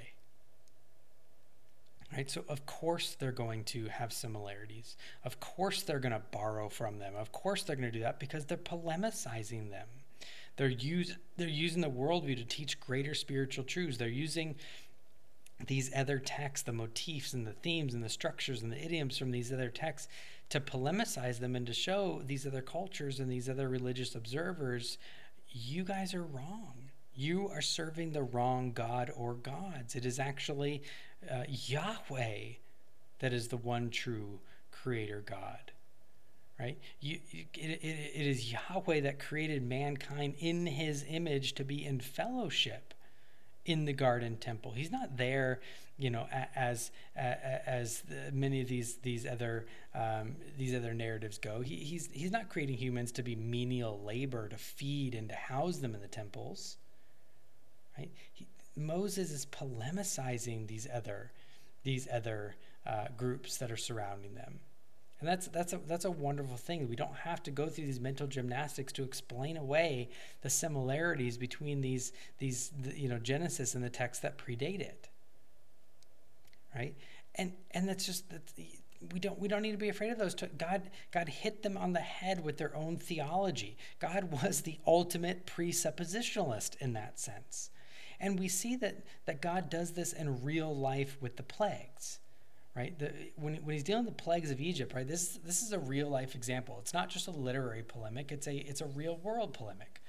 Right? 2.12 2.28
So, 2.28 2.44
of 2.48 2.66
course, 2.66 3.16
they're 3.18 3.30
going 3.30 3.64
to 3.64 3.86
have 3.86 4.12
similarities. 4.12 4.96
Of 5.24 5.38
course, 5.38 5.82
they're 5.82 6.00
going 6.00 6.12
to 6.12 6.22
borrow 6.32 6.68
from 6.68 6.98
them. 6.98 7.14
Of 7.16 7.30
course, 7.30 7.62
they're 7.62 7.76
going 7.76 7.90
to 7.90 7.96
do 7.96 8.02
that 8.02 8.18
because 8.18 8.46
they're 8.46 8.56
polemicizing 8.56 9.70
them. 9.70 9.86
They're, 10.56 10.68
use, 10.68 11.16
they're 11.36 11.48
using 11.48 11.80
the 11.80 11.88
worldview 11.88 12.36
to 12.36 12.44
teach 12.44 12.80
greater 12.80 13.14
spiritual 13.14 13.64
truths. 13.64 13.96
They're 13.96 14.08
using 14.08 14.56
these 15.66 15.90
other 15.94 16.18
texts, 16.18 16.64
the 16.64 16.72
motifs 16.72 17.32
and 17.32 17.46
the 17.46 17.52
themes 17.52 17.94
and 17.94 18.02
the 18.02 18.08
structures 18.08 18.62
and 18.62 18.72
the 18.72 18.84
idioms 18.84 19.16
from 19.16 19.30
these 19.30 19.52
other 19.52 19.68
texts 19.68 20.08
to 20.50 20.60
polemicize 20.60 21.38
them 21.38 21.56
and 21.56 21.66
to 21.66 21.72
show 21.72 22.22
these 22.26 22.46
other 22.46 22.60
cultures 22.60 23.20
and 23.20 23.30
these 23.30 23.48
other 23.48 23.68
religious 23.68 24.14
observers, 24.14 24.98
you 25.48 25.84
guys 25.84 26.12
are 26.12 26.22
wrong. 26.22 26.90
You 27.14 27.48
are 27.48 27.62
serving 27.62 28.12
the 28.12 28.22
wrong 28.22 28.72
God 28.72 29.10
or 29.16 29.34
gods. 29.34 29.94
It 29.94 30.04
is 30.04 30.18
actually 30.18 30.82
uh, 31.30 31.44
Yahweh 31.48 32.54
that 33.20 33.32
is 33.32 33.48
the 33.48 33.56
one 33.56 33.90
true 33.90 34.40
creator 34.70 35.22
God. 35.24 35.72
Right? 36.58 36.78
You, 37.00 37.20
it, 37.32 37.46
it, 37.54 38.12
it 38.14 38.26
is 38.26 38.52
Yahweh 38.52 39.00
that 39.00 39.18
created 39.18 39.62
mankind 39.62 40.34
in 40.40 40.66
his 40.66 41.04
image 41.08 41.54
to 41.54 41.64
be 41.64 41.86
in 41.86 42.00
fellowship 42.00 42.92
in 43.64 43.84
the 43.84 43.92
garden 43.92 44.36
temple. 44.36 44.72
He's 44.72 44.90
not 44.90 45.16
there, 45.16 45.60
you 46.00 46.10
know, 46.10 46.26
as 46.56 46.90
as 47.14 48.02
many 48.32 48.62
of 48.62 48.68
these 48.68 48.96
these 48.96 49.26
other 49.26 49.66
um, 49.94 50.34
these 50.58 50.74
other 50.74 50.94
narratives 50.94 51.38
go. 51.38 51.60
He, 51.60 51.76
he's 51.76 52.08
he's 52.10 52.32
not 52.32 52.48
creating 52.48 52.76
humans 52.76 53.12
to 53.12 53.22
be 53.22 53.36
menial 53.36 54.00
labor 54.02 54.48
to 54.48 54.56
feed 54.56 55.14
and 55.14 55.28
to 55.28 55.34
house 55.34 55.76
them 55.76 55.94
in 55.94 56.00
the 56.00 56.08
temples. 56.08 56.78
Right? 57.98 58.10
He, 58.32 58.46
Moses 58.76 59.30
is 59.30 59.46
polemicizing 59.46 60.66
these 60.66 60.88
other 60.92 61.32
these 61.84 62.08
other 62.12 62.56
uh, 62.86 63.06
groups 63.16 63.58
that 63.58 63.70
are 63.70 63.76
surrounding 63.76 64.34
them. 64.34 64.60
And 65.20 65.28
that's 65.28 65.48
that's 65.48 65.74
a 65.74 65.80
that's 65.86 66.06
a 66.06 66.10
wonderful 66.10 66.56
thing. 66.56 66.88
We 66.88 66.96
don't 66.96 67.14
have 67.14 67.42
to 67.42 67.50
go 67.50 67.68
through 67.68 67.84
these 67.84 68.00
mental 68.00 68.26
gymnastics 68.26 68.90
to 68.94 69.02
explain 69.02 69.58
away 69.58 70.08
the 70.40 70.48
similarities 70.48 71.36
between 71.36 71.82
these 71.82 72.12
these 72.38 72.72
the, 72.80 72.98
you 72.98 73.08
know 73.10 73.18
Genesis 73.18 73.74
and 73.74 73.84
the 73.84 73.90
texts 73.90 74.22
that 74.22 74.38
predate 74.38 74.80
it. 74.80 75.09
Right? 76.74 76.94
And 77.34 77.52
and 77.72 77.88
that's 77.88 78.06
just 78.06 78.28
that 78.30 78.42
we 79.12 79.20
don't 79.20 79.38
we 79.38 79.48
don't 79.48 79.62
need 79.62 79.72
to 79.72 79.78
be 79.78 79.88
afraid 79.88 80.12
of 80.12 80.18
those. 80.18 80.34
God 80.34 80.82
God 81.10 81.28
hit 81.28 81.62
them 81.62 81.76
on 81.76 81.92
the 81.92 82.00
head 82.00 82.44
with 82.44 82.58
their 82.58 82.74
own 82.76 82.96
theology. 82.96 83.76
God 83.98 84.30
was 84.42 84.62
the 84.62 84.78
ultimate 84.86 85.46
presuppositionalist 85.46 86.76
in 86.80 86.92
that 86.94 87.18
sense. 87.18 87.70
And 88.18 88.38
we 88.38 88.48
see 88.48 88.76
that 88.76 89.04
that 89.26 89.40
God 89.40 89.70
does 89.70 89.92
this 89.92 90.12
in 90.12 90.42
real 90.42 90.74
life 90.74 91.16
with 91.20 91.36
the 91.36 91.42
plagues 91.42 92.18
right? 92.76 92.98
The, 92.98 93.12
when, 93.36 93.56
when 93.56 93.74
he's 93.74 93.82
dealing 93.82 94.04
with 94.04 94.16
the 94.16 94.22
plagues 94.22 94.50
of 94.50 94.60
Egypt, 94.60 94.94
right? 94.94 95.06
This 95.06 95.38
this 95.44 95.62
is 95.62 95.72
a 95.72 95.78
real 95.78 96.08
life 96.08 96.34
example. 96.34 96.78
It's 96.80 96.94
not 96.94 97.08
just 97.08 97.28
a 97.28 97.30
literary 97.30 97.82
polemic. 97.82 98.32
It's 98.32 98.46
a 98.46 98.56
it's 98.56 98.80
a 98.80 98.86
real 98.86 99.16
world 99.18 99.52
polemic. 99.52 99.99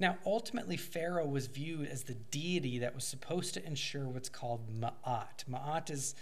Now, 0.00 0.18
ultimately, 0.26 0.76
Pharaoh 0.76 1.26
was 1.26 1.46
viewed 1.46 1.88
as 1.88 2.02
the 2.02 2.14
deity 2.14 2.78
that 2.80 2.94
was 2.94 3.04
supposed 3.04 3.54
to 3.54 3.64
ensure 3.64 4.08
what's 4.08 4.28
called 4.28 4.68
ma'at. 4.68 5.44
Ma'at 5.48 5.90
is 5.90 6.14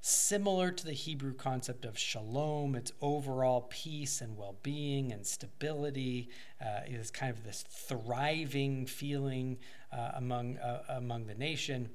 similar 0.00 0.70
to 0.70 0.84
the 0.84 0.92
Hebrew 0.92 1.34
concept 1.34 1.84
of 1.84 1.98
shalom. 1.98 2.74
It's 2.74 2.92
overall 3.02 3.66
peace 3.68 4.22
and 4.22 4.36
well 4.36 4.56
being 4.62 5.12
and 5.12 5.26
stability. 5.26 6.30
Uh, 6.60 6.80
it 6.86 6.94
is 6.94 7.10
kind 7.10 7.30
of 7.30 7.44
this 7.44 7.62
thriving 7.68 8.86
feeling 8.86 9.58
uh, 9.92 10.12
among, 10.14 10.56
uh, 10.56 10.84
among 10.88 11.26
the 11.26 11.34
nation 11.34 11.90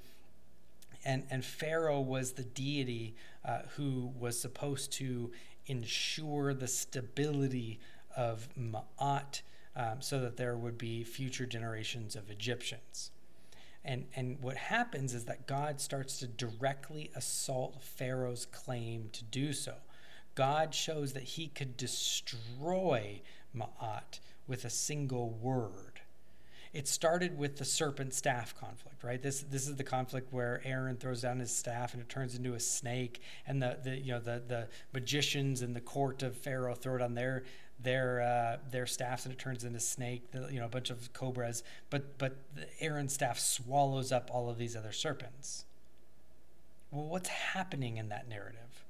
and, 1.06 1.24
and 1.30 1.46
Pharaoh 1.46 2.02
was 2.02 2.32
the 2.32 2.44
deity 2.44 3.16
uh, 3.46 3.60
who 3.76 4.12
was 4.20 4.40
supposed 4.40 4.92
to 4.94 5.32
ensure 5.68 6.54
the 6.54 6.68
stability 6.68 7.80
of 8.18 8.50
Ma'at 8.60 9.42
um, 9.76 10.02
so 10.02 10.20
that 10.20 10.38
there 10.38 10.56
would 10.56 10.78
be 10.78 11.04
future 11.04 11.46
generations 11.46 12.16
of 12.16 12.30
Egyptians. 12.30 13.12
And, 13.84 14.06
and 14.16 14.42
what 14.42 14.58
happens 14.58 15.14
is 15.14 15.26
that 15.26 15.46
God 15.46 15.80
starts 15.80 16.18
to 16.20 16.28
directly 16.28 17.12
assault 17.16 17.82
Pharaoh's 17.82 18.48
claim 18.48 19.10
to 19.14 19.24
do 19.24 19.54
so. 19.54 19.76
God 20.34 20.74
shows 20.74 21.14
that 21.14 21.24
he 21.24 21.48
could 21.48 21.78
destroy 21.78 23.22
Ma'at 23.56 24.20
with 24.48 24.66
a 24.66 24.70
single 24.70 25.30
word 25.30 26.02
it 26.76 26.90
started 26.90 27.38
with 27.38 27.56
the 27.56 27.64
serpent 27.64 28.14
staff 28.14 28.54
conflict, 28.54 29.02
right? 29.02 29.22
This 29.22 29.46
this 29.50 29.66
is 29.66 29.78
the 29.78 29.84
conflict 29.86 30.34
where 30.34 30.62
Aaron 30.66 30.98
throws 30.98 31.22
down 31.22 31.40
his 31.40 31.50
staff 31.50 31.94
and 31.94 32.04
it 32.04 32.10
turns 32.10 32.36
into 32.36 32.54
a 32.54 32.60
snake, 32.60 33.22
and 33.48 33.64
the, 33.64 33.78
the 33.82 33.96
you 33.96 34.12
know 34.12 34.20
the 34.20 34.44
the 34.46 34.68
magicians 34.94 35.62
in 35.62 35.74
the 35.74 35.80
court 35.80 36.22
of 36.22 36.36
Pharaoh 36.36 36.76
throw 36.76 36.98
it 36.98 37.02
on 37.02 37.16
their 37.16 37.44
their 37.86 38.22
uh, 38.22 38.58
their 38.70 38.86
staffs 38.86 39.26
and 39.26 39.34
it 39.34 39.40
turns 39.40 39.64
into 39.64 39.80
snake, 39.80 40.32
the, 40.32 40.50
you 40.52 40.60
know, 40.60 40.66
a 40.66 40.70
bunch 40.70 40.90
of 40.90 41.14
cobras. 41.14 41.64
But 41.90 42.18
but 42.18 42.36
Aaron's 42.82 43.14
staff 43.14 43.40
swallows 43.40 44.12
up 44.12 44.30
all 44.34 44.50
of 44.50 44.58
these 44.58 44.76
other 44.76 44.92
serpents. 44.92 45.64
Well, 46.92 47.06
what's 47.06 47.30
happening 47.30 47.98
in 47.98 48.10
that 48.10 48.28
narrative, 48.28 48.84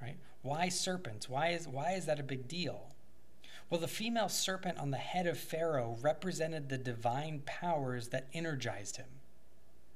right? 0.00 0.16
Why 0.42 0.68
serpents? 0.68 1.28
Why 1.28 1.48
is 1.48 1.66
why 1.66 1.92
is 1.92 2.06
that 2.06 2.20
a 2.20 2.24
big 2.24 2.46
deal? 2.46 2.92
Well, 3.68 3.80
the 3.80 3.88
female 3.88 4.28
serpent 4.28 4.78
on 4.78 4.90
the 4.90 4.98
head 4.98 5.26
of 5.26 5.38
Pharaoh 5.38 5.96
represented 6.02 6.68
the 6.68 6.78
divine 6.78 7.42
powers 7.46 8.08
that 8.08 8.28
energized 8.34 8.98
him. 8.98 9.06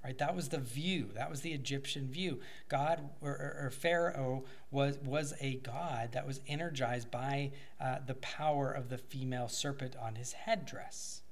Right? 0.07 0.19
That 0.19 0.37
was 0.37 0.51
the 0.51 0.59
view. 0.61 1.09
That 1.17 1.29
was 1.29 1.41
the 1.41 1.53
Egyptian 1.53 2.07
view. 2.07 2.39
God 2.69 3.11
or, 3.21 3.33
or, 3.33 3.65
or 3.65 3.71
Pharaoh 3.71 4.45
was 4.71 4.99
was 4.99 5.35
a 5.41 5.57
god 5.57 6.13
that 6.13 6.25
was 6.25 6.41
energized 6.47 7.11
by 7.11 7.51
uh, 7.81 7.97
the 8.07 8.15
power 8.15 8.71
of 8.71 8.89
the 8.89 8.99
female 8.99 9.49
serpent 9.49 9.97
on 10.01 10.15
his 10.15 10.33
headdress. 10.33 11.23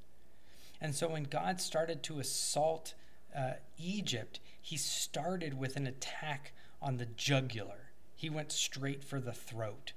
And 0.80 0.92
so 0.92 1.10
when 1.10 1.22
God 1.22 1.60
started 1.60 2.02
to 2.02 2.18
assault 2.18 2.94
uh, 3.32 3.52
Egypt, 3.78 4.40
he 4.60 4.76
started 4.76 5.56
with 5.56 5.76
an 5.76 5.86
attack 5.86 6.52
on 6.82 6.96
the 6.96 7.06
jugular. 7.06 7.92
He 8.16 8.28
went 8.28 8.50
straight 8.50 9.04
for 9.04 9.20
the 9.20 9.32
throat. 9.32 9.92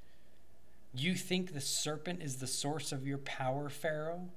You 0.94 1.16
think 1.16 1.52
the 1.54 1.62
serpent 1.62 2.22
is 2.22 2.36
the 2.36 2.46
source 2.46 2.92
of 2.92 3.08
your 3.08 3.18
power, 3.18 3.70
Pharaoh? 3.70 4.30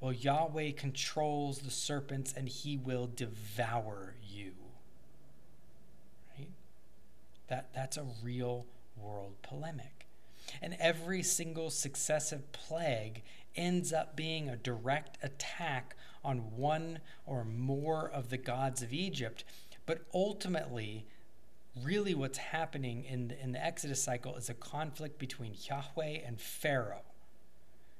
Well, 0.00 0.12
Yahweh 0.12 0.72
controls 0.72 1.58
the 1.60 1.70
serpents 1.70 2.34
and 2.36 2.48
he 2.48 2.76
will 2.76 3.06
devour 3.06 4.14
you. 4.22 4.52
Right? 6.38 6.50
That, 7.48 7.70
that's 7.74 7.96
a 7.96 8.06
real 8.22 8.66
world 8.96 9.34
polemic. 9.42 10.06
And 10.60 10.76
every 10.78 11.22
single 11.22 11.70
successive 11.70 12.52
plague 12.52 13.22
ends 13.56 13.92
up 13.92 14.16
being 14.16 14.48
a 14.48 14.56
direct 14.56 15.18
attack 15.22 15.96
on 16.24 16.56
one 16.56 16.98
or 17.26 17.44
more 17.44 18.10
of 18.10 18.30
the 18.30 18.36
gods 18.36 18.82
of 18.82 18.92
Egypt. 18.92 19.44
But 19.86 20.02
ultimately, 20.12 21.06
really 21.82 22.14
what's 22.14 22.38
happening 22.38 23.04
in 23.04 23.28
the, 23.28 23.42
in 23.42 23.52
the 23.52 23.64
Exodus 23.64 24.02
cycle 24.02 24.36
is 24.36 24.48
a 24.48 24.54
conflict 24.54 25.18
between 25.18 25.54
Yahweh 25.68 26.18
and 26.26 26.40
Pharaoh. 26.40 27.02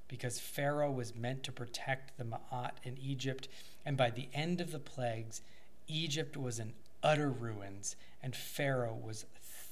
Because 0.09 0.39
Pharaoh 0.39 0.91
was 0.91 1.15
meant 1.15 1.43
to 1.45 1.53
protect 1.53 2.17
the 2.19 2.25
Ma'at 2.25 2.73
in 2.83 2.99
Egypt, 2.99 3.49
and 3.85 3.97
by 3.97 4.11
the 4.11 4.29
end 4.35 4.61
of 4.61 4.71
the 4.71 4.79
plagues, 4.79 5.41
Egypt 5.89 6.37
was 6.37 6.59
in 6.59 6.73
utter 7.03 7.31
ruins, 7.31 7.97
and 8.23 8.35
Pharaoh 8.35 8.99
was 9.01 9.27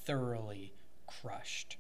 thoroughly 0.05 0.73
crushed. 1.07 1.77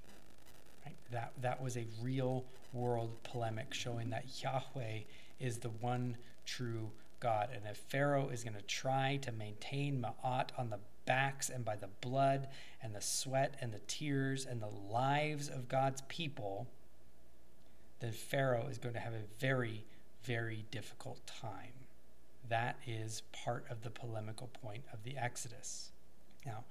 Right? 0.85 0.97
That, 1.11 1.33
that 1.41 1.63
was 1.63 1.77
a 1.77 1.87
real 2.01 2.45
world 2.73 3.23
polemic 3.23 3.75
showing 3.75 4.11
that 4.11 4.43
Yahweh 4.43 5.01
is 5.39 5.59
the 5.59 5.69
one 5.69 6.17
true 6.47 6.91
God. 7.21 7.51
And 7.55 7.63
if 7.71 7.77
Pharaoh 7.77 8.29
is 8.29 8.43
going 8.43 8.57
to 8.57 8.63
try 8.63 9.19
to 9.23 9.33
maintain 9.33 10.03
Ma'at 10.03 10.49
on 10.59 10.71
the 10.71 10.79
backs 11.05 11.51
and 11.51 11.65
by 11.65 11.77
the 11.77 11.89
blood 12.01 12.49
and 12.83 12.95
the 12.95 13.01
sweat 13.01 13.55
and 13.61 13.73
the 13.73 13.81
tears 13.81 14.47
and 14.47 14.61
the 14.61 14.73
lives 14.91 15.49
of 15.49 15.69
God's 15.69 16.03
people, 16.09 16.67
then 18.03 18.13
Pharaoh 18.13 18.67
is 18.69 18.79
going 18.79 18.95
to 18.95 19.01
have 19.01 19.13
a 19.13 19.23
very, 19.39 19.85
very 20.25 20.65
difficult 20.71 21.25
time. 21.27 21.73
That 22.49 22.77
is 22.87 23.23
part 23.33 23.65
of 23.71 23.83
the 23.83 23.91
polemical 23.91 24.51
point 24.61 24.83
of 24.93 25.05
the 25.05 25.17
Exodus. 25.17 25.93
Now, 26.45 26.65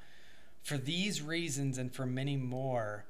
for 0.62 0.78
these 0.78 1.22
reasons 1.22 1.78
and 1.78 1.92
for 1.92 2.06
many 2.06 2.36
more, 2.36 3.06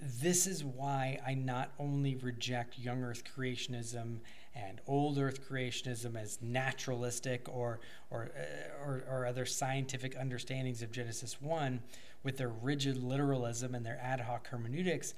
this 0.00 0.46
is 0.48 0.64
why 0.64 1.20
I 1.24 1.34
not 1.34 1.70
only 1.78 2.16
reject 2.16 2.78
young 2.78 3.04
earth 3.04 3.22
creationism 3.36 4.18
and 4.54 4.80
old 4.88 5.18
earth 5.18 5.48
creationism 5.48 6.20
as 6.20 6.38
naturalistic 6.42 7.46
or, 7.48 7.78
or, 8.10 8.30
uh, 8.36 8.84
or, 8.84 9.04
or, 9.08 9.26
other 9.26 9.46
scientific 9.46 10.16
understandings 10.18 10.82
of 10.82 10.90
Genesis 10.90 11.40
1 11.40 11.80
with 12.24 12.36
their 12.38 12.48
rigid 12.48 13.02
literalism 13.02 13.74
and 13.74 13.86
their 13.86 14.00
ad 14.02 14.20
hoc 14.20 14.48
hermeneutics, 14.48 15.14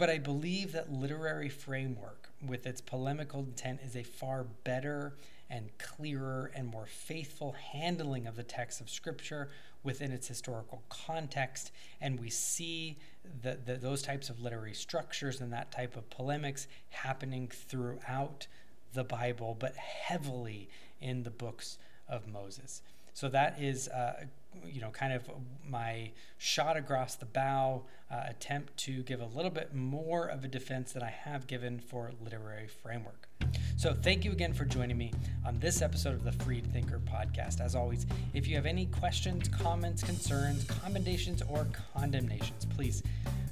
but 0.00 0.08
I 0.08 0.16
believe 0.16 0.72
that 0.72 0.90
literary 0.90 1.50
framework 1.50 2.30
with 2.46 2.66
its 2.66 2.80
polemical 2.80 3.40
intent 3.40 3.80
is 3.84 3.94
a 3.94 4.02
far 4.02 4.44
better 4.64 5.12
and 5.50 5.68
clearer 5.76 6.50
and 6.54 6.66
more 6.66 6.86
faithful 6.86 7.52
handling 7.52 8.26
of 8.26 8.34
the 8.34 8.42
text 8.42 8.80
of 8.80 8.88
Scripture 8.88 9.50
within 9.82 10.10
its 10.10 10.26
historical 10.26 10.82
context. 10.88 11.70
And 12.00 12.18
we 12.18 12.30
see 12.30 12.96
the, 13.42 13.58
the, 13.62 13.74
those 13.74 14.00
types 14.00 14.30
of 14.30 14.40
literary 14.40 14.72
structures 14.72 15.42
and 15.42 15.52
that 15.52 15.70
type 15.70 15.98
of 15.98 16.08
polemics 16.08 16.66
happening 16.88 17.48
throughout 17.48 18.46
the 18.94 19.04
Bible, 19.04 19.54
but 19.60 19.76
heavily 19.76 20.70
in 21.02 21.24
the 21.24 21.30
books 21.30 21.76
of 22.08 22.26
Moses. 22.26 22.80
So 23.12 23.28
that 23.28 23.60
is, 23.60 23.88
uh, 23.88 24.24
you 24.64 24.80
know, 24.80 24.90
kind 24.90 25.12
of 25.12 25.28
my 25.68 26.10
shot 26.38 26.76
across 26.76 27.16
the 27.16 27.26
bow 27.26 27.82
uh, 28.10 28.24
attempt 28.28 28.76
to 28.76 29.02
give 29.02 29.20
a 29.20 29.26
little 29.26 29.50
bit 29.50 29.74
more 29.74 30.26
of 30.26 30.44
a 30.44 30.48
defense 30.48 30.92
than 30.92 31.02
I 31.02 31.10
have 31.10 31.46
given 31.46 31.78
for 31.78 32.12
literary 32.22 32.66
framework. 32.66 33.28
So 33.76 33.94
thank 33.94 34.24
you 34.24 34.32
again 34.32 34.52
for 34.52 34.64
joining 34.64 34.98
me 34.98 35.12
on 35.46 35.58
this 35.58 35.80
episode 35.80 36.14
of 36.14 36.24
the 36.24 36.32
Freed 36.44 36.70
Thinker 36.72 37.00
podcast. 37.00 37.60
As 37.60 37.74
always, 37.74 38.06
if 38.34 38.46
you 38.46 38.56
have 38.56 38.66
any 38.66 38.86
questions, 38.86 39.48
comments, 39.48 40.02
concerns, 40.02 40.64
commendations, 40.64 41.42
or 41.48 41.66
condemnations, 41.94 42.66
please 42.66 43.02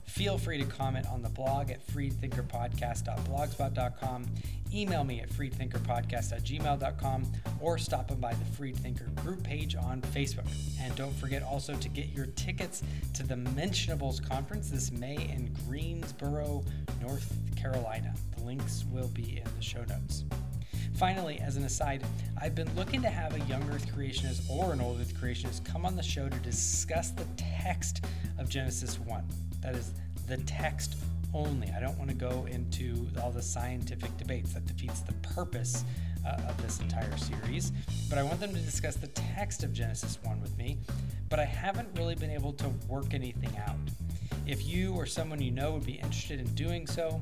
feel 0.05 0.37
free 0.37 0.59
to 0.59 0.65
comment 0.65 1.07
on 1.07 1.23
the 1.23 1.29
blog 1.29 1.71
at 1.71 1.87
freedthinkerpodcast.blogspot.com 1.87 4.27
email 4.73 5.05
me 5.05 5.21
at 5.21 5.29
freedthinkerpodcast 5.31 6.33
at 6.33 6.43
gmail.com 6.45 7.27
or 7.61 7.79
stop 7.79 8.09
by 8.21 8.33
the 8.33 8.45
Freed 8.57 8.77
Thinker 8.77 9.07
group 9.23 9.43
page 9.43 9.77
on 9.77 10.01
Facebook. 10.01 10.47
And 10.81 10.95
don't 10.97 11.14
forget 11.14 11.43
also 11.43 11.75
to 11.75 11.89
get 11.89 12.09
your 12.09 12.27
tickets 12.27 12.83
to 13.14 13.23
the 13.23 13.37
Mentionables 13.37 14.27
Conference 14.27 14.71
this 14.71 14.91
May 14.91 15.16
in 15.16 15.55
Greensboro, 15.66 16.64
North 17.01 17.37
Carolina. 17.57 18.14
The 18.37 18.45
links 18.45 18.85
will 18.91 19.09
be 19.09 19.43
in 19.45 19.57
the 19.57 19.62
show 19.62 19.85
notes. 19.89 20.25
Finally, 20.95 21.39
as 21.41 21.57
an 21.57 21.64
aside, 21.64 22.03
I've 22.41 22.55
been 22.55 22.75
looking 22.75 23.03
to 23.03 23.09
have 23.09 23.35
a 23.35 23.41
young 23.45 23.62
Earth 23.71 23.87
creationist 23.95 24.49
or 24.51 24.73
an 24.73 24.81
old 24.81 25.01
Earth 25.01 25.14
creationist 25.14 25.64
come 25.64 25.87
on 25.87 25.95
the 25.95 26.03
show 26.03 26.29
to 26.29 26.39
discuss 26.39 27.11
the 27.11 27.27
text 27.37 28.05
of 28.39 28.49
Genesis 28.49 28.99
1. 29.01 29.25
That 29.61 29.75
is, 29.75 29.93
the 30.27 30.39
text 30.39 30.97
only. 31.35 31.70
I 31.76 31.81
don't 31.81 31.97
want 31.99 32.11
to 32.11 32.16
go 32.16 32.47
into 32.51 33.07
all 33.22 33.31
the 33.31 33.43
scientific 33.43 34.16
debates 34.16 34.53
that 34.55 34.66
defeats 34.66 35.01
the 35.01 35.12
purpose 35.14 35.85
uh, 36.26 36.41
of 36.49 36.61
this 36.62 36.81
entire 36.81 37.16
series, 37.16 37.72
but 38.09 38.18
I 38.18 38.22
want 38.22 38.41
them 38.41 38.53
to 38.53 38.61
discuss 38.61 38.97
the 38.97 39.09
text 39.09 39.62
of 39.62 39.72
Genesis 39.72 40.18
1 40.22 40.41
with 40.41 40.57
me, 40.59 40.79
but 41.29 41.39
I 41.39 41.45
haven't 41.45 41.89
really 41.97 42.14
been 42.14 42.31
able 42.31 42.53
to 42.55 42.68
work 42.89 43.14
anything 43.14 43.57
out. 43.66 43.76
If 44.47 44.66
you 44.66 44.95
or 44.95 45.07
someone 45.07 45.41
you 45.41 45.51
know 45.51 45.72
would 45.72 45.87
be 45.87 45.95
interested 45.95 46.41
in 46.41 46.47
doing 46.55 46.87
so, 46.87 47.20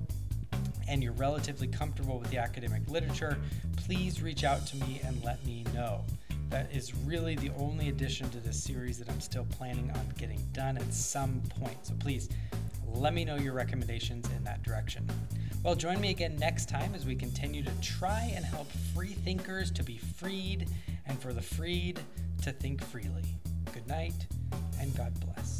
and 0.89 1.03
you're 1.03 1.13
relatively 1.13 1.67
comfortable 1.67 2.19
with 2.19 2.31
the 2.31 2.39
academic 2.39 2.89
literature, 2.89 3.39
please 3.77 4.23
reach 4.23 4.45
out 4.45 4.67
to 4.69 4.77
me 4.77 5.01
and 5.05 5.23
let 5.25 5.45
me 5.45 5.65
know. 5.75 6.05
That 6.51 6.71
is 6.73 6.95
really 6.95 7.35
the 7.35 7.51
only 7.59 7.89
addition 7.89 8.31
to 8.31 8.39
this 8.39 8.63
series 8.63 8.99
that 8.99 9.09
I'm 9.11 9.21
still 9.21 9.47
planning 9.51 9.91
on 9.91 10.13
getting 10.17 10.41
done 10.53 10.77
at 10.77 10.95
some 10.95 11.43
point. 11.61 11.77
So 11.85 11.95
please 11.99 12.29
let 12.97 13.15
me 13.15 13.25
know 13.25 13.37
your 13.37 13.53
recommendations 13.53 14.29
in 14.37 14.45
that 14.45 14.63
direction. 14.63 15.07
Well, 15.63 15.75
join 15.75 16.01
me 16.01 16.11
again 16.11 16.37
next 16.37 16.69
time 16.69 16.95
as 16.95 17.05
we 17.05 17.15
continue 17.15 17.63
to 17.63 17.71
try 17.81 18.33
and 18.35 18.45
help 18.45 18.71
free 18.95 19.13
thinkers 19.13 19.71
to 19.73 19.83
be 19.83 19.99
freed 19.99 20.69
and 21.07 21.21
for 21.21 21.33
the 21.33 21.43
freed 21.43 22.01
to 22.43 22.53
think 22.53 22.83
freely. 22.83 23.25
Good 23.73 23.87
night 23.87 24.27
and 24.81 24.97
God 24.97 25.13
bless. 25.21 25.56